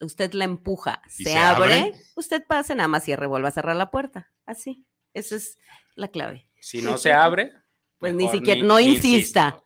usted 0.00 0.32
la 0.32 0.44
empuja, 0.44 1.02
¿Y 1.06 1.24
se, 1.24 1.30
se 1.30 1.38
abre, 1.38 1.74
abre? 1.74 1.92
usted 2.16 2.44
pase, 2.46 2.74
nada 2.74 2.88
más 2.88 3.04
cierre, 3.04 3.26
vuelva 3.26 3.48
a 3.48 3.52
cerrar 3.52 3.76
la 3.76 3.90
puerta. 3.90 4.32
Así. 4.46 4.86
Esa 5.12 5.36
es 5.36 5.58
la 5.94 6.08
clave. 6.08 6.48
Si 6.60 6.82
no 6.82 6.98
se 6.98 7.12
abre, 7.12 7.52
Pues 8.12 8.14
ni 8.14 8.28
siquiera- 8.30 8.62
no 8.66 8.80
insista. 8.80 9.62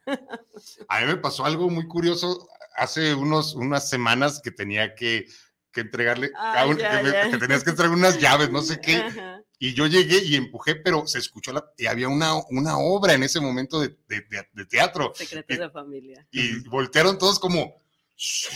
A 0.89 1.01
mí 1.01 1.07
me 1.07 1.17
pasó 1.17 1.45
algo 1.45 1.69
muy 1.71 1.87
curioso 1.87 2.49
hace 2.77 3.15
unos, 3.15 3.55
unas 3.55 3.89
semanas 3.89 4.41
que 4.43 4.51
tenía 4.51 4.95
que, 4.95 5.27
que 5.73 5.81
entregarle. 5.83 6.31
Ah, 6.37 6.61
a 6.63 6.67
un- 6.67 6.77
ya, 6.79 6.99
que, 6.99 7.03
me- 7.05 7.13
ya. 7.13 7.31
que 7.31 7.39
tenías 7.39 7.65
que 7.65 7.71
entregar 7.71 7.93
unas 7.95 8.19
llaves, 8.19 8.51
no 8.51 8.63
sé 8.63 8.81
qué. 8.81 8.97
Ajá. 8.97 9.43
Y 9.61 9.75
yo 9.75 9.87
llegué 9.89 10.23
y 10.25 10.37
empujé, 10.37 10.77
pero 10.77 11.07
se 11.09 11.19
escuchó 11.19 11.53
la. 11.53 11.65
Y 11.77 11.87
había 11.87 12.09
una, 12.09 12.35
una 12.51 12.79
obra 12.79 13.15
en 13.15 13.25
ese 13.25 13.41
momento 13.41 13.81
de, 13.81 13.89
de- 14.07 14.21
de- 14.31 14.49
de 14.53 14.65
teatro. 14.67 15.13
Secretos 15.17 15.59
de 15.59 15.71
familia. 15.71 16.27
y 16.31 16.61
voltearon 16.69 17.19
todos 17.19 17.39
como 17.41 17.75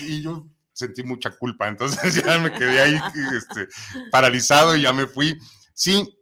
y 0.01 0.23
yo 0.23 0.47
sentí 0.73 1.03
mucha 1.03 1.31
culpa, 1.31 1.69
entonces 1.69 2.23
ya 2.25 2.39
me 2.39 2.53
quedé 2.53 2.81
ahí 2.81 2.97
este, 3.37 3.69
paralizado 4.11 4.77
y 4.77 4.83
ya 4.83 4.93
me 4.93 5.07
fui. 5.07 5.37
Sí, 5.75 6.17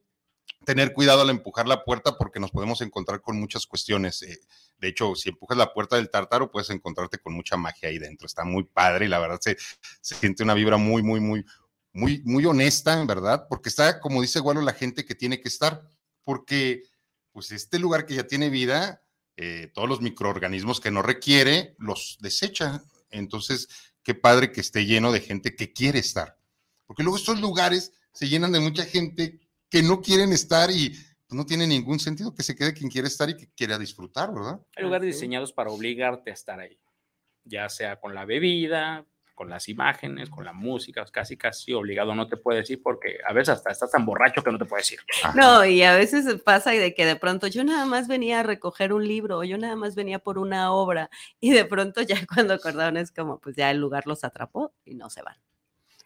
tener 0.65 0.93
cuidado 0.93 1.23
al 1.23 1.31
empujar 1.31 1.67
la 1.67 1.85
puerta 1.85 2.17
porque 2.17 2.41
nos 2.41 2.51
podemos 2.51 2.81
encontrar 2.81 3.21
con 3.21 3.39
muchas 3.39 3.67
cuestiones. 3.67 4.23
eh, 4.23 4.41
de 4.79 4.89
hecho, 4.89 5.15
si 5.15 5.29
empujas 5.29 5.59
la 5.59 5.73
puerta 5.73 5.97
del 5.97 6.11
tártaro, 6.11 6.51
puedes 6.51 6.71
encontrarte 6.71 7.19
con 7.19 7.35
mucha 7.35 7.57
magia 7.57 7.89
ahí 7.89 7.99
dentro. 7.99 8.27
Está 8.27 8.45
muy 8.45 8.65
padre 8.65 9.07
y 9.07 9.09
la 9.09 9.19
verdad 9.19 9.39
se, 9.41 9.57
se 10.01 10.15
siente 10.15 10.43
una 10.43 10.55
vibra 10.55 10.77
muy, 10.77 11.03
muy, 11.03 11.21
muy, 11.21 11.45
muy, 11.93 12.23
muy 12.25 12.47
honesta, 12.47 13.01
en 13.01 13.07
verdad, 13.07 13.47
porque 13.49 13.69
está, 13.69 14.01
como 14.01 14.23
dice 14.23 14.41
Gualo, 14.41 14.63
la 14.63 14.73
gente 14.73 15.05
que 15.05 15.15
tiene 15.15 15.41
que 15.41 15.49
estar, 15.49 15.83
porque 16.25 16.85
pues 17.33 17.51
este 17.53 17.79
lugar 17.79 18.07
que 18.07 18.15
ya 18.15 18.27
tiene 18.27 18.51
vida, 18.51 19.03
eh, 19.37 19.71
todos 19.75 19.89
los 19.89 20.01
microorganismos 20.01 20.81
que 20.81 20.91
no 20.91 21.03
requiere, 21.03 21.75
los 21.79 22.19
desecha. 22.21 22.83
Entonces, 23.11 23.69
qué 24.03 24.15
padre 24.15 24.53
que 24.53 24.61
esté 24.61 24.85
lleno 24.85 25.13
de 25.13 25.21
gente 25.21 25.57
que 25.57 25.73
quiere 25.73 25.99
estar. 25.99 26.39
Porque 26.87 27.03
luego 27.03 27.17
estos 27.17 27.41
lugares 27.41 27.93
se 28.13 28.29
llenan 28.29 28.53
de 28.53 28.61
mucha 28.61 28.85
gente 28.85 29.40
que 29.71 29.83
no 29.83 30.01
quieren 30.03 30.33
estar 30.33 30.71
y 30.71 30.91
pues, 30.91 31.37
no 31.39 31.47
tiene 31.47 31.67
ningún 31.67 32.01
sentido 32.01 32.35
que 32.35 32.43
se 32.43 32.57
quede 32.57 32.75
quien 32.75 32.91
quiere 32.91 33.09
estar 33.09 33.31
y 33.31 33.37
que 33.37 33.49
quiera 33.55 33.79
disfrutar, 33.79 34.35
¿verdad? 34.35 34.61
hay 34.77 34.85
lugares 34.85 35.07
diseñados 35.07 35.53
para 35.53 35.71
obligarte 35.71 36.31
a 36.31 36.35
estar 36.35 36.61
ahí. 36.61 36.79
Ya 37.45 37.69
sea 37.69 37.99
con 37.99 38.15
la 38.15 38.27
bebida, 38.27 39.07
con 39.41 39.49
las 39.49 39.71
imágenes, 39.71 40.29
con 40.29 40.45
la 40.45 40.53
música, 40.53 41.03
casi 41.11 41.37
casi 41.39 41.73
obligado 41.73 42.15
no 42.15 42.29
te 42.29 42.37
puedes 42.37 42.69
ir 42.69 42.83
porque 42.83 43.21
a 43.27 43.33
veces 43.33 43.55
hasta 43.55 43.71
estás 43.71 43.91
tan 43.91 44.05
borracho 44.05 44.43
que 44.43 44.53
no 44.53 44.59
te 44.59 44.67
puedes 44.67 44.93
ir. 44.93 44.99
Ajá. 45.23 45.33
No, 45.35 45.65
y 45.65 45.83
a 45.83 45.97
veces 45.97 46.43
pasa 46.43 46.73
de 46.73 46.95
que 46.95 47.07
de 47.07 47.17
pronto 47.17 47.47
yo 47.47 47.65
nada 47.65 47.87
más 47.87 48.07
venía 48.07 48.41
a 48.41 48.43
recoger 48.43 48.93
un 48.93 49.09
libro, 49.09 49.43
yo 49.45 49.57
nada 49.57 49.77
más 49.77 49.95
venía 49.95 50.19
por 50.19 50.37
una 50.37 50.73
obra, 50.73 51.09
y 51.41 51.53
de 51.53 51.65
pronto 51.65 52.03
ya 52.03 52.17
cuando 52.35 52.53
acordaron 52.53 52.99
es 52.99 53.13
como, 53.13 53.41
pues 53.41 53.57
ya 53.57 53.71
el 53.71 53.79
lugar 53.79 54.07
los 54.07 54.25
atrapó 54.25 54.75
y 54.85 54.95
no 54.95 55.09
se 55.09 55.23
van. 55.23 55.37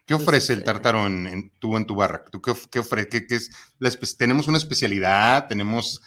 ¿Qué 0.06 0.14
ofrece 0.14 0.52
el 0.52 0.64
tártaro 0.64 1.06
en, 1.06 1.26
en- 1.26 1.50
tú 1.58 1.76
en 1.76 1.86
tu 1.86 1.94
barra? 1.94 2.24
¿Tú 2.30 2.40
qué, 2.42 2.52
qué 2.70 2.78
ofrece? 2.80 3.08
¿Qué, 3.08 3.26
qué 3.26 3.36
es 3.36 3.50
la 3.78 3.88
espe- 3.88 4.16
tenemos 4.16 4.48
una 4.48 4.58
especialidad, 4.58 5.48
tenemos... 5.48 6.02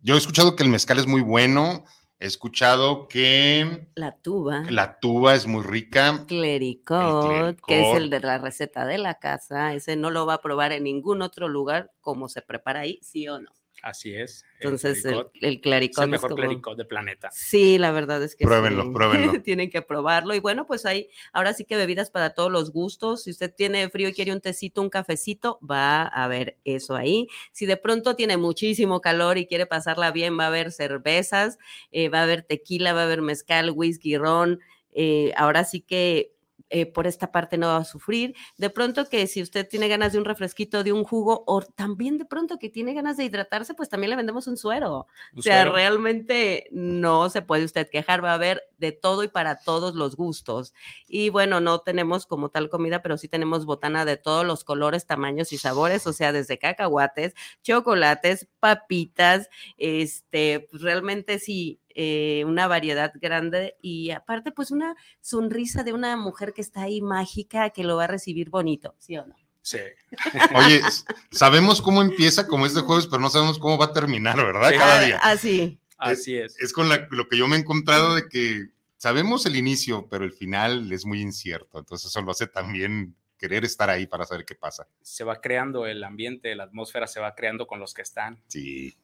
Yo 0.00 0.14
he 0.14 0.18
escuchado 0.18 0.54
que 0.54 0.62
el 0.62 0.68
mezcal 0.68 0.98
es 0.98 1.06
muy 1.06 1.22
bueno, 1.22 1.84
he 2.18 2.26
escuchado 2.26 3.08
que 3.08 3.88
La 3.94 4.16
tuba, 4.18 4.62
la 4.70 4.98
tuba 5.00 5.34
es 5.34 5.46
muy 5.46 5.62
rica. 5.62 6.24
clericot, 6.26 7.56
que 7.66 7.80
es 7.80 7.86
clericot. 7.88 7.96
el 7.96 8.10
de 8.10 8.20
la 8.20 8.36
receta 8.38 8.84
de 8.84 8.98
la 8.98 9.14
casa, 9.14 9.72
ese 9.72 9.96
no 9.96 10.10
lo 10.10 10.26
va 10.26 10.34
a 10.34 10.42
probar 10.42 10.72
en 10.72 10.84
ningún 10.84 11.22
otro 11.22 11.48
lugar 11.48 11.90
como 12.02 12.28
se 12.28 12.42
prepara 12.42 12.80
ahí, 12.80 13.00
sí 13.02 13.26
o 13.28 13.40
no. 13.40 13.50
Así 13.84 14.14
es. 14.14 14.46
Entonces, 14.60 15.04
el, 15.04 15.26
el. 15.42 15.60
Es 15.62 15.98
el 15.98 16.08
mejor 16.08 16.34
clericot 16.34 16.74
del 16.74 16.86
planeta. 16.86 17.28
Sí, 17.30 17.76
la 17.76 17.92
verdad 17.92 18.22
es 18.22 18.34
que 18.34 18.46
Pruébenlo, 18.46 18.90
pruébenlo. 18.90 19.32
Tienen 19.42 19.68
que 19.68 19.82
probarlo. 19.82 20.34
Y 20.34 20.40
bueno, 20.40 20.66
pues 20.66 20.86
hay 20.86 21.10
ahora 21.34 21.52
sí 21.52 21.66
que 21.66 21.76
bebidas 21.76 22.10
para 22.10 22.30
todos 22.30 22.50
los 22.50 22.72
gustos. 22.72 23.24
Si 23.24 23.30
usted 23.30 23.52
tiene 23.54 23.90
frío 23.90 24.08
y 24.08 24.14
quiere 24.14 24.32
un 24.32 24.40
tecito, 24.40 24.80
un 24.80 24.88
cafecito, 24.88 25.58
va 25.60 26.04
a 26.04 26.24
haber 26.24 26.56
eso 26.64 26.96
ahí. 26.96 27.28
Si 27.52 27.66
de 27.66 27.76
pronto 27.76 28.16
tiene 28.16 28.38
muchísimo 28.38 29.02
calor 29.02 29.36
y 29.36 29.46
quiere 29.46 29.66
pasarla 29.66 30.12
bien, 30.12 30.38
va 30.38 30.44
a 30.44 30.46
haber 30.48 30.72
cervezas, 30.72 31.58
eh, 31.92 32.08
va 32.08 32.20
a 32.20 32.22
haber 32.22 32.40
tequila, 32.40 32.94
va 32.94 33.02
a 33.02 33.04
haber 33.04 33.20
mezcal, 33.20 33.70
whisky, 33.70 34.16
ron. 34.16 34.60
Eh, 34.92 35.34
ahora 35.36 35.64
sí 35.64 35.82
que 35.82 36.33
eh, 36.76 36.86
por 36.86 37.06
esta 37.06 37.30
parte 37.30 37.56
no 37.56 37.68
va 37.68 37.76
a 37.76 37.84
sufrir. 37.84 38.34
De 38.58 38.68
pronto 38.68 39.08
que 39.08 39.28
si 39.28 39.40
usted 39.40 39.68
tiene 39.68 39.86
ganas 39.86 40.12
de 40.12 40.18
un 40.18 40.24
refresquito, 40.24 40.82
de 40.82 40.92
un 40.92 41.04
jugo, 41.04 41.44
o 41.46 41.62
también 41.62 42.18
de 42.18 42.24
pronto 42.24 42.58
que 42.58 42.68
tiene 42.68 42.94
ganas 42.94 43.16
de 43.16 43.22
hidratarse, 43.22 43.74
pues 43.74 43.88
también 43.88 44.10
le 44.10 44.16
vendemos 44.16 44.48
un 44.48 44.56
suero. 44.56 45.06
o 45.36 45.42
sea, 45.42 45.66
realmente 45.66 46.66
no 46.72 47.30
se 47.30 47.42
puede 47.42 47.64
usted 47.64 47.88
quejar, 47.88 48.24
va 48.24 48.32
a 48.32 48.34
haber 48.34 48.64
de 48.78 48.90
todo 48.90 49.22
y 49.22 49.28
para 49.28 49.60
todos 49.60 49.94
los 49.94 50.16
gustos. 50.16 50.74
Y 51.06 51.28
bueno, 51.28 51.60
no 51.60 51.78
tenemos 51.78 52.26
como 52.26 52.48
tal 52.48 52.68
comida, 52.70 53.02
pero 53.02 53.18
sí 53.18 53.28
tenemos 53.28 53.66
botana 53.66 54.04
de 54.04 54.16
todos 54.16 54.44
los 54.44 54.64
colores, 54.64 55.06
tamaños 55.06 55.52
y 55.52 55.58
sabores, 55.58 56.08
o 56.08 56.12
sea, 56.12 56.32
desde 56.32 56.58
cacahuates, 56.58 57.34
chocolates, 57.62 58.48
papitas, 58.58 59.48
este, 59.78 60.66
pues 60.68 60.82
realmente 60.82 61.38
sí, 61.38 61.78
eh, 61.94 62.44
una 62.46 62.66
variedad 62.66 63.12
grande 63.14 63.76
y 63.80 64.10
aparte 64.10 64.52
pues 64.52 64.70
una 64.70 64.96
sonrisa 65.20 65.82
de 65.84 65.92
una 65.92 66.16
mujer 66.16 66.52
que 66.52 66.60
está 66.60 66.82
ahí 66.82 67.00
mágica 67.00 67.70
que 67.70 67.84
lo 67.84 67.96
va 67.96 68.04
a 68.04 68.08
recibir 68.08 68.50
bonito, 68.50 68.94
¿sí 68.98 69.16
o 69.16 69.26
no? 69.26 69.36
Sí. 69.62 69.78
Oye, 70.54 70.82
sabemos 71.30 71.80
cómo 71.80 72.02
empieza 72.02 72.46
como 72.46 72.66
este 72.66 72.80
jueves, 72.80 73.06
pero 73.06 73.20
no 73.20 73.30
sabemos 73.30 73.58
cómo 73.58 73.78
va 73.78 73.86
a 73.86 73.92
terminar, 73.92 74.36
¿verdad? 74.36 74.72
Cada 74.76 75.00
día. 75.02 75.18
Así. 75.22 75.80
Así 75.96 76.36
es. 76.36 76.58
Es, 76.60 76.72
con 76.72 76.88
lo 76.88 77.28
que 77.28 77.38
yo 77.38 77.48
me 77.48 77.56
he 77.56 77.60
encontrado 77.60 78.14
de 78.14 78.28
que 78.28 78.66
sabemos 78.96 79.46
el 79.46 79.56
inicio, 79.56 80.08
pero 80.10 80.24
el 80.24 80.32
final 80.32 80.92
es 80.92 81.06
muy 81.06 81.20
incierto. 81.20 81.78
Entonces 81.78 82.10
eso 82.10 82.20
lo 82.20 82.32
hace 82.32 82.46
también 82.46 83.16
querer 83.38 83.64
estar 83.64 83.90
ahí 83.90 84.06
para 84.06 84.24
saber 84.24 84.44
qué 84.44 84.54
pasa. 84.54 84.86
Se 85.02 85.24
va 85.24 85.40
creando 85.40 85.86
el 85.86 86.04
ambiente, 86.04 86.54
la 86.54 86.64
atmósfera 86.64 87.06
se 87.06 87.20
va 87.20 87.34
creando 87.34 87.66
con 87.66 87.80
los 87.80 87.94
que 87.94 88.02
están. 88.02 88.42
Sí. 88.48 88.96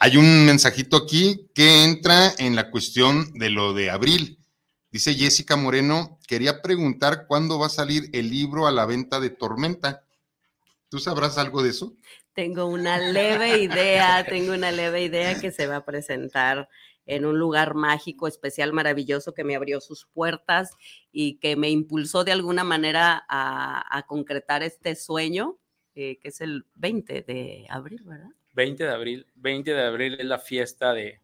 Hay 0.00 0.16
un 0.16 0.46
mensajito 0.46 0.96
aquí 0.96 1.48
que 1.54 1.82
entra 1.82 2.32
en 2.38 2.54
la 2.54 2.70
cuestión 2.70 3.32
de 3.34 3.50
lo 3.50 3.74
de 3.74 3.90
abril. 3.90 4.38
Dice 4.92 5.14
Jessica 5.14 5.56
Moreno, 5.56 6.18
quería 6.26 6.62
preguntar 6.62 7.26
cuándo 7.26 7.58
va 7.58 7.66
a 7.66 7.70
salir 7.70 8.08
el 8.12 8.30
libro 8.30 8.66
a 8.66 8.70
la 8.70 8.86
venta 8.86 9.18
de 9.18 9.30
Tormenta. 9.30 10.04
¿Tú 10.88 10.98
sabrás 10.98 11.36
algo 11.36 11.62
de 11.62 11.70
eso? 11.70 11.94
Tengo 12.32 12.66
una 12.66 12.98
leve 12.98 13.58
idea, 13.58 14.24
tengo 14.24 14.54
una 14.54 14.70
leve 14.70 15.02
idea 15.02 15.40
que 15.40 15.50
se 15.50 15.66
va 15.66 15.76
a 15.76 15.84
presentar 15.84 16.68
en 17.04 17.24
un 17.24 17.38
lugar 17.38 17.74
mágico, 17.74 18.28
especial, 18.28 18.72
maravilloso, 18.72 19.34
que 19.34 19.42
me 19.42 19.56
abrió 19.56 19.80
sus 19.80 20.06
puertas 20.06 20.76
y 21.10 21.38
que 21.38 21.56
me 21.56 21.70
impulsó 21.70 22.22
de 22.22 22.32
alguna 22.32 22.62
manera 22.64 23.24
a, 23.28 24.04
concretar 24.06 24.62
este 24.62 24.94
sueño, 24.94 25.58
eh, 25.94 26.18
que 26.20 26.28
es 26.28 26.40
el 26.40 26.66
20 26.76 27.22
de 27.22 27.66
abril, 27.68 28.04
¿verdad? 28.04 28.30
20 28.58 28.82
de 28.82 28.90
abril. 28.90 29.26
20 29.36 29.72
de 29.72 29.86
abril 29.86 30.16
es 30.18 30.26
la 30.26 30.40
fiesta 30.40 30.92
de, 30.92 31.20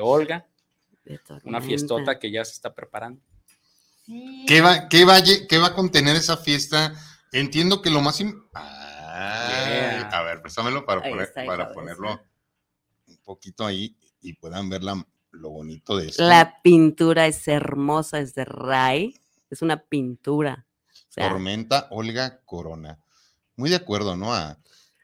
Olga. 0.00 0.48
una 1.44 1.60
fiestota 1.60 2.18
que 2.18 2.32
ya 2.32 2.44
se 2.44 2.54
está 2.54 2.74
preparando. 2.74 3.22
¿Qué, 4.48 4.60
va, 4.60 4.88
qué, 4.88 5.04
va, 5.04 5.18
¿Qué 5.22 5.58
va 5.58 5.68
a 5.68 5.74
contener 5.74 6.16
esa 6.16 6.36
fiesta? 6.36 6.92
Entiendo 7.30 7.80
que 7.82 7.90
lo 7.90 8.00
más... 8.00 8.20
Ah, 8.52 10.08
A 10.12 10.22
ver, 10.22 10.42
préstamelo 10.42 10.84
para, 10.84 11.02
para 11.46 11.72
ponerlo 11.72 12.20
un 13.06 13.16
poquito 13.18 13.64
ahí 13.64 13.96
y 14.20 14.32
puedan 14.32 14.68
ver 14.68 14.82
lo 14.82 15.50
bonito 15.50 15.96
de 15.96 16.08
esto. 16.08 16.24
La 16.24 16.60
pintura 16.62 17.28
es 17.28 17.46
hermosa, 17.46 18.18
es 18.18 18.34
de 18.34 18.44
Ray. 18.44 19.20
Es 19.50 19.62
una 19.62 19.84
pintura. 19.84 20.66
Tormenta 21.14 21.86
Olga 21.90 22.40
Corona. 22.44 22.98
Muy 23.54 23.70
de 23.70 23.76
acuerdo, 23.76 24.16
¿no? 24.16 24.34
A, 24.34 24.58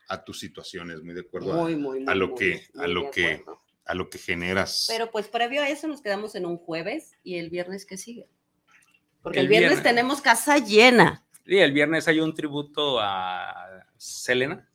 a 0.09 0.25
tus 0.25 0.41
situaciones, 0.41 1.03
muy 1.03 1.15
de 1.15 1.21
acuerdo 1.21 1.53
a, 1.53 2.15
lo 2.15 2.35
que, 2.35 2.67
a 2.77 2.87
lo 2.87 3.11
que, 3.11 3.45
a 3.85 3.95
lo 3.95 4.09
que 4.09 4.19
generas. 4.19 4.87
Pero 4.89 5.11
pues 5.11 5.29
previo 5.29 5.63
a 5.63 5.69
eso 5.69 5.87
nos 5.87 6.01
quedamos 6.01 6.35
en 6.35 6.47
un 6.47 6.57
jueves 6.57 7.13
y 7.23 7.37
el 7.37 7.51
viernes 7.51 7.85
que 7.85 7.99
sigue. 7.99 8.27
Porque 9.23 9.41
el, 9.41 9.49
viernes, 9.49 9.83
tenemos 9.83 10.21
casa 10.23 10.59
llena. 10.59 11.25
Sí, 11.45 11.59
el 11.59 11.73
viernes 11.73 12.09
hay 12.09 12.21
un 12.21 12.33
tributo 12.35 12.99
a 13.01 13.85
Selena, 13.99 14.67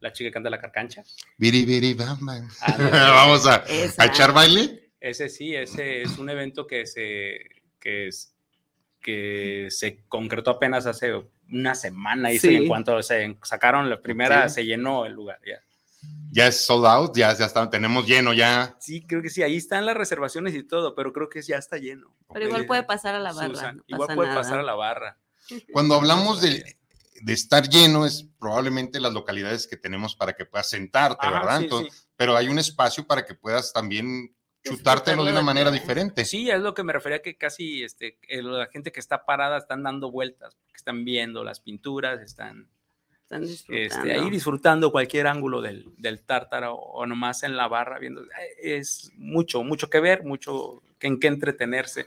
la 0.00 0.12
chica 0.12 0.28
que 0.28 0.32
canta 0.32 0.50
la 0.50 0.60
carcancha. 0.60 1.02
Biri, 1.36 1.64
biri, 1.64 1.94
bam, 1.94 2.24
bam. 2.24 2.48
Ah, 2.60 2.76
Vamos 3.26 3.46
a, 3.46 3.64
a, 3.98 4.06
echar 4.06 4.32
baile. 4.32 4.92
Ese 5.00 5.28
sí, 5.28 5.54
ese 5.54 6.02
es 6.02 6.18
un 6.18 6.30
evento 6.30 6.66
que 6.66 6.86
se, 6.86 7.40
que 7.80 8.08
es, 8.08 8.34
que 9.00 9.66
se 9.70 10.04
concretó 10.06 10.52
apenas 10.52 10.86
hace 10.86 11.12
una 11.50 11.74
semana 11.74 12.32
y 12.32 12.38
en 12.42 12.68
cuanto 12.68 13.02
se 13.02 13.36
sacaron 13.42 13.90
la 13.90 14.00
primera 14.00 14.48
se 14.48 14.64
llenó 14.64 15.06
el 15.06 15.12
lugar 15.12 15.40
ya. 15.46 15.60
Ya 16.30 16.48
es 16.48 16.66
sold 16.66 16.86
out, 16.86 17.16
ya, 17.16 17.32
ya 17.32 17.46
está, 17.46 17.70
tenemos 17.70 18.06
lleno 18.06 18.32
ya. 18.32 18.76
Sí, 18.80 19.06
creo 19.06 19.22
que 19.22 19.30
sí, 19.30 19.42
ahí 19.42 19.56
están 19.56 19.86
las 19.86 19.96
reservaciones 19.96 20.54
y 20.54 20.64
todo, 20.64 20.94
pero 20.94 21.12
creo 21.12 21.28
que 21.28 21.40
ya 21.42 21.56
está 21.56 21.78
lleno. 21.78 22.14
Pero 22.32 22.46
igual 22.46 22.66
puede 22.66 22.82
pasar 22.82 23.14
a 23.14 23.20
la 23.20 23.32
barra. 23.32 23.76
igual 23.86 24.16
puede 24.16 24.34
pasar 24.34 24.58
a 24.58 24.62
la 24.64 24.74
barra. 24.74 25.18
Cuando 25.72 25.94
hablamos 25.94 26.40
de, 26.40 26.76
de, 27.22 27.32
estar 27.32 27.68
lleno, 27.68 28.04
es 28.04 28.28
probablemente 28.40 28.98
las 28.98 29.12
localidades 29.12 29.68
que 29.68 29.76
tenemos 29.76 30.16
para 30.16 30.32
que 30.32 30.44
puedas 30.44 30.68
sentarte, 30.68 31.28
¿verdad? 31.28 31.62
pero 32.16 32.36
hay 32.36 32.48
un 32.48 32.58
espacio 32.58 33.06
para 33.06 33.24
que 33.24 33.34
puedas 33.34 33.72
también 33.72 34.34
chutártelo 34.64 35.24
de 35.24 35.32
una 35.32 35.42
manera 35.42 35.70
diferente. 35.70 36.24
Sí, 36.24 36.50
es 36.50 36.60
lo 36.60 36.74
que 36.74 36.82
me 36.82 36.92
refería 36.92 37.22
que 37.22 37.36
casi 37.36 37.84
este, 37.84 38.18
la 38.28 38.66
gente 38.66 38.90
que 38.90 39.00
está 39.00 39.24
parada 39.24 39.58
están 39.58 39.82
dando 39.82 40.10
vueltas, 40.10 40.56
que 40.68 40.76
están 40.76 41.04
viendo 41.04 41.44
las 41.44 41.60
pinturas, 41.60 42.20
están, 42.22 42.68
este, 43.30 44.12
ahí 44.12 44.30
disfrutando 44.30 44.90
cualquier 44.90 45.26
ángulo 45.26 45.60
del, 45.60 45.86
del, 45.96 46.20
tártaro 46.20 46.74
o 46.74 47.04
nomás 47.06 47.42
en 47.42 47.56
la 47.56 47.68
barra 47.68 47.98
viendo. 47.98 48.22
Eh, 48.22 48.78
es 48.78 49.10
mucho, 49.16 49.62
mucho 49.62 49.90
que 49.90 50.00
ver, 50.00 50.24
mucho 50.24 50.82
en 51.00 51.20
qué 51.20 51.26
entretenerse. 51.26 52.06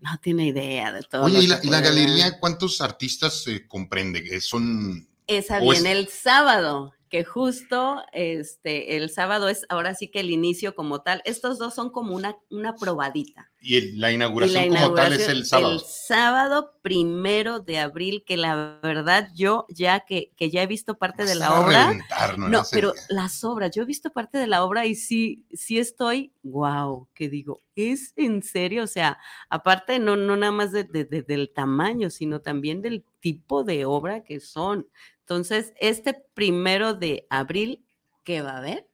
No 0.00 0.18
tiene 0.22 0.46
idea 0.46 0.92
de 0.92 1.02
todo. 1.02 1.24
Oye, 1.24 1.40
¿y 1.40 1.46
la, 1.46 1.80
galería 1.80 2.38
cuántos 2.38 2.80
artistas 2.80 3.42
se 3.42 3.66
comprende? 3.66 4.40
¿Son 4.40 5.08
esa 5.26 5.60
viene 5.60 5.92
el 5.92 6.08
sábado 6.08 6.94
que 7.10 7.24
justo 7.24 8.02
este, 8.12 8.96
el 8.96 9.10
sábado 9.10 9.48
es 9.48 9.66
ahora 9.68 9.94
sí 9.94 10.08
que 10.08 10.20
el 10.20 10.30
inicio 10.30 10.76
como 10.76 11.02
tal. 11.02 11.20
Estos 11.24 11.58
dos 11.58 11.74
son 11.74 11.90
como 11.90 12.14
una, 12.14 12.36
una 12.50 12.76
probadita. 12.76 13.50
Y 13.60 13.98
la, 13.98 14.12
inauguración 14.12 14.68
como 14.68 14.94
tal 14.94 15.12
es 15.12 15.28
el 15.28 15.44
sábado. 15.44 15.72
El 15.72 15.80
sábado 15.80 16.74
primero 16.82 17.58
de 17.58 17.78
abril, 17.78 18.22
que 18.24 18.36
la 18.36 18.78
verdad 18.80 19.28
yo 19.34 19.66
ya 19.68 20.00
que, 20.00 20.32
que 20.36 20.50
ya 20.50 20.62
he 20.62 20.66
visto 20.68 20.98
parte 20.98 21.24
de 21.24 21.34
la 21.34 21.60
obra. 21.60 21.98
no, 22.38 22.62
pero 22.70 22.94
las 23.08 23.42
obras, 23.42 23.72
yo 23.74 23.82
he 23.82 23.86
visto 23.86 24.10
parte 24.10 24.38
de 24.38 24.46
la 24.46 24.64
obra 24.64 24.86
y 24.86 24.94
sí, 24.94 25.44
sí 25.52 25.78
estoy, 25.78 26.32
wow, 26.44 27.08
que 27.12 27.28
digo, 27.28 27.60
es 27.74 28.12
en 28.16 28.42
serio, 28.42 28.84
o 28.84 28.86
sea, 28.86 29.18
aparte 29.48 29.98
no, 29.98 30.16
no 30.16 30.36
nada 30.36 30.52
más 30.52 30.70
del 30.72 31.50
tamaño, 31.52 32.08
sino 32.08 32.40
también 32.40 32.82
del 32.82 33.04
tipo 33.18 33.64
de 33.64 33.84
obra 33.84 34.22
que 34.22 34.38
son. 34.38 34.86
Entonces, 35.30 35.72
este 35.78 36.12
primero 36.34 36.92
de 36.94 37.28
abril, 37.30 37.86
¿qué 38.24 38.42
va 38.42 38.54
a 38.54 38.58
haber? 38.58 38.88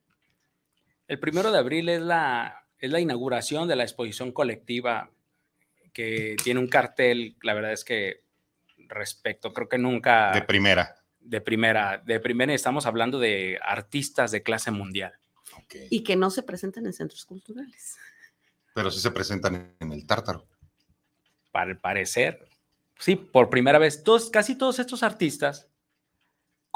El 1.08 1.18
primero 1.18 1.50
de 1.50 1.56
abril 1.56 1.88
es 1.88 2.02
la, 2.02 2.66
es 2.78 2.90
la 2.90 3.00
inauguración 3.00 3.66
de 3.68 3.74
la 3.74 3.84
exposición 3.84 4.32
colectiva 4.32 5.10
que 5.94 6.36
tiene 6.44 6.60
un 6.60 6.68
cartel, 6.68 7.38
la 7.40 7.54
verdad 7.54 7.72
es 7.72 7.84
que 7.84 8.22
respecto, 8.76 9.54
creo 9.54 9.66
que 9.66 9.78
nunca... 9.78 10.30
De 10.32 10.42
primera. 10.42 11.02
De 11.20 11.40
primera, 11.40 12.02
de 12.04 12.20
primera 12.20 12.52
estamos 12.52 12.84
hablando 12.84 13.18
de 13.18 13.58
artistas 13.62 14.30
de 14.30 14.42
clase 14.42 14.70
mundial. 14.70 15.14
Y 15.88 16.04
que 16.04 16.16
no 16.16 16.28
se 16.28 16.42
presentan 16.42 16.84
en 16.84 16.92
centros 16.92 17.24
culturales. 17.24 17.96
Pero 18.74 18.90
sí 18.90 19.00
se 19.00 19.10
presentan 19.10 19.74
en 19.80 19.90
el 19.90 20.06
tártaro. 20.06 20.46
Para 21.50 21.74
parecer, 21.78 22.46
sí, 22.98 23.16
por 23.16 23.48
primera 23.48 23.78
vez, 23.78 24.02
todos, 24.02 24.28
casi 24.28 24.54
todos 24.54 24.78
estos 24.78 25.02
artistas 25.02 25.70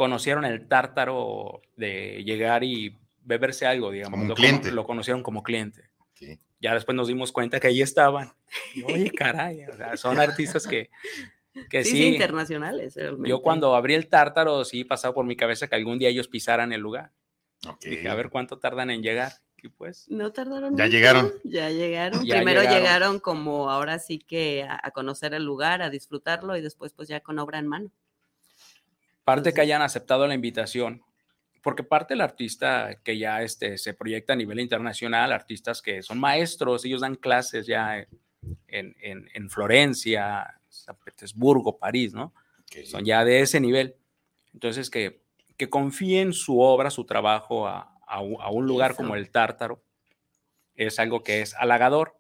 conocieron 0.01 0.47
el 0.47 0.67
tártaro 0.67 1.61
de 1.77 2.25
llegar 2.25 2.65
y 2.65 2.97
beberse 3.23 3.67
algo, 3.67 3.91
digamos. 3.91 4.13
Como 4.13 4.23
un 4.23 4.29
lo, 4.31 4.35
cliente. 4.35 4.73
Lo 4.73 4.87
conocieron 4.87 5.23
como 5.23 5.43
cliente. 5.43 5.91
Ya 6.59 6.73
después 6.73 6.97
nos 6.97 7.09
dimos 7.09 7.33
cuenta 7.33 7.61
que 7.61 7.67
ahí 7.67 7.83
estaban. 7.83 8.33
oye, 8.87 9.11
caray, 9.11 9.67
son 9.97 10.19
artistas 10.19 10.67
que, 10.67 10.89
que 11.69 11.85
sí, 11.85 12.07
internacionales. 12.07 12.99
Yo 13.27 13.43
cuando 13.43 13.75
abrí 13.77 13.93
el 13.93 14.09
tártaro, 14.09 14.65
sí 14.65 14.85
pasaba 14.85 15.13
por 15.13 15.27
mi 15.27 15.37
cabeza 15.37 15.69
que 15.69 15.77
algún 15.77 15.99
día 15.99 16.09
ellos 16.09 16.29
pisaran 16.29 16.73
el 16.73 16.81
lugar. 16.81 17.13
Dije, 17.83 18.09
a 18.09 18.15
ver 18.15 18.31
cuánto 18.31 18.59
tardan 18.59 18.89
en 18.89 19.03
llegar. 19.03 19.33
Y 19.63 19.69
pues. 19.69 20.07
No 20.09 20.33
tardaron. 20.33 20.79
Ya 20.79 20.87
llegaron. 20.87 21.31
Ya 21.45 21.69
llegaron. 21.69 22.21
Primero 22.21 22.63
llegaron. 22.63 23.21
como 23.21 23.69
ahora 23.69 23.99
sí 23.99 24.19
que 24.19 24.67
a 24.67 24.91
conocer 24.93 25.35
el 25.35 25.45
lugar, 25.45 25.83
a 25.83 25.91
disfrutarlo 25.91 26.57
y 26.57 26.63
después 26.63 26.95
pues 26.95 27.07
ya 27.07 27.21
con 27.21 27.39
obra 27.39 27.59
en 27.59 27.67
mano 27.67 27.91
parte 29.25 29.53
que 29.53 29.61
hayan 29.61 29.83
aceptado 29.83 30.27
la 30.27 30.35
invitación, 30.35 31.03
porque 31.63 31.83
parte 31.83 32.15
del 32.15 32.23
artista 32.23 33.01
que 33.03 33.19
ya 33.19 33.43
este, 33.43 33.79
se 33.79 33.95
proyecta 33.95 34.33
a 34.33 34.37
nivel 34.37 34.61
internacional, 34.61 35.33
artistas 35.33 35.83
que 35.83 36.03
son 36.03 36.19
maestros, 36.19 36.85
ellos 36.85 37.03
dan 37.03 37.17
clases 37.17 37.67
ya 37.67 37.99
en, 37.99 38.97
en, 39.01 39.29
en 39.33 39.51
Florencia, 39.51 40.61
San 40.69 40.97
Petersburgo, 41.05 41.79
París, 41.79 42.15
¿no? 42.15 42.33
Son 42.85 43.05
ya 43.05 43.25
de 43.25 43.41
ese 43.41 43.61
nivel. 43.61 43.97
Entonces, 44.55 44.91
que, 44.91 45.23
que 45.57 45.69
confíen 45.69 46.33
su 46.33 46.61
obra, 46.61 46.91
su 46.91 47.05
trabajo 47.05 47.67
a, 47.67 47.97
a, 48.07 48.21
un 48.21 48.67
lugar 48.67 48.95
como 48.95 49.17
el 49.17 49.31
Tártaro, 49.31 49.83
es 50.75 50.99
algo 50.99 51.23
que 51.23 51.43
es 51.43 51.55
halagador. 51.55 52.17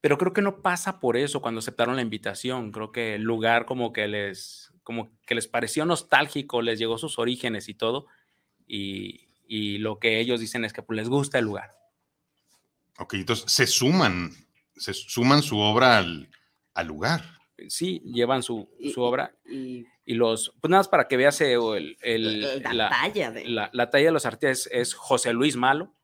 Pero 0.00 0.18
creo 0.18 0.34
que 0.34 0.42
no 0.42 0.60
pasa 0.60 1.00
por 1.00 1.16
eso 1.16 1.40
cuando 1.40 1.60
aceptaron 1.60 1.96
la 1.96 2.02
invitación. 2.02 2.70
Creo 2.70 2.92
que 2.92 3.14
el 3.14 3.22
lugar 3.22 3.64
como 3.64 3.92
que 3.92 4.06
les, 4.06 4.73
como 4.84 5.10
que 5.26 5.34
les 5.34 5.48
pareció 5.48 5.84
nostálgico, 5.84 6.62
les 6.62 6.78
llegó 6.78 6.98
sus 6.98 7.18
orígenes 7.18 7.68
y 7.68 7.74
todo. 7.74 8.06
Y, 8.66 9.28
y 9.48 9.78
lo 9.78 9.98
que 9.98 10.20
ellos 10.20 10.40
dicen 10.40 10.64
es 10.64 10.72
que 10.72 10.82
pues, 10.82 10.96
les 10.96 11.08
gusta 11.08 11.38
el 11.38 11.46
lugar. 11.46 11.74
Ok, 12.98 13.14
entonces 13.14 13.50
se 13.50 13.66
suman, 13.66 14.30
se 14.76 14.94
suman 14.94 15.42
su 15.42 15.58
obra 15.58 15.98
al, 15.98 16.30
al 16.74 16.86
lugar. 16.86 17.24
Sí, 17.68 18.00
llevan 18.04 18.42
su, 18.42 18.68
su 18.92 19.00
obra. 19.00 19.34
Y, 19.46 19.86
y, 20.04 20.14
los, 20.14 20.52
pues 20.60 20.70
nada 20.70 20.80
más 20.80 20.88
para 20.88 21.08
que 21.08 21.16
veas 21.16 21.40
el, 21.40 21.96
el, 22.02 22.62
la, 22.62 22.90
talla 22.90 23.30
de... 23.32 23.48
La, 23.48 23.70
la, 23.72 23.90
talla 23.90 24.06
de 24.06 24.12
los 24.12 24.26
artistas 24.26 24.68
es 24.70 24.94
José 24.94 25.32
Luis 25.32 25.56
Malo. 25.56 25.94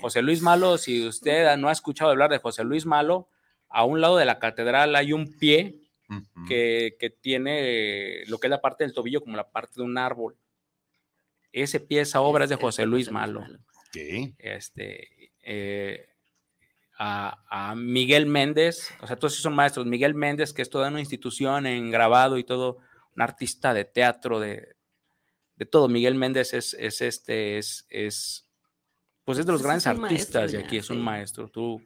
José 0.00 0.20
Luis 0.20 0.42
Malo, 0.42 0.76
si 0.76 1.06
usted 1.06 1.56
no 1.56 1.70
ha 1.70 1.72
escuchado 1.72 2.10
hablar 2.10 2.30
de 2.30 2.38
José 2.38 2.62
Luis 2.62 2.84
Malo, 2.84 3.30
a 3.70 3.84
un 3.84 4.02
lado 4.02 4.18
de 4.18 4.26
la 4.26 4.38
catedral 4.38 4.94
hay 4.96 5.14
un 5.14 5.32
pie 5.38 5.80
que, 6.46 6.96
que, 6.98 7.10
tiene 7.10 8.24
lo 8.26 8.38
que 8.38 8.46
es 8.46 8.50
la 8.50 8.60
parte 8.60 8.84
del 8.84 8.94
tobillo 8.94 9.20
como 9.20 9.36
la 9.36 9.50
parte 9.50 9.74
de 9.76 9.82
un 9.82 9.98
árbol. 9.98 10.36
Ese 11.52 11.80
pie, 11.80 12.00
esa 12.00 12.20
obra 12.20 12.44
es 12.44 12.50
de 12.50 12.56
José 12.56 12.86
Luis 12.86 13.10
Malo. 13.10 13.44
Este, 14.38 15.32
eh, 15.42 16.08
a, 16.98 17.44
a, 17.48 17.74
Miguel 17.74 18.26
Méndez, 18.26 18.90
o 19.00 19.06
sea, 19.06 19.16
todos 19.16 19.34
son 19.34 19.54
maestros. 19.54 19.86
Miguel 19.86 20.14
Méndez, 20.14 20.52
que 20.52 20.62
es 20.62 20.70
toda 20.70 20.88
una 20.88 21.00
institución 21.00 21.66
en 21.66 21.90
grabado 21.90 22.38
y 22.38 22.44
todo, 22.44 22.78
un 23.14 23.22
artista 23.22 23.74
de 23.74 23.84
teatro, 23.84 24.40
de, 24.40 24.76
de 25.56 25.66
todo. 25.66 25.88
Miguel 25.88 26.14
Méndez 26.14 26.54
es, 26.54 26.74
es 26.74 27.00
este, 27.00 27.58
es, 27.58 27.86
es, 27.88 28.48
pues 29.24 29.38
es 29.38 29.46
de 29.46 29.52
los 29.52 29.62
grandes 29.62 29.86
artistas 29.86 30.52
de 30.52 30.58
aquí, 30.58 30.78
es 30.78 30.90
un 30.90 31.02
maestro. 31.02 31.48
Tú 31.48 31.82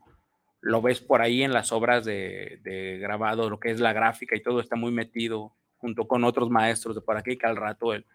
lo 0.62 0.80
ves 0.80 1.00
por 1.00 1.20
ahí 1.20 1.42
en 1.42 1.52
las 1.52 1.72
obras 1.72 2.04
de, 2.04 2.60
de, 2.62 2.96
grabado, 2.98 3.50
lo 3.50 3.58
que 3.60 3.70
es 3.70 3.80
la 3.80 3.92
gráfica 3.92 4.36
y 4.36 4.42
todo 4.42 4.60
está 4.60 4.76
muy 4.76 4.92
metido 4.92 5.54
junto 5.76 6.06
con 6.06 6.22
otros 6.24 6.48
maestros 6.50 6.94
de 6.94 7.00
por 7.02 7.16
aquí, 7.16 7.36
que 7.36 7.46
al 7.46 7.56
rato 7.56 7.92
el, 7.92 8.06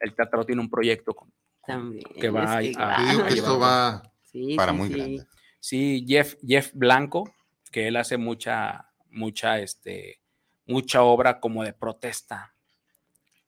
el 0.00 0.14
teatro 0.14 0.44
tiene 0.46 0.60
un 0.62 0.70
proyecto 0.70 1.12
con, 1.14 1.32
También, 1.66 2.04
que 2.20 2.30
va 2.30 2.62
es 2.62 2.76
que 2.76 2.82
a, 2.82 2.96
Yo 2.98 3.06
digo 3.10 3.24
que 3.26 3.34
esto 3.34 3.58
va 3.58 4.02
Sí, 4.22 4.54
para 4.56 4.72
sí, 4.72 4.78
muy 4.78 4.88
sí. 4.88 4.94
grande. 4.94 5.26
Sí, 5.58 6.04
Jeff, 6.06 6.36
Jeff 6.46 6.70
Blanco, 6.74 7.34
que 7.72 7.88
él 7.88 7.96
hace 7.96 8.16
mucha, 8.18 8.88
mucha, 9.10 9.58
este, 9.58 10.20
mucha 10.66 11.02
obra 11.02 11.40
como 11.40 11.64
de 11.64 11.72
protesta. 11.72 12.54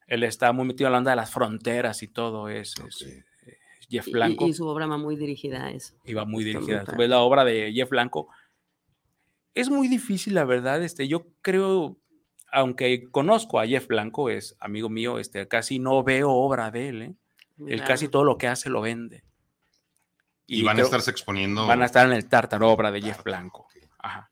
Él 0.08 0.24
está 0.24 0.50
muy 0.52 0.66
metido 0.66 0.88
en 0.88 0.92
la 0.92 0.98
onda 0.98 1.10
de 1.12 1.16
las 1.16 1.30
fronteras 1.30 2.02
y 2.02 2.08
todo 2.08 2.48
eso. 2.48 2.84
eh, 3.06 3.24
Jeff 3.88 4.08
Blanco 4.10 4.46
Y, 4.48 4.52
su 4.52 4.66
obra 4.66 4.86
va 4.86 4.96
muy 4.98 5.16
dirigida 5.16 5.66
a 5.66 5.70
eso. 5.70 5.94
y 6.04 6.14
va 6.14 6.24
muy 6.24 6.42
dirigida. 6.42 6.84
Tú 6.84 6.96
ves 6.96 7.08
la 7.08 7.20
obra 7.20 7.44
de 7.44 7.72
Jeff 7.72 7.88
Blanco. 7.90 8.28
Es 9.54 9.70
muy 9.70 9.88
difícil, 9.88 10.34
la 10.34 10.44
verdad. 10.44 10.82
Este, 10.82 11.08
yo 11.08 11.26
creo, 11.42 11.98
aunque 12.52 13.08
conozco 13.10 13.58
a 13.60 13.66
Jeff 13.66 13.86
Blanco, 13.88 14.30
es 14.30 14.56
amigo 14.60 14.88
mío, 14.88 15.18
este, 15.18 15.46
casi 15.48 15.78
no 15.78 16.02
veo 16.04 16.30
obra 16.30 16.70
de 16.70 16.88
él. 16.88 17.02
¿eh? 17.02 17.14
Él 17.66 17.82
casi 17.84 18.08
todo 18.08 18.24
lo 18.24 18.38
que 18.38 18.46
hace 18.48 18.70
lo 18.70 18.80
vende. 18.80 19.24
Y, 20.46 20.62
van 20.62 20.76
creo- 20.76 20.86
a 20.86 20.88
estarse 20.88 21.10
exponiendo. 21.10 21.66
Van 21.66 21.82
a 21.82 21.86
estar 21.86 22.06
en 22.06 22.12
el 22.12 22.28
Tártaro, 22.28 22.70
obra 22.70 22.90
de 22.90 23.02
Jeff 23.02 23.22
Blanco. 23.24 23.66
Ajá. 23.98 24.30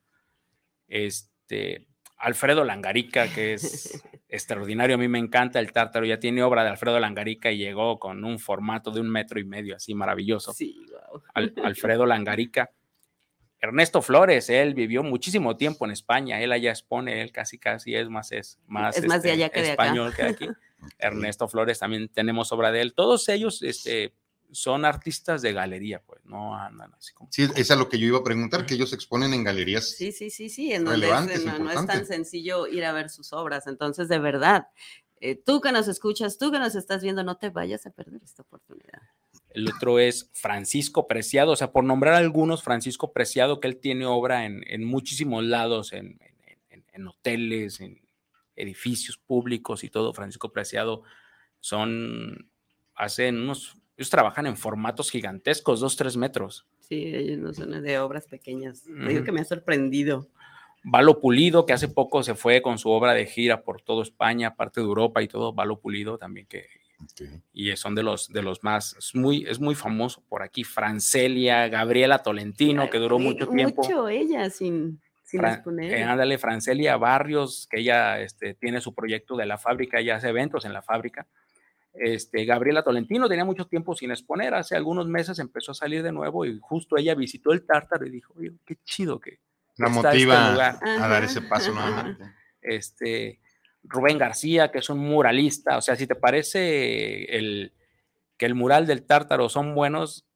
Este, 0.89 1.89
Alfredo 2.19 2.65
Langarica, 2.65 3.29
que 3.33 3.55
es 3.55 4.03
extraordinario, 4.29 4.95
a 4.95 4.99
mí 4.99 5.09
me 5.09 5.19
encanta 5.19 5.59
el 5.61 5.73
Tártaro, 5.73 6.07
ya 6.07 6.19
tiene 6.21 6.43
obra 6.43 6.63
de 6.65 6.71
Alfredo 6.71 6.99
Langarica 7.01 7.51
y 7.51 7.59
llegó 7.59 7.99
con 7.99 8.25
un 8.25 8.39
formato 8.39 8.91
de 8.91 9.01
un 9.01 9.11
metro 9.11 9.41
y 9.41 9.45
medio, 9.45 9.77
así 9.77 9.95
maravilloso. 9.95 10.53
Sí, 10.53 10.87
wow. 11.11 11.23
Al- 11.35 11.55
Alfredo 11.65 12.07
Langarica. 12.07 12.71
Ernesto 13.67 14.01
Flores, 14.03 14.49
él 14.51 14.75
vivió 14.75 15.03
muchísimo 15.03 15.57
tiempo 15.57 15.85
en 15.85 15.91
España, 15.93 16.41
él 16.41 16.53
allá 16.53 16.71
expone, 16.71 17.21
él 17.23 17.33
casi 17.33 17.59
casi 17.59 17.95
es 17.95 18.09
más, 18.09 18.33
es 18.33 18.59
más, 18.67 18.97
Es 18.97 19.07
más 19.07 19.23
de 19.23 19.31
este, 19.31 19.43
allá 19.45 19.51
que 19.53 19.63
de 19.63 19.71
acá. 19.73 19.85
español 19.85 20.15
que 20.15 20.23
de 20.23 20.29
aquí. 20.31 20.49
Ernesto 20.99 21.49
Flores 21.49 21.79
también 21.79 22.09
tenemos 22.09 22.53
obra 22.53 22.71
de 22.73 22.81
él. 22.81 22.95
Todos 22.95 23.29
ellos 23.29 23.63
este, 23.63 24.15
son 24.53 24.85
artistas 24.85 25.43
de 25.43 25.53
galería, 25.53 26.01
pues 26.01 26.25
no 26.25 26.55
andan 26.57 26.95
así 26.95 27.13
como. 27.13 27.31
Sí, 27.33 27.49
es 27.57 27.71
a 27.71 27.77
lo 27.77 27.89
que 27.89 27.99
yo 27.99 28.07
iba 28.07 28.19
a 28.19 28.25
preguntar, 28.25 28.65
que 28.67 28.75
ellos 28.75 28.93
exponen 28.93 29.35
en 29.35 29.43
galerías. 29.45 29.91
Sí, 29.91 30.13
sí, 30.13 30.31
sí, 30.31 30.49
sí, 30.49 30.73
en 30.73 30.85
donde 30.85 31.07
es- 31.11 31.45
no, 31.45 31.59
no 31.59 31.71
es 31.73 31.87
tan 31.87 32.07
sencillo 32.07 32.67
ir 32.67 32.85
a 32.85 32.93
ver 32.93 33.11
sus 33.11 33.33
obras. 33.33 33.67
Entonces, 33.67 34.09
de 34.09 34.19
verdad, 34.19 34.69
eh, 35.21 35.35
tú 35.35 35.61
que 35.61 35.73
nos 35.73 35.89
escuchas, 35.89 36.39
tú 36.39 36.53
que 36.53 36.59
nos 36.59 36.75
estás 36.77 37.03
viendo, 37.03 37.25
no 37.25 37.37
te 37.39 37.51
vayas 37.51 37.87
a 37.87 37.91
perder 37.91 38.23
esta 38.23 38.43
oportunidad. 38.43 39.01
El 39.57 39.69
otro 39.69 39.99
es 39.99 40.29
Francisco 40.35 41.07
Preciado, 41.07 41.53
o 41.53 41.57
sea, 41.57 41.73
por 41.73 41.83
nombrar 41.83 42.13
algunos, 42.13 42.63
Francisco 42.63 43.15
Preciado, 43.15 43.59
que 43.59 43.69
él 43.69 43.79
tiene 43.79 44.05
obra 44.05 44.45
en, 44.45 44.63
en 44.67 44.85
muchísimos 44.85 45.45
lados, 45.45 45.95
en, 45.95 46.21
en- 46.93 47.07
hoteles, 47.07 47.81
en 47.81 48.03
edificios 48.55 49.17
públicos 49.17 49.83
y 49.83 49.89
todo. 49.89 50.13
Francisco 50.13 50.53
Preciado 50.53 51.05
son, 51.61 52.51
hacen 52.95 53.39
unos, 53.39 53.77
ellos 53.97 54.11
trabajan 54.11 54.47
en 54.47 54.59
formatos 54.59 55.11
gigantescos, 55.11 55.81
dos, 55.81 55.97
tres 55.97 56.19
metros. 56.19 56.67
Sí, 56.81 57.15
ellos 57.15 57.39
no 57.39 57.55
son 57.55 57.83
de 57.83 57.99
obras 57.99 58.27
pequeñas. 58.27 58.83
Te 58.83 59.09
digo 59.09 59.25
que 59.25 59.33
me 59.33 59.41
ha 59.41 59.45
sorprendido. 59.45 60.29
Valo 60.85 61.19
Pulido, 61.19 61.65
que 61.65 61.73
hace 61.73 61.89
poco 61.89 62.23
se 62.23 62.35
fue 62.35 62.61
con 62.61 62.79
su 62.79 62.91
obra 62.91 63.15
de 63.15 63.25
gira 63.25 63.63
por 63.63 63.81
toda 63.81 64.03
España, 64.03 64.55
parte 64.55 64.83
de 64.83 64.87
Europa 64.87 65.23
y 65.23 65.29
todo. 65.29 65.55
Valo 65.55 65.81
Pulido 65.81 66.19
también, 66.19 66.47
que 66.47 66.67
Y 67.53 67.75
son 67.77 67.95
de 67.95 68.03
los, 68.03 68.29
de 68.33 68.43
los 68.43 68.63
más, 68.65 68.97
es 68.99 69.15
muy, 69.15 69.45
es 69.49 69.59
muy 69.61 69.75
famoso 69.75 70.23
por 70.29 70.43
aquí. 70.43 70.65
Francelia, 70.65 71.69
Gabriela 71.69 72.23
Tolentino, 72.23 72.89
que 72.91 72.99
duró 72.99 73.19
mucho 73.19 73.49
tiempo. 73.49 73.83
Mucho 73.83 74.09
ella 74.09 74.49
sin, 74.51 75.01
sin 75.25 75.45
exponer. 75.45 75.93
eh, 75.93 76.03
ándale, 76.05 76.39
Francelia 76.39 76.97
Barrios, 76.97 77.67
que 77.71 77.81
ella 77.81 78.21
este, 78.21 78.55
tiene 78.55 78.81
su 78.81 78.95
proyecto 78.95 79.37
de 79.37 79.47
la 79.47 79.59
fábrica, 79.59 79.99
ella 80.01 80.17
hace 80.17 80.29
eventos 80.31 80.65
en 80.65 80.73
la 80.73 80.83
fábrica. 80.83 81.27
Este, 81.99 82.45
Gabriela 82.45 82.83
Tolentino 82.83 83.27
tenía 83.29 83.45
mucho 83.47 83.67
tiempo 83.67 83.95
sin 83.97 84.11
exponer, 84.11 84.53
hace 84.55 84.77
algunos 84.77 85.07
meses 85.09 85.39
empezó 85.39 85.73
a 85.73 85.75
salir 85.75 86.03
de 86.03 86.13
nuevo 86.13 86.45
y 86.45 86.59
justo 86.61 86.99
ella 86.99 87.15
visitó 87.15 87.53
el 87.53 87.65
Tártaro 87.65 88.07
y 88.07 88.11
dijo, 88.11 88.35
oye, 88.37 88.53
qué 88.67 88.77
chido 88.85 89.19
que 89.19 89.39
La 89.77 89.87
está 89.89 90.11
este 90.13 90.27
motiva 90.27 90.51
lugar". 90.53 90.79
a 90.83 91.09
dar 91.09 91.25
ese 91.25 91.41
paso 91.41 91.73
nuevamente. 91.73 92.25
este, 92.61 93.41
Rubén 93.89 94.19
García, 94.19 94.71
que 94.71 94.79
es 94.79 94.91
un 94.91 94.99
muralista, 94.99 95.79
o 95.79 95.83
sea, 95.83 95.97
si 95.97 96.07
te 96.07 96.15
parece 96.15 97.37
el, 97.37 97.73
que 98.37 98.47
el 98.47 98.55
mural 98.55 98.87
del 98.87 99.05
Tártaro 99.05 99.49
son 99.49 99.75
buenos, 99.75 100.27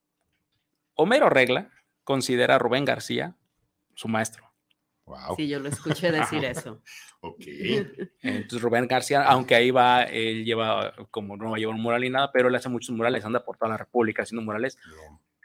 Homero 0.94 1.30
Regla 1.30 1.70
considera 2.04 2.56
a 2.56 2.58
Rubén 2.58 2.84
García 2.84 3.34
su 3.94 4.08
maestro. 4.08 4.50
Wow. 5.06 5.36
Sí, 5.36 5.48
yo 5.48 5.58
lo 5.58 5.68
escuché 5.68 6.12
decir 6.12 6.44
eso. 6.44 6.82
Ok. 7.22 7.42
Entonces 8.22 8.62
Rubén 8.62 8.88
García, 8.88 9.22
aunque 9.24 9.54
ahí 9.54 9.70
va, 9.70 10.04
él 10.04 10.42
lleva, 10.42 10.94
como 11.10 11.36
no 11.36 11.50
va 11.50 11.56
a 11.56 11.58
llevar 11.58 11.74
un 11.74 11.82
mural 11.82 12.00
ni 12.00 12.08
nada, 12.08 12.32
pero 12.32 12.48
él 12.48 12.54
hace 12.54 12.70
muchos 12.70 12.96
murales, 12.96 13.22
anda 13.26 13.44
por 13.44 13.58
toda 13.58 13.72
la 13.72 13.76
República 13.76 14.22
haciendo 14.22 14.42
murales. 14.42 14.78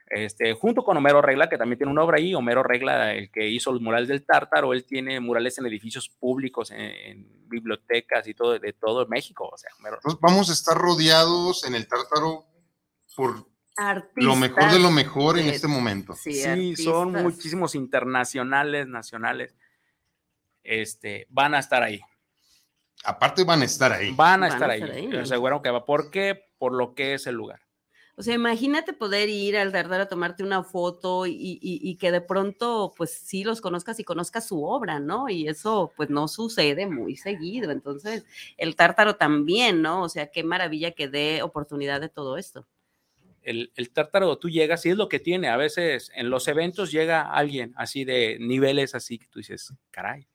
Este, 0.07 0.53
junto 0.53 0.83
con 0.83 0.97
Homero 0.97 1.21
Regla, 1.21 1.49
que 1.49 1.57
también 1.57 1.77
tiene 1.77 1.91
una 1.91 2.03
obra 2.03 2.17
ahí, 2.17 2.35
Homero 2.35 2.63
Regla, 2.63 3.13
el 3.13 3.31
que 3.31 3.47
hizo 3.47 3.71
los 3.71 3.81
murales 3.81 4.07
del 4.07 4.25
Tártaro, 4.25 4.73
él 4.73 4.85
tiene 4.85 5.19
murales 5.19 5.57
en 5.57 5.65
edificios 5.65 6.09
públicos, 6.09 6.71
en, 6.71 6.79
en 6.79 7.49
bibliotecas 7.49 8.27
y 8.27 8.33
todo, 8.33 8.59
de 8.59 8.73
todo 8.73 9.07
México, 9.07 9.49
o 9.51 9.57
sea, 9.57 9.71
Homero 9.79 9.95
Entonces 9.97 10.19
vamos 10.21 10.49
a 10.49 10.53
estar 10.53 10.77
rodeados 10.77 11.65
en 11.65 11.75
el 11.75 11.87
tártaro 11.87 12.45
por 13.15 13.47
Artistas. 13.77 14.23
lo 14.23 14.35
mejor 14.35 14.71
de 14.71 14.79
lo 14.79 14.91
mejor 14.91 15.37
en 15.37 15.49
este 15.49 15.67
momento. 15.67 16.13
Sí, 16.13 16.33
Sí, 16.33 16.75
son 16.77 17.11
muchísimos 17.11 17.75
internacionales, 17.75 18.87
nacionales. 18.87 19.53
Este, 20.63 21.27
van 21.29 21.55
a 21.55 21.59
estar 21.59 21.83
ahí. 21.83 22.01
Aparte 23.03 23.43
van 23.43 23.61
a 23.61 23.65
estar 23.65 23.91
ahí. 23.91 24.13
Van 24.13 24.43
a 24.43 24.47
Van 24.47 24.51
a 24.51 24.53
estar 24.53 24.69
ahí. 24.69 24.81
estar 24.81 24.95
ahí. 24.95 25.09
Te 25.09 25.19
aseguro 25.19 25.61
que 25.61 25.71
va. 25.71 25.85
¿Por 25.85 26.09
qué? 26.09 26.45
Por 26.57 26.73
lo 26.73 26.95
que 26.95 27.15
es 27.15 27.27
el 27.27 27.35
lugar. 27.35 27.64
O 28.17 28.23
sea, 28.23 28.33
imagínate 28.33 28.93
poder 28.93 29.27
ir 29.27 29.57
al 29.57 29.73
Tardar 29.73 29.99
a 29.99 30.07
tomarte 30.07 30.41
una 30.41 30.63
foto 30.63 31.25
y, 31.25 31.31
y- 31.33 31.59
y 31.61 31.95
que 31.97 32.11
de 32.13 32.21
pronto, 32.21 32.93
pues 32.95 33.11
sí 33.11 33.43
los 33.43 33.59
conozcas 33.59 33.99
y 33.99 34.05
conozcas 34.05 34.47
su 34.47 34.63
obra, 34.63 34.99
¿no? 34.99 35.27
Y 35.27 35.49
eso, 35.49 35.91
pues 35.97 36.09
no 36.09 36.29
sucede 36.29 36.85
muy 36.87 37.17
seguido. 37.17 37.71
Entonces, 37.71 38.23
el 38.55 38.77
Tártaro 38.77 39.17
también, 39.17 39.81
¿no? 39.81 40.03
O 40.03 40.09
sea, 40.09 40.27
qué 40.31 40.43
maravilla 40.45 40.91
que 40.91 41.09
dé 41.09 41.41
oportunidad 41.43 41.99
de 41.99 42.07
todo 42.07 42.37
esto. 42.37 42.65
El, 43.41 43.71
el 43.75 43.91
tártaro, 43.91 44.37
tú 44.39 44.49
llegas 44.49 44.85
y 44.85 44.89
es 44.89 44.97
lo 44.97 45.07
que 45.07 45.19
tiene. 45.19 45.49
A 45.49 45.57
veces 45.57 46.09
en 46.15 46.29
los 46.31 46.47
eventos 46.47 46.91
llega 46.91 47.21
alguien 47.31 47.73
así 47.75 48.03
de 48.05 48.37
niveles 48.39 48.95
así 48.95 49.19
que 49.19 49.27
tú 49.27 49.37
dices, 49.39 49.71
caray. 49.91 50.25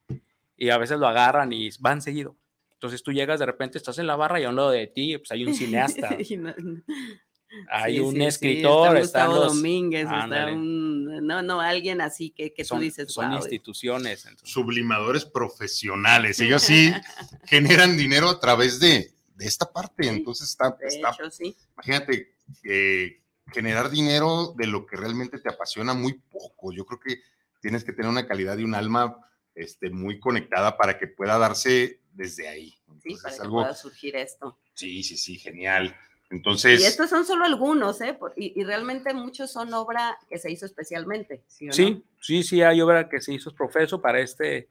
Y 0.56 0.68
a 0.68 0.78
veces 0.78 0.98
lo 1.00 1.08
agarran 1.08 1.52
y 1.52 1.70
van 1.80 2.02
seguido. 2.02 2.36
Entonces 2.74 3.02
tú 3.02 3.10
llegas 3.12 3.40
de 3.40 3.46
repente, 3.46 3.78
estás 3.78 3.98
en 3.98 4.06
la 4.06 4.14
barra 4.16 4.38
y 4.38 4.44
a 4.44 4.50
un 4.50 4.56
lado 4.56 4.70
de 4.70 4.86
ti, 4.86 5.18
pues 5.18 5.32
hay 5.32 5.44
un 5.44 5.54
cineasta. 5.54 6.10
hay 7.70 7.94
Sí, 7.94 8.00
un 8.00 8.12
sí, 8.14 8.20
sí, 8.20 8.24
escritor, 8.26 8.96
está 8.96 9.00
están 9.00 9.26
Gustavo 9.28 9.44
los- 9.46 9.56
Domínguez, 9.56 10.02
está 10.04 10.46
un, 10.52 11.26
no, 11.26 11.42
no, 11.42 11.60
alguien 11.60 12.00
así 12.00 12.30
que, 12.30 12.52
que 12.52 12.64
tú 12.64 12.78
dices, 12.78 13.12
son 13.12 13.26
"Guau". 13.30 13.38
instituciones. 13.38 14.24
entonces, 14.26 14.50
Sublimadores 14.50 15.24
profesionales. 15.24 16.40
Ellos 16.40 16.62
sí 16.62 16.92
generan 17.44 17.96
dinero 17.96 18.28
a 18.28 18.40
través 18.40 18.80
de, 18.80 19.12
de 19.34 19.46
esta 19.46 19.70
parte. 19.72 20.08
Entonces 20.08 20.48
está, 20.50 20.70
de 20.80 20.86
está 20.86 21.10
hecho, 21.10 21.30
sí. 21.30 21.56
imagínate, 21.74 22.34
eh, 22.64 23.20
generar 23.52 23.90
dinero 23.90 24.54
de 24.56 24.66
lo 24.66 24.86
que 24.86 24.96
realmente 24.96 25.38
te 25.40 25.48
apasiona 25.48 25.92
muy 25.94 26.14
poco. 26.30 26.72
Yo 26.72 26.84
creo 26.86 27.00
que 27.00 27.20
tienes 27.60 27.84
que 27.84 27.92
tener 27.92 28.10
una 28.10 28.26
calidad 28.26 28.56
y 28.58 28.64
un 28.64 28.74
alma 28.74 29.16
este, 29.54 29.90
muy 29.90 30.18
conectada 30.20 30.76
para 30.76 30.98
que 30.98 31.08
pueda 31.08 31.36
darse 31.36 32.00
desde 32.12 32.48
ahí. 32.48 32.74
Sí, 33.02 33.16
para 33.20 33.34
es 33.34 33.36
que 33.40 33.42
algo, 33.44 33.60
pueda 33.62 33.74
surgir 33.74 34.16
esto. 34.16 34.58
sí, 34.74 35.02
sí, 35.02 35.16
sí, 35.16 35.36
genial. 35.38 35.94
Entonces, 36.30 36.80
Y 36.80 36.84
estos 36.84 37.10
son 37.10 37.24
solo 37.26 37.44
algunos, 37.44 38.00
¿eh? 38.00 38.14
Por- 38.14 38.32
y, 38.36 38.58
y 38.58 38.64
realmente 38.64 39.12
muchos 39.12 39.50
son 39.50 39.74
obra 39.74 40.16
que 40.28 40.38
se 40.38 40.50
hizo 40.50 40.64
especialmente. 40.64 41.42
¿sí? 41.48 41.64
o 41.64 41.68
no? 41.68 41.72
Sí, 41.74 42.04
sí, 42.20 42.42
sí, 42.44 42.62
hay 42.62 42.80
obra 42.80 43.08
que 43.08 43.20
se 43.20 43.32
hizo 43.34 43.52
profeso 43.54 44.00
para 44.00 44.20
este, 44.20 44.68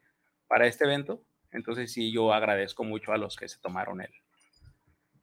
para 0.47 0.68
este 0.68 0.86
evento. 0.86 1.22
Entonces 1.51 1.91
sí, 1.91 2.12
yo 2.12 2.32
agradezco 2.34 2.84
mucho 2.84 3.12
a 3.12 3.18
los 3.18 3.36
que 3.36 3.49
se 3.49 3.57
tomaron 3.60 4.01
el, 4.01 4.12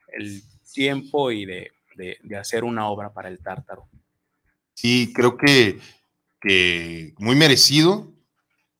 el 0.09 0.43
tiempo 0.73 1.31
y 1.31 1.47
de, 1.47 1.73
de- 1.97 2.19
de 2.23 2.37
hacer 2.37 2.65
una 2.65 2.89
obra 2.89 3.13
para 3.13 3.29
el 3.29 3.39
tártaro. 3.39 3.89
sí, 4.75 5.13
creo 5.15 5.37
que, 5.39 5.79
que 6.41 7.15
muy 7.19 7.35
merecido. 7.37 8.13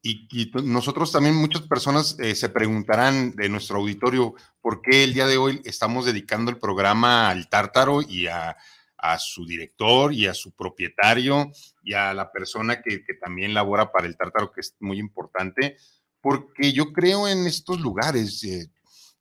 Y, 0.09 0.51
t- 0.53 0.63
nosotros 0.63 1.11
también, 1.11 1.35
muchas 1.35 1.63
personas 1.63 2.17
eh, 2.21 2.37
se 2.37 2.49
preguntarán 2.49 3.35
de 3.35 3.49
nuestro 3.49 3.79
auditorio 3.79 4.35
por 4.61 4.81
qué 4.81 5.03
el 5.03 5.15
día 5.15 5.27
de 5.27 5.37
hoy 5.37 5.61
estamos 5.65 6.05
dedicando 6.05 6.53
el 6.53 6.59
programa 6.59 7.29
al 7.29 7.49
tártaro 7.49 8.03
y 8.03 8.29
a, 8.29 8.57
a 8.99 9.19
su 9.19 9.45
director 9.47 10.13
y 10.13 10.27
a 10.27 10.35
su 10.35 10.53
propietario 10.53 11.51
y 11.83 11.95
a 11.95 12.15
la 12.15 12.31
persona 12.31 12.83
que, 12.83 13.03
también 13.21 13.53
labora 13.53 13.91
para 13.91 14.07
el 14.07 14.17
tártaro, 14.17 14.53
que 14.53 14.61
es 14.61 14.77
muy 14.79 15.01
importante, 15.01 15.77
porque 16.21 16.73
yo 16.73 16.93
creo 16.93 17.27
en 17.27 17.45
estos 17.47 17.81
lugares, 17.81 18.45
eh, 18.45 18.71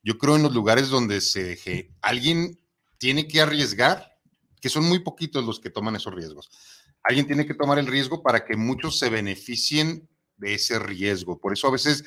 yo 0.04 0.18
creo 0.18 0.36
en 0.36 0.44
los 0.44 0.54
lugares 0.54 0.88
donde 0.88 1.20
se, 1.20 1.58
que 1.58 1.90
alguien 2.00 2.60
tiene 2.98 3.26
que 3.26 3.40
arriesgar, 3.40 4.16
que 4.60 4.68
son 4.68 4.84
muy 4.84 5.00
poquitos 5.00 5.44
los 5.44 5.58
que 5.58 5.70
toman 5.70 5.96
esos 5.96 6.14
riesgos. 6.14 6.48
Alguien 7.02 7.26
tiene 7.26 7.44
que 7.44 7.54
tomar 7.54 7.80
el 7.80 7.88
riesgo 7.88 8.22
para 8.22 8.44
que 8.44 8.56
muchos 8.56 9.00
se 9.00 9.10
beneficien 9.10 10.08
de 10.36 10.54
ese 10.54 10.78
riesgo. 10.78 11.38
Por 11.38 11.52
eso 11.52 11.68
a 11.68 11.72
veces 11.72 12.04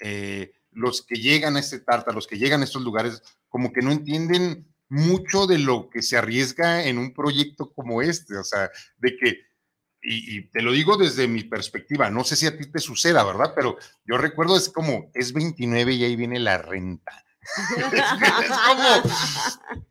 eh, 0.00 0.52
los 0.70 1.02
que 1.02 1.16
llegan 1.16 1.56
a 1.56 1.60
este 1.60 1.80
tártaro, 1.80 2.16
los 2.16 2.26
que 2.26 2.38
llegan 2.38 2.60
a 2.60 2.64
estos 2.64 2.82
lugares, 2.82 3.22
como 3.48 3.72
que 3.72 3.82
no 3.82 3.92
entienden 3.92 4.66
mucho 4.88 5.46
de 5.46 5.58
lo 5.58 5.88
que 5.88 6.02
se 6.02 6.16
arriesga 6.16 6.84
en 6.84 6.98
un 6.98 7.14
proyecto 7.14 7.72
como 7.72 8.02
este. 8.02 8.36
O 8.36 8.44
sea, 8.44 8.70
de 8.98 9.16
que, 9.16 9.28
y, 10.02 10.38
y 10.38 10.50
te 10.50 10.62
lo 10.62 10.72
digo 10.72 10.96
desde 10.96 11.28
mi 11.28 11.44
perspectiva, 11.44 12.10
no 12.10 12.24
sé 12.24 12.36
si 12.36 12.46
a 12.46 12.56
ti 12.56 12.70
te 12.70 12.78
suceda, 12.78 13.24
¿verdad? 13.24 13.52
Pero 13.54 13.76
yo 14.04 14.18
recuerdo 14.18 14.56
es 14.56 14.68
como, 14.68 15.10
es 15.14 15.32
29 15.32 15.92
y 15.92 16.04
ahí 16.04 16.16
viene 16.16 16.38
la 16.38 16.58
renta. 16.58 17.24
es 17.76 18.48
como, 18.66 19.02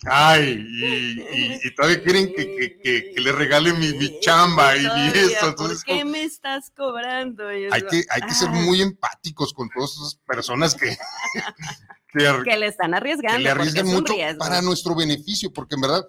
ay, 0.05 0.65
y, 0.69 1.21
y- 1.21 1.59
y 1.63 1.75
todavía 1.75 2.01
quieren 2.03 2.27
que, 2.33 2.55
que, 2.55 2.79
que, 2.81 3.11
que 3.13 3.21
le 3.21 3.31
regale 3.33 3.73
mi, 3.73 3.93
mi 3.93 4.19
chamba 4.21 4.75
y 4.77 4.81
mi 4.81 4.87
esto. 5.15 5.39
¿Por 5.41 5.49
Entonces, 5.49 5.83
qué 5.83 5.99
como- 5.99 6.11
me 6.11 6.23
estás 6.23 6.71
cobrando? 6.71 7.47
Hay 7.47 7.81
que, 7.89 8.03
hay 8.09 8.21
que 8.21 8.33
ser 8.33 8.49
"Ah". 8.49 8.53
muy 8.53 8.81
empáticos 8.81 9.53
con 9.53 9.69
todas 9.69 9.91
esas 9.91 10.15
personas 10.25 10.75
que, 10.75 10.97
que, 12.45 12.57
le 12.57 12.67
están 12.67 12.93
arriesgando. 12.93 13.37
que 13.37 13.43
le 13.43 13.49
arriesgan 13.49 13.87
mucho 13.87 14.13
riesgo. 14.13 14.39
para 14.39 14.61
nuestro 14.61 14.95
beneficio, 14.95 15.51
porque 15.51 15.75
en 15.75 15.81
verdad 15.81 16.05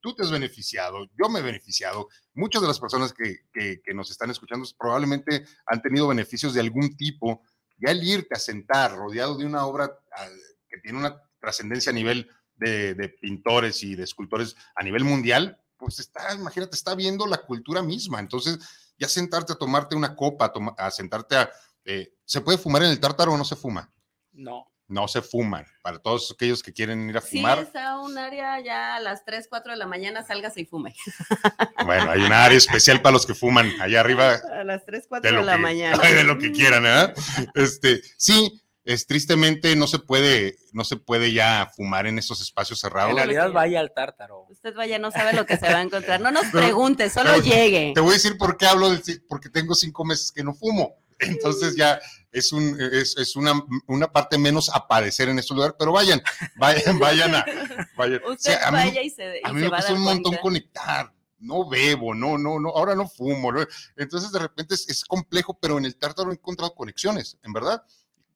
tú 0.00 0.14
te 0.14 0.22
has 0.24 0.30
beneficiado, 0.30 1.06
yo 1.20 1.28
me 1.30 1.38
he 1.38 1.42
beneficiado, 1.42 2.08
muchas 2.34 2.60
de 2.60 2.68
las 2.68 2.80
personas 2.80 3.12
que, 3.12 3.36
que- 3.52 3.80
que 3.84 3.94
nos 3.94 4.10
están 4.10 4.30
escuchando 4.30 4.66
probablemente 4.78 5.44
han 5.66 5.80
tenido 5.80 6.08
beneficios 6.08 6.54
de 6.54 6.60
algún 6.60 6.96
tipo. 6.96 7.42
Ya 7.84 7.90
el 7.90 8.04
irte 8.04 8.34
a 8.36 8.38
sentar 8.38 8.94
rodeado 8.94 9.36
de 9.36 9.44
una 9.44 9.66
obra 9.66 9.90
ah, 10.16 10.26
que 10.72 10.80
tiene 10.80 10.98
una 10.98 11.20
trascendencia 11.40 11.90
a 11.90 11.94
nivel 11.94 12.28
de, 12.56 12.94
de 12.94 13.08
pintores 13.10 13.82
y 13.82 13.94
de 13.94 14.04
escultores 14.04 14.56
a 14.74 14.82
nivel 14.82 15.04
mundial, 15.04 15.58
pues 15.76 15.98
está, 15.98 16.34
imagínate, 16.34 16.74
está 16.76 16.94
viendo 16.94 17.26
la 17.26 17.38
cultura 17.38 17.82
misma. 17.82 18.20
Entonces, 18.20 18.58
ya 18.98 19.08
sentarte 19.08 19.52
a 19.52 19.56
tomarte 19.56 19.96
una 19.96 20.14
copa, 20.14 20.46
a, 20.46 20.52
toma- 20.52 20.74
a 20.78 20.90
sentarte 20.90 21.36
a... 21.36 21.50
eh, 21.84 22.14
¿Se 22.24 22.40
puede 22.40 22.58
fumar 22.58 22.82
en 22.84 22.90
el 22.90 23.00
tártaro 23.00 23.32
o 23.32 23.36
no 23.36 23.44
se 23.44 23.56
fuma? 23.56 23.90
No, 24.32 24.66
No 24.86 25.08
se 25.08 25.20
fuman. 25.22 25.66
Para 25.82 25.98
todos 25.98 26.30
aquellos 26.32 26.62
que 26.62 26.72
quieren 26.72 27.10
ir 27.10 27.16
a 27.16 27.20
Sí, 27.20 27.38
fumar, 27.38 27.58
está 27.58 27.98
un 27.98 28.16
área 28.16 28.60
ya 28.60 28.94
a 28.96 29.00
las 29.00 29.24
3, 29.24 29.46
4 29.50 29.72
de 29.72 29.78
la 29.78 29.86
mañana, 29.86 30.22
sálgase 30.24 30.60
y 30.60 30.64
fume. 30.66 30.94
bueno, 31.84 32.10
hay 32.12 32.20
una 32.22 32.44
área 32.44 32.56
especial 32.58 33.02
para 33.02 33.14
los 33.14 33.26
que 33.26 33.34
fuman 33.34 33.68
allá 33.80 34.00
arriba 34.00 34.34
A 34.60 34.62
las 34.64 34.84
3, 34.86 35.06
4 35.08 35.30
de 35.32 35.36
de, 35.36 35.42
la 35.44 35.56
que, 35.56 35.58
mañana. 35.62 35.98
de 36.08 36.24
lo 36.24 36.38
que 36.38 36.52
quieran, 36.52 36.84
¿verdad? 36.84 37.14
Este, 37.54 38.00
sí, 38.16 38.61
es 38.84 39.06
tristemente 39.06 39.76
no 39.76 39.86
se 39.86 39.98
puede, 40.00 40.56
no 40.72 40.84
se 40.84 40.96
puede 40.96 41.32
ya 41.32 41.70
fumar 41.76 42.06
en 42.06 42.18
estos 42.18 42.40
espacios 42.40 42.80
cerrados. 42.80 43.10
en 43.12 43.16
realidad 43.16 43.52
vaya 43.52 43.78
al 43.80 43.92
tártaro. 43.94 44.46
Usted 44.50 44.74
vaya, 44.74 44.98
no 44.98 45.10
sabe 45.12 45.32
lo 45.34 45.46
que 45.46 45.56
se 45.56 45.66
va 45.72 45.78
a 45.78 45.82
encontrar. 45.82 46.20
No 46.20 46.30
nos 46.30 46.46
pregunte, 46.52 47.08
solo 47.10 47.30
pero- 47.32 47.44
llegue. 47.44 47.92
Te 47.94 48.00
voy 48.00 48.10
a 48.10 48.14
decir 48.14 48.36
por 48.38 48.56
qué 48.56 48.66
hablo, 48.66 48.90
del, 48.90 49.02
porque 49.28 49.48
tengo 49.48 49.74
cinco 49.74 50.04
meses 50.04 50.32
que 50.32 50.42
no 50.42 50.52
fumo. 50.54 50.94
Entonces 51.20 51.76
ya 51.76 52.00
es, 52.32 52.52
un, 52.52 52.76
es, 52.80 53.16
es 53.16 53.36
una, 53.36 53.52
una 53.86 54.10
parte 54.10 54.36
menos 54.38 54.68
a 54.74 54.88
padecer 54.88 55.28
en 55.28 55.38
estos 55.38 55.54
lugares, 55.54 55.76
pero 55.78 55.92
vayan, 55.92 56.20
vayan, 56.56 56.98
vayan 56.98 57.34
a... 57.36 57.44
Vayan. 57.96 58.20
O 58.26 58.32
Usted 58.32 58.50
sea, 58.58 58.66
a 58.68 58.70
mí- 58.72 58.78
vaya 58.78 59.02
y 59.02 59.10
se, 59.10 59.38
y 59.38 59.40
A 59.44 59.52
mí 59.52 59.60
se 59.60 59.64
me 59.66 59.68
va 59.68 59.76
a 59.76 59.80
cuesta 59.80 59.92
dar 59.92 59.98
un 59.98 60.04
montón 60.04 60.22
cuenta. 60.32 60.42
conectar. 60.42 61.12
No 61.38 61.68
bebo, 61.68 62.14
no, 62.14 62.38
no, 62.38 62.58
no, 62.58 62.70
ahora 62.70 62.94
no 62.96 63.08
fumo. 63.08 63.52
Entonces, 63.96 64.32
de 64.32 64.38
repente 64.40 64.74
es, 64.74 64.88
es 64.88 65.04
complejo, 65.04 65.56
pero 65.60 65.78
en 65.78 65.84
el 65.84 65.96
tártaro 65.96 66.30
he 66.30 66.34
encontrado 66.34 66.74
conexiones, 66.74 67.36
en 67.44 67.52
verdad. 67.52 67.82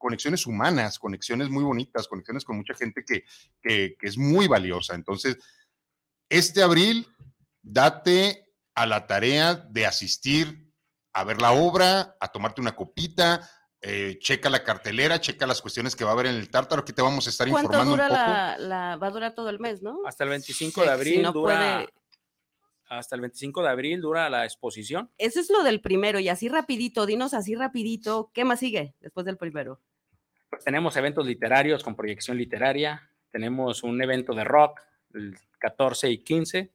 Conexiones 0.07 0.47
humanas, 0.47 1.01
conexiones 1.01 1.51
muy 1.51 1.65
bonitas, 1.65 2.07
conexiones 2.07 2.45
con 2.45 2.57
mucha 2.59 2.75
gente 2.75 3.05
que, 3.05 3.25
que, 3.61 3.97
que 3.99 4.07
es 4.07 4.17
muy 4.17 4.47
valiosa. 4.47 4.95
Entonces, 4.95 5.37
este 6.29 6.63
abril, 6.63 7.09
date 7.61 8.55
a 8.77 8.87
la 8.87 9.09
tarea 9.09 9.55
de 9.57 9.85
asistir 9.85 10.73
a 11.13 11.25
ver 11.25 11.41
la 11.43 11.51
obra, 11.51 12.17
a 12.21 12.29
tomarte 12.31 12.61
una 12.61 12.77
copita, 12.77 13.51
eh, 13.81 14.17
checa 14.21 14.49
la 14.49 14.63
cartelera, 14.63 15.21
checa 15.21 15.45
las 15.45 15.61
cuestiones 15.61 15.97
que 15.97 16.05
va 16.05 16.11
a 16.11 16.13
haber 16.13 16.27
en 16.27 16.37
el 16.37 16.51
tártaro. 16.51 16.83
Aquí 16.83 16.93
te 16.93 17.03
vamos 17.03 17.27
a 17.27 17.31
estar 17.31 17.49
¿Cuánto 17.49 17.73
informando 17.73 17.91
dura 17.93 18.05
un 18.05 18.11
poco. 18.11 18.21
la, 18.31 18.59
la- 18.59 18.97
Va 18.99 19.07
a 19.09 19.11
durar 19.11 19.35
todo 19.35 19.49
el 19.51 19.59
mes, 19.59 19.83
¿no? 19.83 19.99
Hasta 20.07 20.23
el 20.23 20.31
25 20.31 20.73
Sí, 20.75 20.81
de 20.81 20.87
si 20.87 20.93
abril 20.93 21.23
no 21.23 21.33
dura. 21.33 21.57
puede- 21.57 21.89
Hasta 22.89 23.17
el 23.17 23.23
25 23.23 23.63
de 23.65 23.69
abril 23.69 24.01
dura 24.01 24.31
la 24.31 24.45
exposición. 24.45 25.11
Eso 25.19 25.41
es 25.41 25.51
lo 25.51 25.65
del 25.65 25.81
primero. 25.81 26.21
Y 26.21 26.29
así 26.29 26.49
rapidito, 26.49 27.05
dinos 27.05 27.35
así 27.35 27.57
rapidito, 27.57 28.31
¿qué 28.33 28.45
más 28.45 28.61
sigue 28.61 28.95
después 29.01 29.27
del 29.27 29.37
primero? 29.39 29.81
Pues 30.57 30.65
tenemos 30.65 30.97
eventos 30.97 31.27
literarios 31.27 31.85
con 31.85 31.95
proyección 31.95 32.39
literaria. 32.39 33.11
Tenemos 33.31 33.83
un 33.83 34.01
evento 34.01 34.33
de 34.35 34.43
rock 34.45 34.81
el 35.13 35.37
14 35.59 36.09
y 36.11 36.19
15 36.25 36.71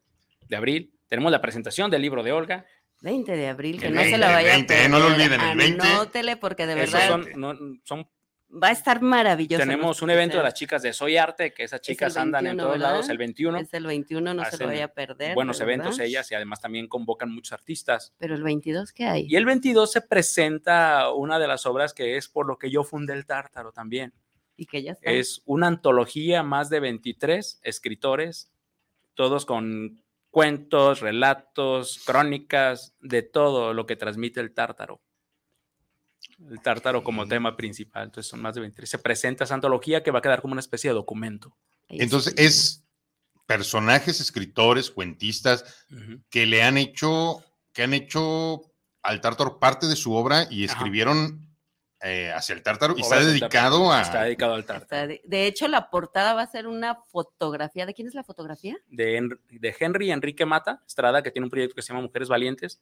de 0.48 0.56
abril. 0.56 0.94
Tenemos 1.08 1.32
la 1.32 1.42
presentación 1.42 1.90
del 1.90 2.04
libro 2.04 2.22
de 2.22 2.32
Olga. 2.32 2.64
20 3.02 3.36
de 3.36 3.48
abril, 3.48 3.80
que 3.80 3.88
El 3.88 3.96
no 3.96 4.02
20, 4.02 4.16
se 4.16 4.18
la 4.20 4.32
vaya 4.32 4.54
el 4.56 4.66
20, 4.68 4.90
no 4.90 5.00
lo 5.00 5.08
perder. 5.08 5.22
olviden, 5.32 5.42
el 5.50 5.58
20. 5.58 5.88
Anótele 5.88 6.38
porque 6.38 6.68
de 6.68 6.84
Esos 6.84 6.94
verdad 6.94 7.08
son, 7.10 7.28
no, 7.42 7.56
son- 7.84 8.08
va 8.52 8.70
a 8.70 8.72
estar 8.72 9.02
maravilloso. 9.02 9.64
tenemos 9.64 10.02
un 10.02 10.10
evento 10.10 10.38
de 10.38 10.44
las 10.44 10.54
chicas 10.54 10.82
de 10.82 10.94
Soy 10.94 11.18
Arte, 11.18 11.54
que 11.54 11.64
esas 11.64 11.82
chicas 11.82 12.18
andan 12.18 12.46
en 12.46 12.58
21, 12.58 12.68
todos 12.68 12.80
lados 12.80 13.10
el 13.10 13.18
21. 13.18 13.58
Es 13.60 13.74
el 13.74 13.86
21, 13.86 14.34
no 14.34 14.46
se 14.46 14.58
lo 14.58 14.68
vaya 14.68 14.86
a 14.86 14.88
perder. 14.90 15.36
buenos 15.36 15.60
eventos 15.62 16.00
ellas 16.00 16.32
y 16.32 16.36
además 16.36 16.60
también 16.60 16.88
convocan 16.88 17.34
muchos 17.34 17.54
artistas. 17.54 18.14
Pero 18.18 18.36
el 18.36 18.44
22, 18.44 18.92
¿qué 18.94 19.06
hay? 19.06 19.28
Y 19.30 19.36
el 19.36 19.46
22 19.46 19.92
se 19.92 20.02
presenta 20.02 21.12
una 21.12 21.40
de 21.40 21.48
las 21.48 21.66
obras 21.66 21.94
que 21.94 22.18
es 22.18 22.28
por 22.28 22.46
lo 22.48 22.58
que 22.58 22.70
yo 22.70 22.84
fundé 22.84 23.14
el 23.14 23.26
Tártaro 23.26 23.72
también. 23.72 24.14
Y 24.58 24.66
que 24.66 24.84
ya 24.84 24.92
está. 24.92 25.10
Es 25.10 25.42
una 25.46 25.68
antología, 25.68 26.44
más 26.44 26.70
de 26.70 26.80
23 26.80 27.62
escritores, 27.64 28.52
todos 29.16 29.46
con 29.46 30.04
cuentos, 30.30 31.02
relatos, 31.02 32.02
crónicas, 32.06 32.96
de 33.02 33.22
todo 33.22 33.74
lo 33.74 33.86
que 33.86 33.96
transmite 33.96 34.40
el 34.40 34.54
Tártaro. 34.54 35.02
El 36.50 36.62
Tártaro 36.62 37.04
como 37.04 37.28
tema 37.28 37.56
principal, 37.56 38.06
entonces 38.06 38.30
son 38.30 38.42
más 38.42 38.56
de 38.56 38.62
23. 38.62 38.90
Se 38.90 39.00
presenta 39.00 39.44
esa 39.44 39.54
antología 39.54 40.04
que 40.04 40.12
va 40.12 40.20
a 40.20 40.22
quedar 40.22 40.42
como 40.42 40.54
una 40.54 40.62
especie 40.62 40.90
de 40.90 40.96
documento. 40.96 41.56
Entonces, 41.90 42.34
es 42.38 42.86
personajes, 43.46 44.22
escritores, 44.22 44.92
cuentistas 44.92 45.86
que 46.30 46.46
le 46.46 46.64
han 46.64 46.78
hecho, 46.78 47.44
que 47.74 47.84
han 47.84 47.94
hecho 47.94 48.62
al 49.02 49.20
Tártaro 49.20 49.60
parte 49.60 49.88
de 49.88 49.96
su 49.96 50.14
obra 50.14 50.48
y 50.50 50.64
escribieron 50.64 51.52
eh, 52.04 52.32
hacia 52.34 52.56
el 52.56 52.64
Tártaro 52.64 52.96
y 52.98 53.02
está 53.02 53.20
dedicado 53.20 53.92
a... 53.92 54.02
Está 54.02 54.24
dedicado 54.24 54.54
al 54.54 54.66
Tártaro. 54.66 55.08
De, 55.08 55.22
de 55.24 55.48
hecho, 55.48 55.68
la 55.68 55.90
portada 55.90 56.34
va 56.34 56.44
a 56.44 56.48
ser 56.48 56.66
una 56.66 56.96
fotografía. 56.96 57.86
¿De 57.86 57.94
quién 57.94 58.08
es 58.08 58.16
la 58.16 58.24
fotografía? 58.24 58.78
de, 58.88 59.38
de 59.50 59.76
Henry 59.80 60.12
Enrique 60.12 60.46
Mata 60.46 60.82
Estrada, 60.88 61.22
que 61.22 61.30
tiene 61.30 61.46
un 61.46 61.52
proyecto 61.52 61.76
que 61.76 61.82
se 61.82 61.90
llama 61.90 62.02
Mujeres 62.02 62.30
Valientes. 62.30 62.82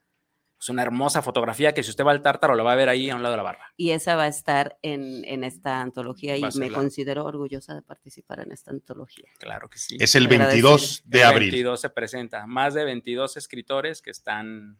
Es 0.59 0.67
una 0.69 0.81
hermosa 0.81 1.21
fotografía 1.21 1.73
que 1.73 1.83
si 1.83 1.89
usted 1.89 2.03
va 2.03 2.11
al 2.11 2.21
Tártaro 2.21 2.53
lo 2.55 2.63
va 2.65 2.73
a 2.73 2.75
ver 2.75 2.89
ahí 2.89 3.09
a 3.09 3.15
un 3.15 3.23
lado 3.23 3.31
de 3.33 3.37
la 3.37 3.43
barra. 3.43 3.71
Y 3.77 3.91
esa 3.91 4.15
va 4.17 4.23
a 4.23 4.27
estar 4.27 4.77
en, 4.81 5.23
en 5.25 5.43
esta 5.45 5.79
antología 5.81 6.35
y 6.35 6.41
me 6.57 6.69
la- 6.69 6.75
considero 6.77 7.23
orgullosa 7.25 7.73
de 7.75 7.81
participar 7.81 8.41
en 8.41 8.51
esta 8.51 8.71
antología. 8.71 9.29
Claro 9.39 9.69
que 9.69 9.77
sí. 9.79 9.95
Es 9.99 10.15
el 10.15 10.25
Agradecer. 10.25 10.61
22 10.61 11.03
de 11.05 11.19
El 11.19 11.25
abril. 11.25 11.51
22 11.51 11.79
se 11.81 11.89
presenta. 11.89 12.45
Más 12.45 12.73
de 12.73 12.83
22 12.83 13.37
escritores 13.37 14.01
que 14.01 14.11
están 14.11 14.77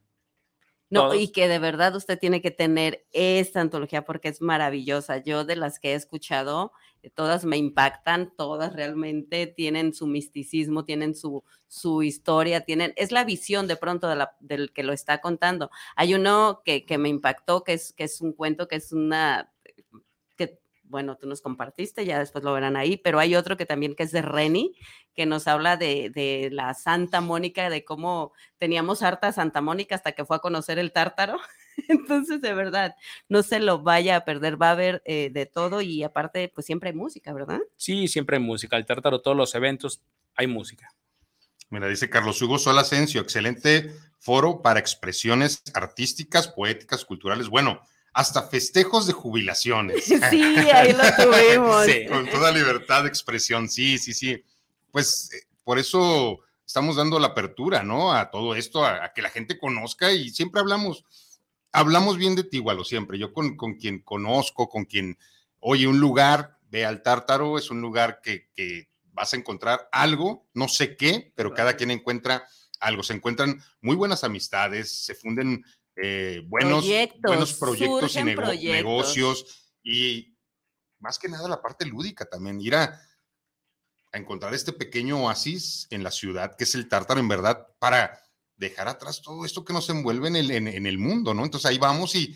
No, 0.91 1.13
y 1.13 1.31
que 1.31 1.47
de 1.47 1.59
verdad 1.59 1.95
usted 1.95 2.17
tiene 2.17 2.41
que 2.41 2.49
tener 2.51 3.05
esta 3.11 3.61
antología 3.61 4.05
porque 4.05 4.27
es 4.29 4.41
maravillosa. 4.41 5.17
Yo 5.17 5.45
de 5.45 5.55
las 5.55 5.79
que 5.79 5.91
he 5.91 5.95
escuchado, 5.95 6.71
eh, 7.03 7.11
todas 7.11 7.45
me 7.45 7.57
impactan, 7.57 8.33
todas 8.35 8.73
realmente 8.73 9.45
tienen 9.45 9.93
su 9.93 10.07
misticismo, 10.07 10.85
tienen 10.85 11.13
su, 11.15 11.43
su 11.67 12.01
historia, 12.01 12.61
tienen, 12.61 12.93
es 12.95 13.11
la 13.11 13.23
visión 13.23 13.67
de 13.67 13.75
pronto 13.77 14.07
de 14.07 14.15
la- 14.15 14.35
del 14.39 14.73
que 14.73 14.81
lo 14.83 14.91
está 14.93 15.21
contando. 15.21 15.69
Hay 15.95 16.15
uno 16.15 16.61
que, 16.65 16.85
que 16.85 16.97
me 16.97 17.09
impactó, 17.09 17.63
que 17.63 17.73
es, 17.73 17.93
que 17.93 18.05
es 18.05 18.19
un 18.21 18.33
cuento, 18.33 18.67
que 18.67 18.77
es 18.77 18.91
una, 18.91 19.51
bueno, 20.89 21.15
tú 21.17 21.27
nos 21.27 21.41
compartiste, 21.41 22.05
ya 22.05 22.19
después 22.19 22.43
lo 22.43 22.53
verán 22.53 22.75
ahí, 22.75 22.97
pero 22.97 23.19
hay 23.19 23.35
otro 23.35 23.55
que 23.55 23.65
también 23.65 23.95
que 23.95 24.03
es 24.03 24.11
de 24.11 24.21
Reni, 24.21 24.75
que 25.15 25.25
nos 25.25 25.47
habla 25.47 25.77
de, 25.77 26.09
de 26.09 26.49
la 26.51 26.73
Santa 26.73 27.21
Mónica, 27.21 27.69
de 27.69 27.85
cómo 27.85 28.33
teníamos 28.57 29.01
harta 29.03 29.31
Santa 29.31 29.61
Mónica 29.61 29.95
hasta 29.95 30.11
que 30.11 30.25
fue 30.25 30.37
a 30.37 30.39
conocer 30.39 30.79
el 30.79 30.91
tártaro. 30.91 31.37
Entonces, 31.87 32.41
de 32.41 32.53
verdad, 32.53 32.95
no 33.29 33.43
se 33.43 33.59
lo 33.59 33.79
vaya 33.79 34.17
a 34.17 34.25
perder, 34.25 34.61
va 34.61 34.69
a 34.69 34.71
haber 34.71 35.01
eh, 35.05 35.29
de 35.31 35.45
todo 35.45 35.81
y 35.81 36.03
aparte, 36.03 36.51
pues 36.53 36.65
siempre 36.65 36.89
hay 36.89 36.95
música, 36.95 37.31
¿verdad? 37.33 37.59
Sí, 37.77 38.07
siempre 38.07 38.37
hay 38.37 38.43
música. 38.43 38.75
El 38.75 38.85
Tártaro, 38.85 39.21
todos 39.21 39.37
los 39.37 39.55
eventos, 39.55 40.01
hay 40.35 40.47
música. 40.47 40.93
Mira, 41.69 41.87
dice 41.87 42.09
Carlos 42.09 42.41
Hugo 42.41 42.57
Sol 42.57 42.79
Asensio, 42.79 43.21
excelente 43.21 43.91
foro 44.19 44.61
para 44.61 44.79
expresiones 44.79 45.61
artísticas, 45.73 46.47
poéticas, 46.47 47.05
culturales, 47.05 47.47
bueno, 47.47 47.81
hasta 48.19 48.43
festejos 48.43 49.07
de 49.07 49.13
jubilaciones. 49.13 50.05
Sí, 50.29 50.43
ahí 50.43 50.91
lo 50.91 51.03
tuvimos. 51.15 51.85
Sí. 51.85 52.05
Con 52.05 52.29
toda 52.29 52.51
libertad 52.51 53.03
de 53.03 53.09
expresión, 53.09 53.69
sí, 53.69 53.97
sí, 53.97 54.13
sí. 54.13 54.43
Pues 54.91 55.31
eh, 55.33 55.47
por 55.63 55.79
eso 55.79 56.41
estamos 56.65 56.97
dando 56.97 57.17
la 57.17 57.27
apertura, 57.27 57.81
¿no? 57.81 58.11
A 58.11 58.29
todo 58.29 58.55
esto, 58.55 58.83
a, 58.83 59.05
a 59.05 59.13
que 59.13 59.21
la 59.21 59.29
gente 59.29 59.57
conozca 59.57 60.11
y 60.11 60.31
siempre 60.31 60.59
hablamos, 60.59 61.05
hablamos 61.71 62.17
bien 62.17 62.35
de 62.35 62.43
ti, 62.43 62.57
igual, 62.57 62.83
siempre. 62.83 63.17
Yo 63.17 63.31
con, 63.31 63.55
con 63.55 63.75
quien 63.75 63.99
conozco, 63.99 64.67
con 64.67 64.83
quien, 64.83 65.17
oye, 65.61 65.87
un 65.87 66.01
lugar, 66.01 66.57
ve 66.69 66.85
al 66.85 67.01
Tártaro, 67.01 67.57
es 67.57 67.71
un 67.71 67.79
lugar 67.79 68.19
que, 68.21 68.49
que 68.53 68.89
vas 69.13 69.33
a 69.33 69.37
encontrar 69.37 69.87
algo, 69.93 70.45
no 70.53 70.67
sé 70.67 70.97
qué, 70.97 71.31
pero 71.35 71.53
cada 71.53 71.77
quien 71.77 71.89
encuentra 71.89 72.45
algo. 72.81 73.01
Se 73.01 73.13
encuentran 73.13 73.63
muy 73.79 73.95
buenas 73.95 74.25
amistades, 74.25 74.91
se 74.91 75.15
funden 75.15 75.63
eh, 76.01 76.41
buenos 76.47 76.83
Proyectos, 76.85 77.21
buenos 77.23 77.53
proyectos 77.53 77.97
y 77.97 78.13
surgen 78.13 78.25
nego- 78.27 78.41
proyectos. 78.43 78.71
negocios 78.75 79.45
y 79.83 80.37
más 80.99 81.17
que 81.19 81.29
nada 81.29 81.47
la 81.47 81.61
parte 81.61 81.85
lúdica 81.85 82.25
también, 82.25 82.59
ir 82.61 82.75
a, 82.75 83.01
a 84.11 84.17
encontrar 84.17 84.53
este 84.53 84.73
pequeño 84.73 85.23
oasis 85.25 85.87
en 85.89 86.03
la 86.03 86.11
ciudad 86.11 86.55
que 86.55 86.63
es 86.65 86.75
el 86.75 86.87
Tártaro 86.87 87.19
en 87.19 87.27
verdad 87.27 87.67
para 87.79 88.19
dejar 88.55 88.87
atrás 88.89 89.21
todo 89.21 89.45
esto 89.45 89.63
que 89.63 89.71
nos 89.73 89.89
envuelve 89.89 90.27
en 90.27 90.35
el, 90.35 90.51
en, 90.51 90.67
en 90.67 90.85
el 90.85 90.97
mundo, 90.97 91.33
¿no? 91.33 91.45
Entonces 91.45 91.69
ahí 91.69 91.77
vamos 91.77 92.15
y 92.15 92.35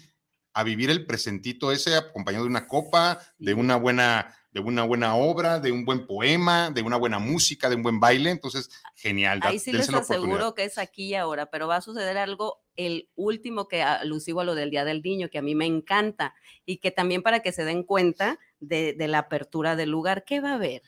a 0.54 0.64
vivir 0.64 0.90
el 0.90 1.06
presentito 1.06 1.72
ese 1.72 1.96
acompañado 1.96 2.46
de 2.46 2.50
una 2.52 2.68
copa, 2.68 3.20
de 3.38 3.54
una 3.54 3.76
buena 3.76 4.34
de 4.54 4.60
una 4.60 4.84
buena 4.84 5.16
obra, 5.16 5.60
de 5.60 5.72
un 5.72 5.84
buen 5.84 6.06
poema, 6.06 6.70
de 6.70 6.84
una 6.84 6.98
buena 6.98 7.18
música, 7.18 7.70
de 7.70 7.76
un 7.76 7.84
buen 7.84 8.00
baile, 8.00 8.30
entonces 8.30 8.70
genial. 8.96 9.40
Ahí 9.42 9.58
sí 9.58 9.72
les 9.72 9.92
aseguro 9.92 10.54
que 10.54 10.64
es 10.64 10.78
aquí 10.78 11.08
y 11.08 11.16
ahora, 11.16 11.48
pero 11.48 11.68
va 11.68 11.78
a 11.78 11.82
suceder 11.82 12.18
algo, 12.18 12.64
el 12.76 13.10
último 13.16 13.68
que 13.68 13.82
alusivo 13.82 14.42
a 14.42 14.44
lo 14.44 14.54
del 14.54 14.70
Día 14.70 14.86
del 14.86 15.02
Niño, 15.02 15.30
que 15.30 15.40
a 15.40 15.42
mí 15.42 15.56
me 15.56 15.66
encanta, 15.66 16.36
y 16.66 16.78
que 16.78 16.92
también 16.92 17.24
para 17.24 17.42
que 17.42 17.52
se 17.52 17.66
den 17.66 17.84
cuenta 17.84 18.38
de, 18.60 18.94
de 18.94 19.08
la 19.08 19.20
apertura 19.20 19.76
del 19.76 19.90
lugar, 19.90 20.24
¿qué 20.24 20.40
va 20.40 20.52
a 20.52 20.56
haber? 20.56 20.84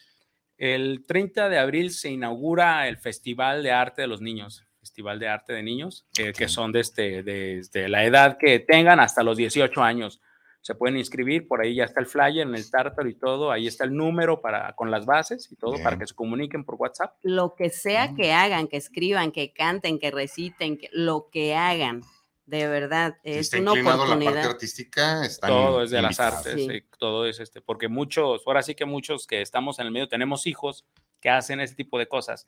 El 0.58 1.04
30 1.06 1.50
de 1.50 1.58
abril 1.58 1.92
se 1.92 2.12
inaugura 2.12 2.88
el 2.88 2.98
Festival 2.98 3.64
de 3.64 3.72
Arte 3.72 4.04
de 4.04 4.08
los 4.08 4.22
Niños, 4.22 4.64
Festival 4.80 5.20
de 5.20 5.28
Arte 5.28 5.54
de 5.54 5.64
Niños, 5.64 6.06
eh, 6.18 6.32
que 6.32 6.48
son 6.48 6.72
desde, 6.72 7.24
desde 7.24 7.90
la 7.90 8.06
edad 8.06 8.38
que 8.40 8.60
tengan 8.60 9.00
hasta 9.00 9.24
los 9.24 9.36
18 9.36 9.82
años. 9.82 10.22
Se 10.66 10.74
pueden 10.74 10.98
inscribir, 10.98 11.48
por 11.48 11.62
ahí 11.62 11.76
ya 11.76 11.84
está 11.84 12.00
el 12.00 12.08
flyer 12.08 12.40
en 12.48 12.56
el 12.56 12.68
tártaro 12.72 13.08
y 13.08 13.14
todo, 13.14 13.52
ahí 13.52 13.68
está 13.68 13.84
el 13.84 13.94
número 13.96 14.42
para, 14.42 14.74
con 14.74 14.90
las 14.90 15.06
bases 15.06 15.52
y 15.52 15.56
todo, 15.56 15.74
para 15.78 15.92
Bien. 15.92 16.00
que 16.00 16.08
se 16.08 16.16
comuniquen 16.16 16.66
por 16.66 16.74
WhatsApp. 16.74 17.14
Lo 17.22 17.54
que 17.54 17.70
sea 17.70 18.08
Mm. 18.08 18.16
que 18.16 18.34
hagan, 18.34 18.68
que 18.68 18.78
escriban, 18.78 19.32
que 19.32 19.54
canten, 19.54 20.00
que 20.00 20.10
reciten, 20.10 20.80
que, 20.80 20.90
lo 20.92 21.30
que 21.32 21.54
hagan, 21.54 22.02
de 22.48 22.68
verdad, 22.68 23.16
Si 23.24 23.30
es 23.30 23.54
está 23.54 23.60
una 23.60 23.74
a 23.74 23.76
la 23.76 23.84
parte 23.84 24.02
oportunidad. 24.02 24.38
artística, 24.50 25.24
están 25.24 25.52
todo 25.52 25.84
es 25.84 25.92
de 25.92 26.02
las 26.02 26.20
artes, 26.20 26.56
Sí. 26.56 26.68
eh, 26.72 26.86
todo 26.98 27.28
es 27.28 27.40
este, 27.40 27.62
porque 27.62 27.88
muchos, 27.88 28.42
ahora 28.48 28.64
sí 28.64 28.74
que 28.74 28.86
muchos 28.86 29.28
que 29.28 29.44
estamos 29.44 29.78
en 29.78 29.86
el 29.86 29.92
medio 29.92 30.08
tenemos 30.08 30.48
hijos 30.48 30.84
que 31.22 31.30
hacen 31.30 31.60
ese 31.60 31.76
tipo 31.76 32.00
de 32.00 32.08
cosas. 32.08 32.48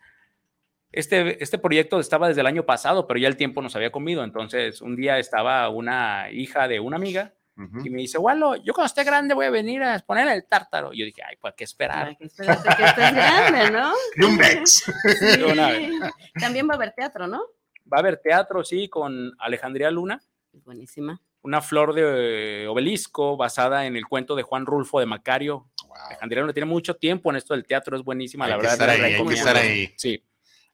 Este, 0.92 1.44
este 1.44 1.60
proyecto 1.60 2.00
estaba 2.00 2.28
desde 2.30 2.42
el 2.42 2.48
año 2.48 2.66
pasado, 2.66 3.06
pero 3.06 3.20
ya 3.20 3.28
el 3.28 3.38
tiempo 3.38 3.62
nos 3.62 3.76
había 3.76 3.92
comido. 3.92 4.24
Entonces, 4.24 4.82
un 4.82 4.96
día 4.96 5.20
estaba 5.20 5.70
una 5.70 6.32
hija 6.32 6.68
de 6.68 6.80
una 6.80 6.96
amiga 6.96 7.36
Y 7.84 7.90
me 7.90 8.02
dice, 8.02 8.18
Walo, 8.20 8.56
yo 8.58 8.74
cuando 8.74 8.86
esté 8.88 9.04
grande 9.04 9.34
voy 9.34 9.46
a 9.48 9.50
venir 9.50 9.82
a 9.82 9.96
exponer 9.96 10.28
el 10.28 10.46
tártaro. 10.46 10.94
Y 10.94 11.00
yo 11.00 11.06
dije, 11.06 11.24
ay, 11.28 11.36
pues 11.42 11.54
qué 11.58 11.64
esperar. 11.64 12.08
Ay, 12.10 12.16
que 12.16 12.26
espérate 12.26 12.70
que 12.78 12.84
estés 12.86 13.14
grande, 13.14 13.72
¿no? 13.72 13.94
Sí. 14.66 15.42
una 15.44 15.70
vez. 15.70 15.92
También 16.40 16.68
va 16.70 16.74
a 16.74 16.76
haber 16.78 16.92
teatro, 16.94 17.28
¿no? 17.28 17.42
Va 17.92 17.98
a 17.98 18.00
haber 18.02 18.18
teatro, 18.18 18.64
sí, 18.64 18.90
con 18.90 19.32
Alejandría 19.40 19.90
Luna, 19.90 20.22
Buenísima. 20.66 21.20
una 21.42 21.62
flor 21.62 21.94
de 21.94 22.68
obelisco 22.70 23.38
basada 23.38 23.86
en 23.86 23.96
el 23.96 24.06
cuento 24.06 24.36
de 24.36 24.44
Juan 24.44 24.66
Rulfo 24.66 25.00
de 25.00 25.06
Macario. 25.06 25.70
Wow. 25.88 25.96
Alejandría 26.10 26.42
Luna 26.42 26.54
tiene 26.54 26.66
mucho 26.68 26.96
tiempo 26.96 27.30
en 27.32 27.38
esto 27.38 27.54
del 27.54 27.66
teatro, 27.66 27.96
es 27.98 28.04
buenísima, 28.04 28.46
Hay 28.46 28.52
la 28.52 28.58
que 28.58 28.62
verdad. 28.62 28.74
estar 28.74 28.88
la 28.88 28.94
ahí, 29.06 29.14
hay 29.14 29.26
que 29.26 29.34
estar 29.34 29.56
ahí. 29.58 29.94
Sí. 29.98 30.24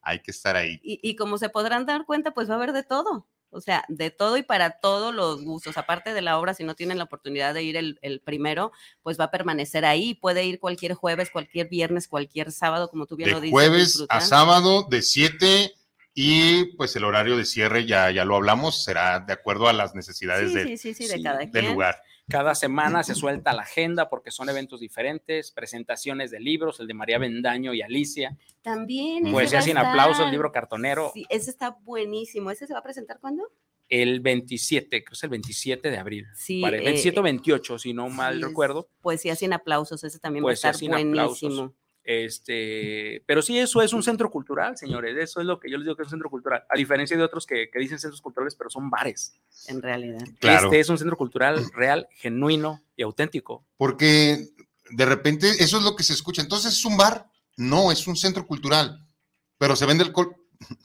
Hay 0.01 0.19
que 0.19 0.31
estar 0.31 0.55
ahí. 0.57 0.79
Y, 0.83 0.99
y 1.01 1.15
como 1.15 1.37
se 1.37 1.47
podrán 1.49 1.85
dar 1.85 2.05
cuenta, 2.05 2.31
pues 2.31 2.49
va 2.49 2.55
a 2.55 2.57
haber 2.57 2.73
de 2.73 2.83
todo. 2.83 3.27
O 3.53 3.61
sea, 3.61 3.85
de 3.87 4.09
todo 4.11 4.37
y 4.37 4.43
para 4.43 4.79
todos 4.79 5.13
los 5.13 5.43
gustos. 5.43 5.77
Aparte 5.77 6.13
de 6.13 6.21
la 6.21 6.37
obra, 6.39 6.53
si 6.53 6.63
no 6.63 6.75
tienen 6.75 6.97
la 6.97 7.03
oportunidad 7.05 7.53
de 7.53 7.63
ir 7.63 7.77
el, 7.77 7.99
el 8.01 8.19
primero, 8.19 8.71
pues 9.01 9.19
va 9.19 9.25
a 9.25 9.31
permanecer 9.31 9.85
ahí. 9.85 10.15
Puede 10.15 10.43
ir 10.45 10.59
cualquier 10.59 10.93
jueves, 10.95 11.29
cualquier 11.29 11.69
viernes, 11.69 12.07
cualquier 12.07 12.51
sábado, 12.51 12.89
como 12.89 13.05
tú 13.05 13.15
bien 13.15 13.29
lo 13.31 13.37
De 13.39 13.47
dices. 13.47 13.51
jueves 13.51 14.05
a 14.09 14.21
sábado 14.21 14.87
de 14.89 15.01
7 15.01 15.73
y 16.15 16.65
pues 16.75 16.95
el 16.95 17.03
horario 17.05 17.37
de 17.37 17.45
cierre 17.45 17.85
ya, 17.87 18.11
ya 18.11 18.23
lo 18.25 18.35
hablamos, 18.35 18.83
será 18.83 19.19
de 19.19 19.33
acuerdo 19.33 19.67
a 19.67 19.73
las 19.73 19.95
necesidades 19.95 20.49
Sí, 20.51 20.55
de- 20.57 20.63
sí, 20.65 20.77
sí, 20.77 20.93
sí, 20.93 21.07
de 21.07 21.23
cada 21.23 21.39
del 21.39 21.51
quien. 21.51 21.67
lugar. 21.73 22.01
Cada 22.29 22.55
semana 22.55 23.03
se 23.03 23.15
suelta 23.15 23.53
la 23.53 23.63
agenda 23.63 24.09
porque 24.09 24.31
son 24.31 24.49
eventos 24.49 24.79
diferentes, 24.79 25.51
presentaciones 25.51 26.31
de 26.31 26.39
libros, 26.39 26.79
el 26.79 26.87
de 26.87 26.93
María 26.93 27.17
Bendaño 27.17 27.73
y 27.73 27.81
Alicia, 27.81 28.37
También. 28.61 29.23
ese 29.27 29.33
Poesía 29.33 29.57
va 29.59 29.61
a 29.61 29.65
sin 29.65 29.77
aplausos, 29.77 30.17
estar. 30.19 30.31
libro 30.31 30.51
cartonero, 30.51 31.11
Sí, 31.13 31.25
ese 31.29 31.49
está 31.49 31.71
buenísimo. 31.81 32.49
¿Ese 32.49 32.65
se 32.65 32.73
va 32.73 32.79
a 32.79 32.83
presentar 32.83 33.19
cuándo? 33.19 33.51
el 33.89 34.21
27, 34.21 34.87
creo 34.89 35.03
que 35.05 35.13
es 35.13 35.23
el 35.23 35.29
27 35.29 35.91
de 35.91 35.97
abril. 35.97 36.25
Sí. 36.33 36.61
Pare- 36.61 36.79
eh, 36.81 36.85
27 36.85 37.19
o 37.19 37.23
28, 37.23 37.77
si 37.77 37.93
no 37.93 38.09
mal 38.09 38.37
sí, 38.37 38.43
recuerdo. 38.43 38.89
Poesía 39.01 39.35
sin 39.35 39.53
aplausos, 39.53 40.03
ese 40.03 40.17
también 40.17 40.43
va 40.43 40.49
a 40.49 40.53
estar 40.53 40.73
aplausos. 40.73 41.71
Este, 42.03 43.23
pero 43.25 43.41
sí, 43.41 43.57
eso 43.57 43.81
es 43.81 43.93
un 43.93 44.03
centro 44.03 44.29
cultural, 44.29 44.77
señores. 44.77 45.15
Eso 45.17 45.39
es 45.39 45.45
lo 45.45 45.59
que 45.59 45.71
yo 45.71 45.77
les 45.77 45.85
digo 45.85 45.95
que 45.95 46.03
es 46.03 46.07
un 46.07 46.11
centro 46.11 46.29
cultural. 46.29 46.63
A 46.69 46.77
diferencia 46.77 47.15
de 47.15 47.23
otros 47.23 47.45
que, 47.45 47.69
que 47.69 47.79
dicen 47.79 47.99
centros 47.99 48.21
culturales, 48.21 48.55
pero 48.55 48.69
son 48.69 48.89
bares. 48.89 49.33
En 49.67 49.81
realidad. 49.81 50.23
Claro. 50.39 50.65
Este 50.65 50.79
es 50.79 50.89
un 50.89 50.97
centro 50.97 51.17
cultural 51.17 51.63
real, 51.73 52.07
genuino 52.11 52.81
y 52.97 53.03
auténtico. 53.03 53.65
Porque 53.77 54.49
de 54.89 55.05
repente 55.05 55.49
eso 55.59 55.77
es 55.77 55.83
lo 55.83 55.95
que 55.95 56.03
se 56.03 56.13
escucha. 56.13 56.41
Entonces 56.41 56.73
es 56.73 56.85
un 56.85 56.97
bar, 56.97 57.29
no, 57.57 57.91
es 57.91 58.05
un 58.07 58.15
centro 58.15 58.45
cultural, 58.45 59.07
pero 59.57 59.75
se 59.75 59.85
vende 59.85 60.03
alcohol. 60.03 60.35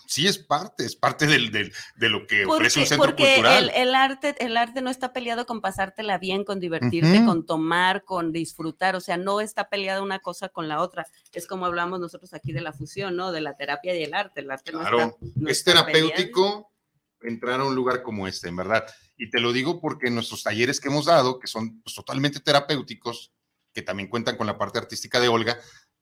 Sí, 0.07 0.27
es 0.27 0.39
parte, 0.39 0.85
es 0.85 0.97
parte 0.97 1.27
del, 1.27 1.53
del- 1.53 1.73
de 1.97 2.09
lo 2.09 2.27
que 2.27 2.45
ofrece 2.47 2.81
un 2.81 2.87
centro 2.87 3.07
porque 3.09 3.35
cultural. 3.35 3.71
el, 3.75 3.89
el 3.89 3.95
arte, 3.95 4.35
el 4.45 4.57
arte 4.57 4.83
no 4.83 4.91
está 4.91 5.13
peleado 5.13 5.47
con 5.47 5.61
pasártela 5.61 6.19
bien, 6.19 6.45
con 6.45 6.59
divertirte, 6.59 7.25
con 7.25 7.47
tomar, 7.47 8.05
con 8.05 8.33
disfrutar. 8.33 8.97
O 8.97 9.01
sea, 9.01 9.17
no 9.17 9.41
está 9.41 9.69
peleada 9.69 10.03
una 10.03 10.19
cosa 10.19 10.49
con 10.49 10.67
la 10.69 10.81
otra. 10.83 11.07
Es 11.33 11.47
como 11.47 11.67
hablamos 11.67 12.01
nosotros 12.01 12.35
aquí 12.35 12.53
de 12.53 12.61
la 12.61 12.73
fusión, 12.73 13.17
¿no? 13.17 13.31
De 13.31 13.41
la 13.41 13.57
terapia 13.57 13.95
y 13.97 14.03
el 14.03 14.15
arte. 14.15 14.41
El 14.41 14.51
arte 14.51 14.73
no 14.73 14.81
Claro, 14.81 14.99
está- 15.01 15.17
no 15.37 15.49
es 15.51 15.59
está 15.59 15.87
peleado. 15.87 16.09
terapéutico 16.09 16.73
entrar 17.21 17.61
a 17.61 17.65
un 17.65 17.75
lugar 17.75 18.03
como 18.03 18.27
este, 18.29 18.49
en 18.49 18.57
verdad. 18.57 18.85
Y 19.17 19.31
te 19.31 19.41
lo 19.41 19.53
digo 19.53 19.81
porque 19.81 20.11
nuestros 20.11 20.43
talleres 20.43 20.81
que 20.81 20.89
hemos 20.89 21.05
dado, 21.07 21.39
que 21.39 21.47
son 21.49 21.81
pues, 21.83 21.95
totalmente 21.95 22.41
terapéuticos, 22.41 23.33
que 23.73 23.83
también 23.83 24.09
cuentan 24.09 24.37
con 24.37 24.47
la 24.47 24.57
parte 24.59 24.79
artística 24.79 25.21
de 25.21 25.29
Olga, 25.29 25.59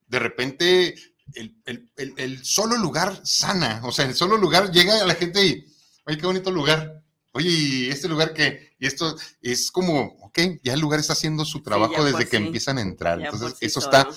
de 0.07 0.19
repente 0.19 0.95
el, 1.35 1.57
el- 1.65 1.91
el- 1.97 2.15
el 2.17 2.45
solo 2.45 2.77
lugar 2.77 3.21
sana, 3.25 3.81
o 3.85 3.93
sea, 3.93 4.05
el 4.07 4.15
solo 4.15 4.37
lugar 4.37 4.71
llega 4.71 5.01
a 5.01 5.07
la 5.07 5.15
gente 5.15 5.45
y, 5.45 5.67
oye, 6.07 6.19
qué 6.19 6.27
bonito 6.27 6.51
lugar. 6.51 7.03
Oye, 7.33 7.51
¿y 7.51 7.89
este 7.91 8.09
lugar 8.09 8.33
que, 8.33 8.75
y 8.79 8.87
esto 8.87 9.15
es 9.43 9.71
como, 9.71 10.17
ok, 10.23 10.39
ya 10.63 10.73
el 10.73 10.81
lugar 10.81 11.01
está 11.01 11.13
haciendo 11.13 11.45
su 11.45 11.63
trabajo 11.63 11.95
por 11.97 12.05
desde 12.05 12.27
que 12.29 12.39
sí. 12.39 12.45
empiezan 12.45 12.79
a 12.79 12.81
entrar. 12.81 13.19
Ya 13.19 13.27
Entonces, 13.27 13.59
sí 13.59 13.67
eso 13.67 13.81
está, 13.81 14.09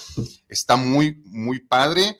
está 0.47 0.77
muy, 0.77 1.21
muy 1.25 1.59
padre. 1.59 2.19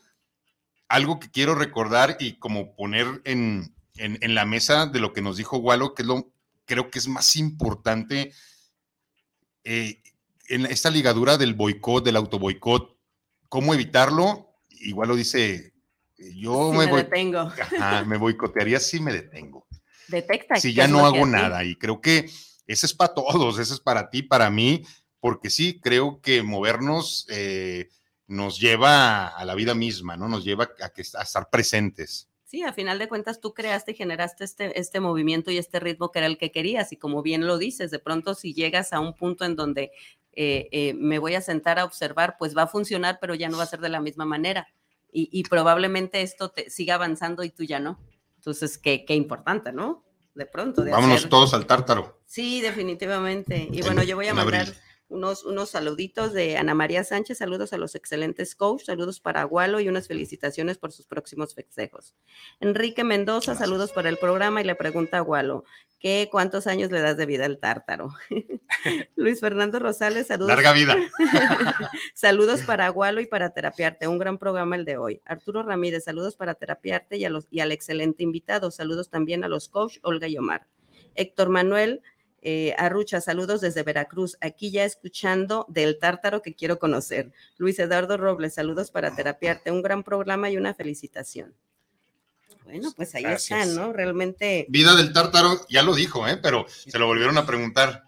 Algo 0.90 1.20
que 1.20 1.32
quiero 1.32 1.56
recordar 1.56 2.18
y 2.20 2.38
como 2.40 2.76
poner 2.76 3.22
en, 3.24 3.74
en, 3.96 4.36
la 4.36 4.46
mesa 4.46 4.88
de 4.88 5.00
lo 5.00 5.14
que 5.14 5.22
nos 5.22 5.38
dijo 5.38 5.58
Walo, 5.58 5.94
que 5.94 6.02
es 6.02 6.08
lo 6.08 6.34
creo 6.66 6.90
que 6.92 7.00
es 7.00 7.08
más 7.08 7.36
importante 7.36 8.34
eh, 9.64 10.02
en 10.48 10.66
esta 10.66 10.90
ligadura 10.90 11.38
del 11.38 11.54
boicot, 11.54 12.04
del 12.04 12.16
autoboicot, 12.16 12.98
cómo 13.48 13.74
evitarlo. 13.74 14.49
Igual 14.80 15.10
lo 15.10 15.16
dice, 15.16 15.74
yo 16.18 16.72
me, 16.74 16.88
detengo. 16.88 17.52
me 18.08 18.18
boicotearía 18.18 18.80
si 18.80 19.00
me 19.00 19.14
detengo. 19.14 19.68
Detecta. 20.08 20.56
Si 20.56 20.74
ya 20.74 20.88
no 20.88 21.06
hago 21.06 21.26
nada. 21.26 21.64
Y 21.64 21.76
creo 21.76 22.02
que 22.02 22.30
ese 22.68 22.86
es 22.86 22.94
para 22.94 23.14
todos, 23.14 23.60
ese 23.60 23.74
es 23.74 23.80
para 23.80 24.10
ti, 24.10 24.22
para 24.24 24.50
mí, 24.50 24.84
porque 25.20 25.50
sí, 25.50 25.80
creo 25.80 26.22
que 26.22 26.44
movernos 26.44 27.26
eh, 27.30 27.90
nos 28.28 28.60
lleva 28.60 29.28
a 29.28 29.46
la 29.46 29.56
vida 29.56 29.74
misma, 29.74 30.18
¿no? 30.18 30.28
Nos 30.28 30.44
lleva 30.44 30.70
a, 30.82 30.90
que, 30.90 31.02
a 31.02 31.24
estar 31.24 31.50
presentes. 31.50 32.30
Sí, 32.46 32.64
a 32.64 32.74
final 32.74 32.98
de 32.98 33.08
cuentas 33.08 33.40
tú 33.40 33.54
creaste 33.54 33.92
y 33.92 33.96
generaste 33.96 34.44
este, 34.44 34.80
este 34.80 35.00
movimiento 35.00 35.52
y 35.52 35.60
este 35.60 35.80
ritmo 35.80 36.12
que 36.12 36.18
era 36.18 36.26
el 36.26 36.40
que 36.40 36.52
querías. 36.52 36.92
Y 36.92 36.98
como 36.98 37.22
bien 37.22 37.46
lo 37.46 37.60
dices, 37.60 37.92
de 37.92 38.00
pronto 38.00 38.34
si 38.34 38.56
llegas 38.56 38.92
a 38.92 39.00
un 39.00 39.14
punto 39.14 39.46
en 39.46 39.56
donde 39.56 39.92
eh, 40.42 40.70
eh, 40.72 40.94
me 40.94 41.20
voy 41.20 41.36
a 41.36 41.42
sentar 41.42 41.80
a 41.80 41.84
observar, 41.84 42.38
pues 42.40 42.56
va 42.56 42.62
a 42.62 42.68
funcionar, 42.68 43.18
pero 43.20 43.36
ya 43.36 43.50
no 43.50 43.58
va 43.58 43.64
a 43.64 43.68
ser 43.68 43.82
de 43.82 43.90
la 43.90 44.00
misma 44.00 44.24
manera. 44.24 44.70
Y, 45.12 45.44
probablemente 45.50 46.22
esto 46.22 46.50
te 46.50 46.70
siga 46.70 46.96
avanzando 46.96 47.44
y 47.44 47.50
tú 47.50 47.64
ya 47.64 47.80
no. 47.80 48.00
Entonces, 48.38 48.78
qué, 48.78 49.04
qué 49.04 49.16
importante, 49.16 49.74
¿no? 49.74 50.06
De 50.36 50.46
pronto. 50.46 50.86
Vámonos 50.86 51.28
todos 51.28 51.54
al 51.54 51.66
tártaro. 51.66 52.22
Sí, 52.26 52.62
definitivamente. 52.62 53.68
Y 53.70 53.82
bueno, 53.82 54.02
yo 54.04 54.16
voy 54.16 54.28
a 54.28 54.34
mandar 54.34 54.68
unos, 55.10 55.44
unos 55.44 55.72
saluditos 55.72 56.34
de 56.34 56.58
Ana 56.58 56.74
María 56.74 57.04
Sánchez, 57.04 57.40
saludos 57.40 57.74
a 57.74 57.78
los 57.78 57.96
excelentes 57.96 58.56
coach, 58.56 58.84
saludos 58.86 59.20
para 59.20 59.44
Gualo 59.44 59.80
y 59.80 59.90
unas 59.90 60.08
felicitaciones 60.08 60.78
por 60.78 60.92
sus 60.92 61.08
próximos 61.08 61.56
festejos. 61.56 62.16
Enrique 62.60 63.04
Mendoza, 63.04 63.56
saludos 63.56 63.92
para 63.92 64.10
el 64.10 64.18
programa 64.18 64.62
y 64.62 64.66
le 64.66 64.76
pregunta 64.76 65.18
a 65.18 65.22
Gualo, 65.22 65.64
¿qué, 66.00 66.30
¿cuántos 66.32 66.68
años 66.68 66.92
le 66.92 67.02
das 67.02 67.18
de 67.18 67.26
vida 67.26 67.46
al 67.46 67.60
tártaro? 67.60 68.14
Luis 69.16 69.40
Fernando 69.40 69.80
Rosales, 69.80 70.28
saludos. 70.28 70.50
Larga 70.50 70.74
vida. 70.74 70.96
saludos 72.14 72.62
para 72.62 72.88
Gualo 72.90 73.20
y 73.20 73.26
para 73.26 73.50
Terapiarte, 73.50 74.08
un 74.08 74.20
gran 74.20 74.38
programa 74.38 74.76
el 74.76 74.86
de 74.86 74.98
hoy. 74.98 75.22
Arturo 75.26 75.64
Ramírez, 75.64 76.04
saludos 76.04 76.36
para 76.36 76.54
Terapiarte 76.54 77.18
y, 77.18 77.26
a 77.26 77.30
los, 77.30 77.48
y 77.50 77.62
al 77.62 77.72
excelente 77.72 78.24
invitado, 78.24 78.70
saludos 78.70 79.10
también 79.10 79.44
a 79.44 79.48
los 79.48 79.70
coach 79.70 79.98
Olga 80.04 80.28
y 80.28 80.38
Omar. 80.38 80.68
Héctor 81.16 81.50
Manuel, 81.50 82.02
eh, 82.42 82.74
Arrucha, 82.78 83.22
saludos 83.22 83.62
desde 83.62 83.84
Veracruz. 83.84 84.38
Aquí 84.42 84.72
ya 84.72 84.86
escuchando 84.86 85.66
del 85.70 86.00
tártaro 86.00 86.42
que 86.42 86.56
quiero 86.56 86.80
conocer. 86.80 87.32
Luis 87.58 87.80
Eduardo 87.80 88.18
Robles, 88.18 88.54
saludos 88.54 88.92
para 88.92 89.16
terapiarte. 89.16 89.72
Un 89.72 89.82
gran 89.82 90.04
programa 90.04 90.50
y 90.50 90.58
una 90.58 90.74
felicitación. 90.74 91.54
Bueno, 92.64 92.92
pues 92.96 93.16
ahí 93.16 93.26
está, 93.26 93.66
¿no? 93.66 93.94
Realmente. 93.94 94.68
Vida 94.70 94.96
del 94.96 95.12
tártaro, 95.12 95.66
ya 95.70 95.82
lo 95.82 95.96
dijo, 95.96 96.28
¿eh? 96.28 96.38
Pero 96.38 96.66
se 96.68 97.00
lo 97.00 97.08
volvieron 97.08 97.38
a 97.38 97.46
preguntar. 97.46 98.04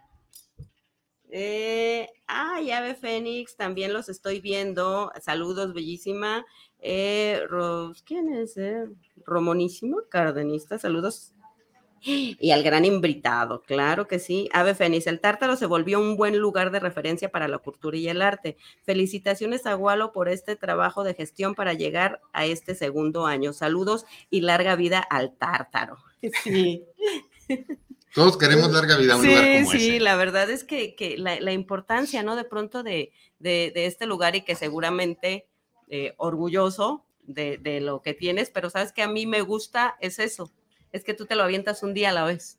Eh, 1.31 2.09
ah, 2.27 2.59
Ave 2.73 2.93
Fénix, 2.93 3.55
también 3.55 3.91
los 3.91 4.09
estoy 4.09 4.39
viendo. 4.39 5.11
Saludos, 5.19 5.73
bellísima. 5.73 6.45
Eh, 6.79 7.41
¿Quién 8.05 8.33
es? 8.35 8.57
Eh? 8.57 8.85
Romonísimo, 9.25 10.01
cardenista. 10.09 10.77
Saludos 10.77 11.33
y 12.03 12.51
al 12.51 12.63
gran 12.63 12.85
invitado, 12.85 13.61
claro 13.61 14.07
que 14.07 14.17
sí. 14.17 14.49
Ave 14.53 14.73
Fénix, 14.73 15.05
el 15.05 15.19
Tártaro 15.19 15.55
se 15.55 15.67
volvió 15.67 15.99
un 15.99 16.17
buen 16.17 16.37
lugar 16.37 16.71
de 16.71 16.79
referencia 16.79 17.29
para 17.29 17.47
la 17.47 17.59
cultura 17.59 17.97
y 17.97 18.07
el 18.07 18.21
arte. 18.21 18.57
Felicitaciones 18.83 19.65
a 19.67 19.75
Gualo 19.75 20.11
por 20.11 20.27
este 20.27 20.55
trabajo 20.55 21.03
de 21.03 21.13
gestión 21.13 21.53
para 21.53 21.73
llegar 21.73 22.19
a 22.33 22.45
este 22.45 22.73
segundo 22.73 23.27
año. 23.27 23.53
Saludos 23.53 24.05
y 24.29 24.41
larga 24.41 24.75
vida 24.75 24.99
al 24.99 25.35
Tártaro. 25.37 25.97
Sí. 26.43 26.85
Todos 28.13 28.37
queremos 28.37 28.71
larga 28.71 28.97
vida 28.97 29.13
a 29.13 29.17
un 29.17 29.25
lugar 29.25 29.63
como 29.63 29.71
Sí, 29.71 29.99
la 29.99 30.15
verdad 30.15 30.49
es 30.49 30.63
que, 30.63 31.15
la, 31.17 31.51
importancia, 31.51 32.23
¿no? 32.23 32.35
De 32.35 32.43
pronto 32.43 32.83
de, 32.83 33.13
este 33.39 34.05
lugar 34.05 34.35
y 34.35 34.41
que 34.41 34.55
seguramente 34.55 35.47
eh, 35.87 36.13
orgulloso 36.17 37.05
de, 37.23 37.57
de 37.57 37.79
lo 37.79 38.01
que 38.01 38.13
tienes, 38.13 38.49
pero 38.49 38.69
sabes 38.69 38.91
que 38.91 39.03
a 39.03 39.07
mí 39.07 39.25
me 39.27 39.41
gusta 39.41 39.97
es 40.01 40.19
eso, 40.19 40.51
es 40.91 41.03
que 41.03 41.13
tú 41.13 41.25
te 41.25 41.35
lo 41.35 41.43
avientas 41.43 41.83
un 41.83 41.93
día 41.93 42.09
a 42.09 42.13
la 42.13 42.25
vez. 42.25 42.57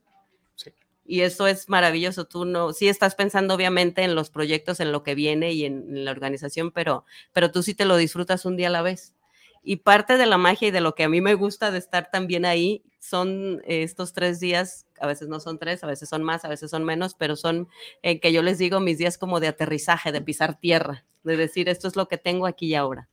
Y 1.05 1.23
eso 1.23 1.47
es 1.47 1.69
maravilloso. 1.69 2.27
Tú 2.27 2.45
no, 2.45 2.73
sí 2.73 2.89
estás 2.89 3.15
pensando 3.15 3.55
obviamente 3.55 4.03
en 4.03 4.15
los 4.15 4.31
proyectos, 4.31 4.81
en 4.81 4.93
lo 4.93 5.03
que 5.03 5.15
viene 5.15 5.53
y 5.53 5.65
en, 5.65 6.05
la 6.05 6.11
organización, 6.13 6.71
pero, 6.71 7.05
pero 7.33 7.51
tú 7.51 7.63
sí 7.63 7.75
te 7.75 7.85
lo 7.85 7.97
disfrutas 7.97 8.45
un 8.45 8.57
día 8.57 8.69
a 8.69 8.71
la 8.71 8.83
vez. 8.83 9.15
Y 9.65 9.77
parte 9.77 10.17
de 10.17 10.27
la 10.27 10.39
magia 10.39 10.69
y 10.69 10.71
de 10.71 10.81
lo 10.81 10.95
que 10.95 11.05
a 11.05 11.09
mí 11.09 11.21
me 11.21 11.35
gusta 11.35 11.71
de 11.71 11.79
estar 11.79 12.11
también 12.11 12.45
ahí 12.45 12.85
son 12.99 13.63
estos 13.65 14.13
tres 14.13 14.39
días, 14.41 14.87
a 15.01 15.07
veces 15.07 15.29
no 15.29 15.41
son 15.41 15.59
tres, 15.59 15.83
a 15.83 15.87
veces 15.87 16.09
son 16.09 16.23
más, 16.23 16.45
a 16.45 16.49
veces 16.49 16.71
son 16.71 16.85
menos, 16.85 17.15
pero 17.15 17.37
son 17.37 17.69
en 18.03 18.21
que 18.21 18.33
yo 18.33 18.43
les 18.43 18.59
digo 18.59 18.81
mis 18.81 18.99
días 18.99 19.19
como 19.19 19.41
de 19.41 19.49
aterrizaje, 19.49 20.13
de 20.13 20.21
pisar 20.21 20.59
tierra, 20.59 21.05
de 21.25 21.37
decir 21.37 21.69
esto 21.69 21.89
es 21.89 21.97
lo 21.97 22.07
que 22.09 22.19
tengo 22.19 22.47
aquí 22.47 22.67
y 22.67 22.75
ahora. 22.75 23.09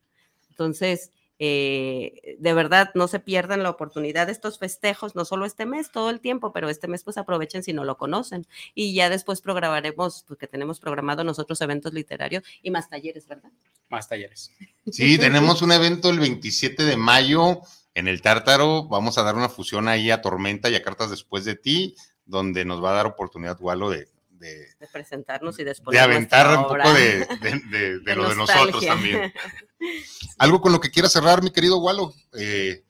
Entonces, 0.50 1.12
eh, 1.42 2.36
de 2.38 2.54
verdad 2.54 2.92
no 2.96 3.08
se 3.08 3.20
pierdan 3.20 3.64
la 3.64 3.70
oportunidad 3.70 4.28
de 4.28 4.34
estos 4.34 4.60
festejos, 4.60 5.16
no 5.16 5.24
solo 5.24 5.46
este 5.46 5.66
mes, 5.66 5.90
todo 5.90 6.10
el 6.10 6.20
tiempo, 6.20 6.52
pero 6.52 6.70
este 6.70 6.90
mes 6.90 7.04
pues 7.04 7.18
aprovechen 7.18 7.64
si 7.64 7.72
no 7.72 7.86
lo 7.86 7.98
conocen. 7.98 8.46
Y 8.76 8.94
ya 8.94 9.10
después 9.10 9.40
programaremos, 9.40 10.26
porque 10.28 10.48
tenemos 10.48 10.80
programado 10.82 11.24
nosotros 11.24 11.62
eventos 11.62 11.94
literarios 11.94 12.44
y 12.62 12.72
más 12.72 12.90
talleres, 12.90 13.26
¿verdad? 13.28 13.52
Más 13.88 14.10
talleres. 14.10 14.52
Sí, 14.92 15.18
tenemos 15.18 15.62
un 15.62 15.72
evento 15.72 16.10
el 16.10 16.20
27 16.20 16.84
de 16.84 16.98
mayo 16.98 17.62
en 17.96 18.10
el 18.10 18.22
Tártaro. 18.22 18.88
Vamos 18.90 19.18
a 19.18 19.24
dar 19.24 19.36
una 19.36 19.50
fusión 19.50 19.88
ahí 19.88 20.12
a 20.12 20.22
Tormenta 20.22 20.70
y 20.70 20.76
a 20.76 20.84
Cartas 20.84 21.10
Después 21.10 21.46
de 21.46 21.56
ti, 21.56 21.96
donde 22.26 22.66
nos 22.66 22.84
va 22.84 22.92
a 22.92 22.96
dar 22.96 23.06
oportunidad, 23.06 23.58
Walo, 23.62 23.90
de, 23.90 24.10
de, 24.40 24.68
presentarnos 24.92 25.60
y 25.60 25.64
después 25.64 25.94
de 25.94 26.00
aventar 26.00 26.58
un 26.58 26.64
poco 26.64 26.94
de, 26.94 28.16
lo 28.16 28.30
de 28.30 28.36
nosotros 28.36 28.86
también. 28.86 29.34
Algo 30.38 30.62
con 30.62 30.72
lo 30.72 30.80
que 30.80 30.90
quiera 30.90 31.10
cerrar, 31.10 31.44
mi 31.44 31.52
querido 31.52 31.80
Walo. 31.80 32.14
Eh, 32.34 32.84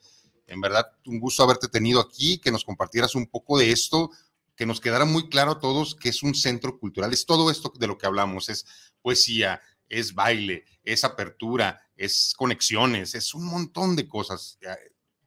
en 0.47 0.61
verdad, 0.61 0.85
un 1.05 1.19
gusto 1.19 1.43
haberte 1.43 1.67
tenido 1.67 1.99
aquí, 1.99 2.39
que 2.39 2.51
nos 2.51 2.63
compartieras 2.63 3.15
un 3.15 3.27
poco 3.27 3.57
de 3.57 3.71
esto, 3.71 4.09
que 4.55 4.65
nos 4.65 4.81
quedara 4.81 5.05
muy 5.05 5.29
claro 5.29 5.51
a 5.51 5.59
todos 5.59 5.95
que 5.95 6.09
es 6.09 6.23
un 6.23 6.35
centro 6.35 6.79
cultural. 6.79 7.13
Es 7.13 7.25
todo 7.25 7.51
esto 7.51 7.71
de 7.77 7.87
lo 7.87 7.97
que 7.97 8.07
hablamos, 8.07 8.49
es 8.49 8.65
poesía, 9.01 9.61
es 9.87 10.13
baile, 10.13 10.65
es 10.83 11.03
apertura, 11.03 11.81
es 11.95 12.33
conexiones, 12.35 13.15
es 13.15 13.33
un 13.33 13.45
montón 13.45 13.95
de 13.95 14.07
cosas. 14.07 14.57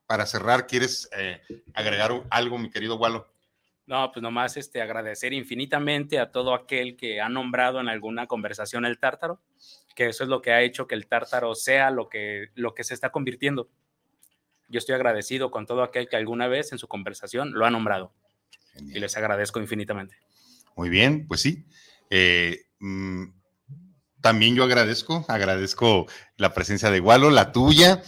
Para 0.07 0.27
cerrar, 0.27 0.67
¿quieres 0.67 1.09
eh, 1.17 1.41
agregar 1.75 2.25
algo, 2.31 2.59
mi 2.59 2.71
querido 2.71 2.97
Walo? 2.97 3.32
No, 3.87 4.11
pues 4.13 4.23
nomás 4.23 4.57
este, 4.57 4.81
agradecer 4.81 5.33
infinitamente 5.33 6.19
a 6.19 6.31
todo 6.31 6.55
aquel 6.55 6.97
que 6.97 7.21
ha 7.21 7.29
nombrado 7.29 7.81
en 7.81 7.89
alguna 7.89 8.27
conversación 8.27 8.85
el 8.85 8.99
tártaro, 8.99 9.41
que 9.95 10.09
eso 10.09 10.23
es 10.23 10.31
lo 10.31 10.41
que 10.41 10.53
ha 10.53 10.63
hecho 10.63 10.87
que 10.87 10.95
el 10.95 11.07
tártaro 11.07 11.55
sea 11.55 11.91
lo 11.91 12.09
que, 12.09 12.51
lo 12.55 12.75
que 12.75 12.85
se 12.85 12.95
está 12.95 13.11
convirtiendo. 13.11 13.69
Yo 14.69 14.79
estoy 14.79 14.95
agradecido 14.95 15.51
con 15.51 15.67
todo 15.67 15.83
aquel 15.83 16.09
que 16.09 16.17
alguna 16.17 16.49
vez 16.49 16.73
en 16.73 16.79
su 16.79 16.89
conversación 16.89 17.53
lo 17.53 17.67
ha 17.67 17.71
nombrado 17.71 18.13
y 18.75 18.99
les 18.99 19.17
agradezco 19.17 19.61
infinitamente. 19.61 20.17
Muy 20.77 20.89
bien, 20.89 21.27
pues 21.27 21.43
sí. 21.43 21.67
Eh, 22.09 22.67
mm, 22.79 23.25
también 24.21 24.55
yo 24.55 24.65
agradezco, 24.65 25.27
agradezco 25.29 26.07
la 26.37 26.55
presencia 26.55 26.91
de 26.91 27.01
Gualo, 27.01 27.31
la 27.31 27.53
tuya. 27.53 28.03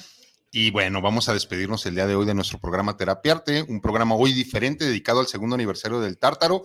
Y 0.56 0.70
bueno, 0.70 1.02
vamos 1.02 1.28
a 1.28 1.32
despedirnos 1.32 1.84
el 1.84 1.96
día 1.96 2.06
de 2.06 2.14
hoy 2.14 2.26
de 2.26 2.32
nuestro 2.32 2.60
programa 2.60 2.96
Terapiarte, 2.96 3.62
un 3.62 3.80
programa 3.80 4.14
hoy 4.14 4.32
diferente 4.32 4.84
dedicado 4.84 5.18
al 5.18 5.26
segundo 5.26 5.56
aniversario 5.56 6.00
del 6.00 6.16
Tártaro. 6.16 6.62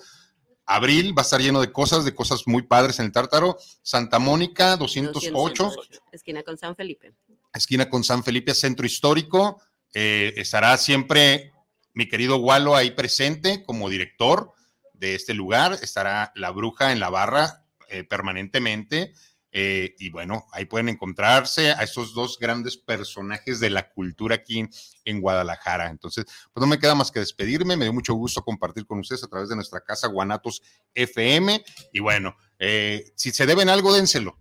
Abril 0.67 1.17
va 1.17 1.23
a 1.23 1.25
estar 1.25 1.41
lleno 1.41 1.59
de 1.59 1.71
cosas, 1.71 2.05
de 2.05 2.13
cosas 2.13 2.43
muy 2.45 2.61
padres 2.61 2.99
en 2.99 3.07
el 3.07 3.11
Tártaro. 3.11 3.57
Santa 3.81 4.19
Mónica, 4.19 4.77
208. 4.77 5.71
Esquina 6.11 6.43
con 6.43 6.55
San 6.55 6.75
Felipe. 6.75 7.15
Esquina 7.51 7.89
con 7.89 8.03
San 8.03 8.23
Felipe, 8.23 8.53
centro 8.53 8.85
histórico. 8.85 9.59
Eh, 9.95 10.35
estará 10.37 10.77
siempre 10.77 11.51
mi 11.95 12.07
querido 12.07 12.37
Walo 12.37 12.75
ahí 12.75 12.91
presente 12.91 13.63
como 13.63 13.89
director 13.89 14.51
de 14.93 15.15
este 15.15 15.33
lugar. 15.33 15.79
Estará 15.81 16.31
la 16.35 16.51
bruja 16.51 16.91
en 16.91 16.99
la 16.99 17.09
barra 17.09 17.65
eh, 17.87 18.03
permanentemente. 18.03 19.15
Eh, 19.51 19.95
y 19.97 20.09
bueno, 20.09 20.45
ahí 20.51 20.65
pueden 20.65 20.89
encontrarse 20.89 21.71
a 21.71 21.83
esos 21.83 22.13
dos 22.13 22.37
grandes 22.39 22.77
personajes 22.77 23.59
de 23.59 23.69
la 23.69 23.89
cultura 23.89 24.35
aquí 24.35 24.67
en, 25.05 25.21
Guadalajara. 25.21 25.89
Entonces, 25.89 26.25
pues 26.53 26.61
no 26.61 26.67
me 26.67 26.79
queda 26.79 26.95
más 26.95 27.11
que 27.11 27.19
despedirme. 27.19 27.75
Me 27.75 27.85
dio 27.85 27.93
mucho 27.93 28.13
gusto 28.13 28.43
compartir 28.43 28.85
con 28.85 28.99
ustedes 28.99 29.23
a 29.23 29.27
través 29.27 29.49
de 29.49 29.55
nuestra 29.55 29.81
casa 29.81 30.07
Guanatos 30.07 30.61
FM. 30.93 31.63
Y 31.91 31.99
bueno, 31.99 32.35
eh, 32.59 33.11
si 33.15 33.31
se 33.31 33.45
deben 33.45 33.69
algo, 33.69 33.93
dénselo. 33.93 34.37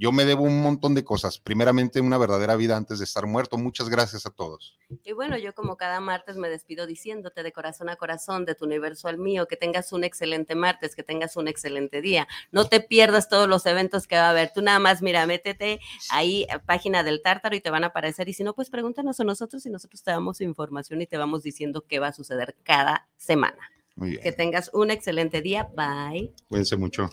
Yo 0.00 0.12
me 0.12 0.24
debo 0.24 0.44
un 0.44 0.62
montón 0.62 0.94
de 0.94 1.04
cosas. 1.04 1.38
Primeramente, 1.38 2.00
una 2.00 2.16
verdadera 2.16 2.56
vida 2.56 2.74
antes 2.74 3.00
de 3.00 3.04
estar 3.04 3.26
muerto. 3.26 3.58
Muchas 3.58 3.90
gracias 3.90 4.24
a 4.24 4.30
todos. 4.30 4.78
Y 5.04 5.12
bueno, 5.12 5.36
yo 5.36 5.54
como 5.54 5.76
cada 5.76 6.00
martes 6.00 6.36
me 6.36 6.48
despido 6.48 6.86
diciéndote 6.86 7.42
de 7.42 7.52
corazón 7.52 7.90
a 7.90 7.96
corazón, 7.96 8.46
de 8.46 8.54
tu 8.54 8.64
universo 8.64 9.08
al 9.08 9.18
mío, 9.18 9.46
que 9.46 9.56
tengas 9.56 9.92
un 9.92 10.02
excelente 10.02 10.54
martes, 10.54 10.96
que 10.96 11.02
tengas 11.02 11.36
un 11.36 11.48
excelente 11.48 12.00
día. 12.00 12.26
No 12.50 12.64
te 12.64 12.80
pierdas 12.80 13.28
todos 13.28 13.46
los 13.46 13.66
eventos 13.66 14.06
que 14.06 14.16
va 14.16 14.28
a 14.28 14.30
haber. 14.30 14.50
Tú 14.54 14.62
nada 14.62 14.78
más, 14.78 15.02
mira, 15.02 15.26
métete 15.26 15.80
ahí, 16.08 16.46
a 16.50 16.60
página 16.60 17.02
del 17.02 17.20
Tártaro 17.20 17.54
y 17.54 17.60
te 17.60 17.68
van 17.68 17.84
a 17.84 17.88
aparecer. 17.88 18.26
Y 18.30 18.32
si 18.32 18.42
no, 18.42 18.54
pues 18.54 18.70
pregúntanos 18.70 19.20
a 19.20 19.24
nosotros 19.24 19.66
y 19.66 19.70
nosotros 19.70 20.02
te 20.02 20.12
damos 20.12 20.40
información 20.40 21.02
y 21.02 21.06
te 21.06 21.18
vamos 21.18 21.42
diciendo 21.42 21.84
qué 21.86 21.98
va 21.98 22.08
a 22.08 22.12
suceder 22.14 22.56
cada 22.62 23.06
semana. 23.18 23.70
Muy 23.96 24.12
bien. 24.12 24.22
Que 24.22 24.32
tengas 24.32 24.70
un 24.72 24.90
excelente 24.90 25.42
día. 25.42 25.68
Bye. 25.76 26.32
Cuídense 26.48 26.78
mucho. 26.78 27.10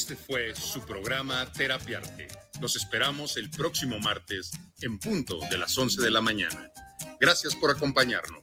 Este 0.00 0.16
fue 0.16 0.56
su 0.56 0.80
programa 0.80 1.44
Terapiarte. 1.52 2.28
Los 2.58 2.74
esperamos 2.74 3.36
el 3.36 3.50
próximo 3.50 3.98
martes 3.98 4.50
en 4.80 4.98
punto 4.98 5.38
de 5.50 5.58
las 5.58 5.76
11 5.76 6.00
de 6.00 6.10
la 6.10 6.22
mañana. 6.22 6.72
Gracias 7.20 7.54
por 7.54 7.70
acompañarnos. 7.70 8.42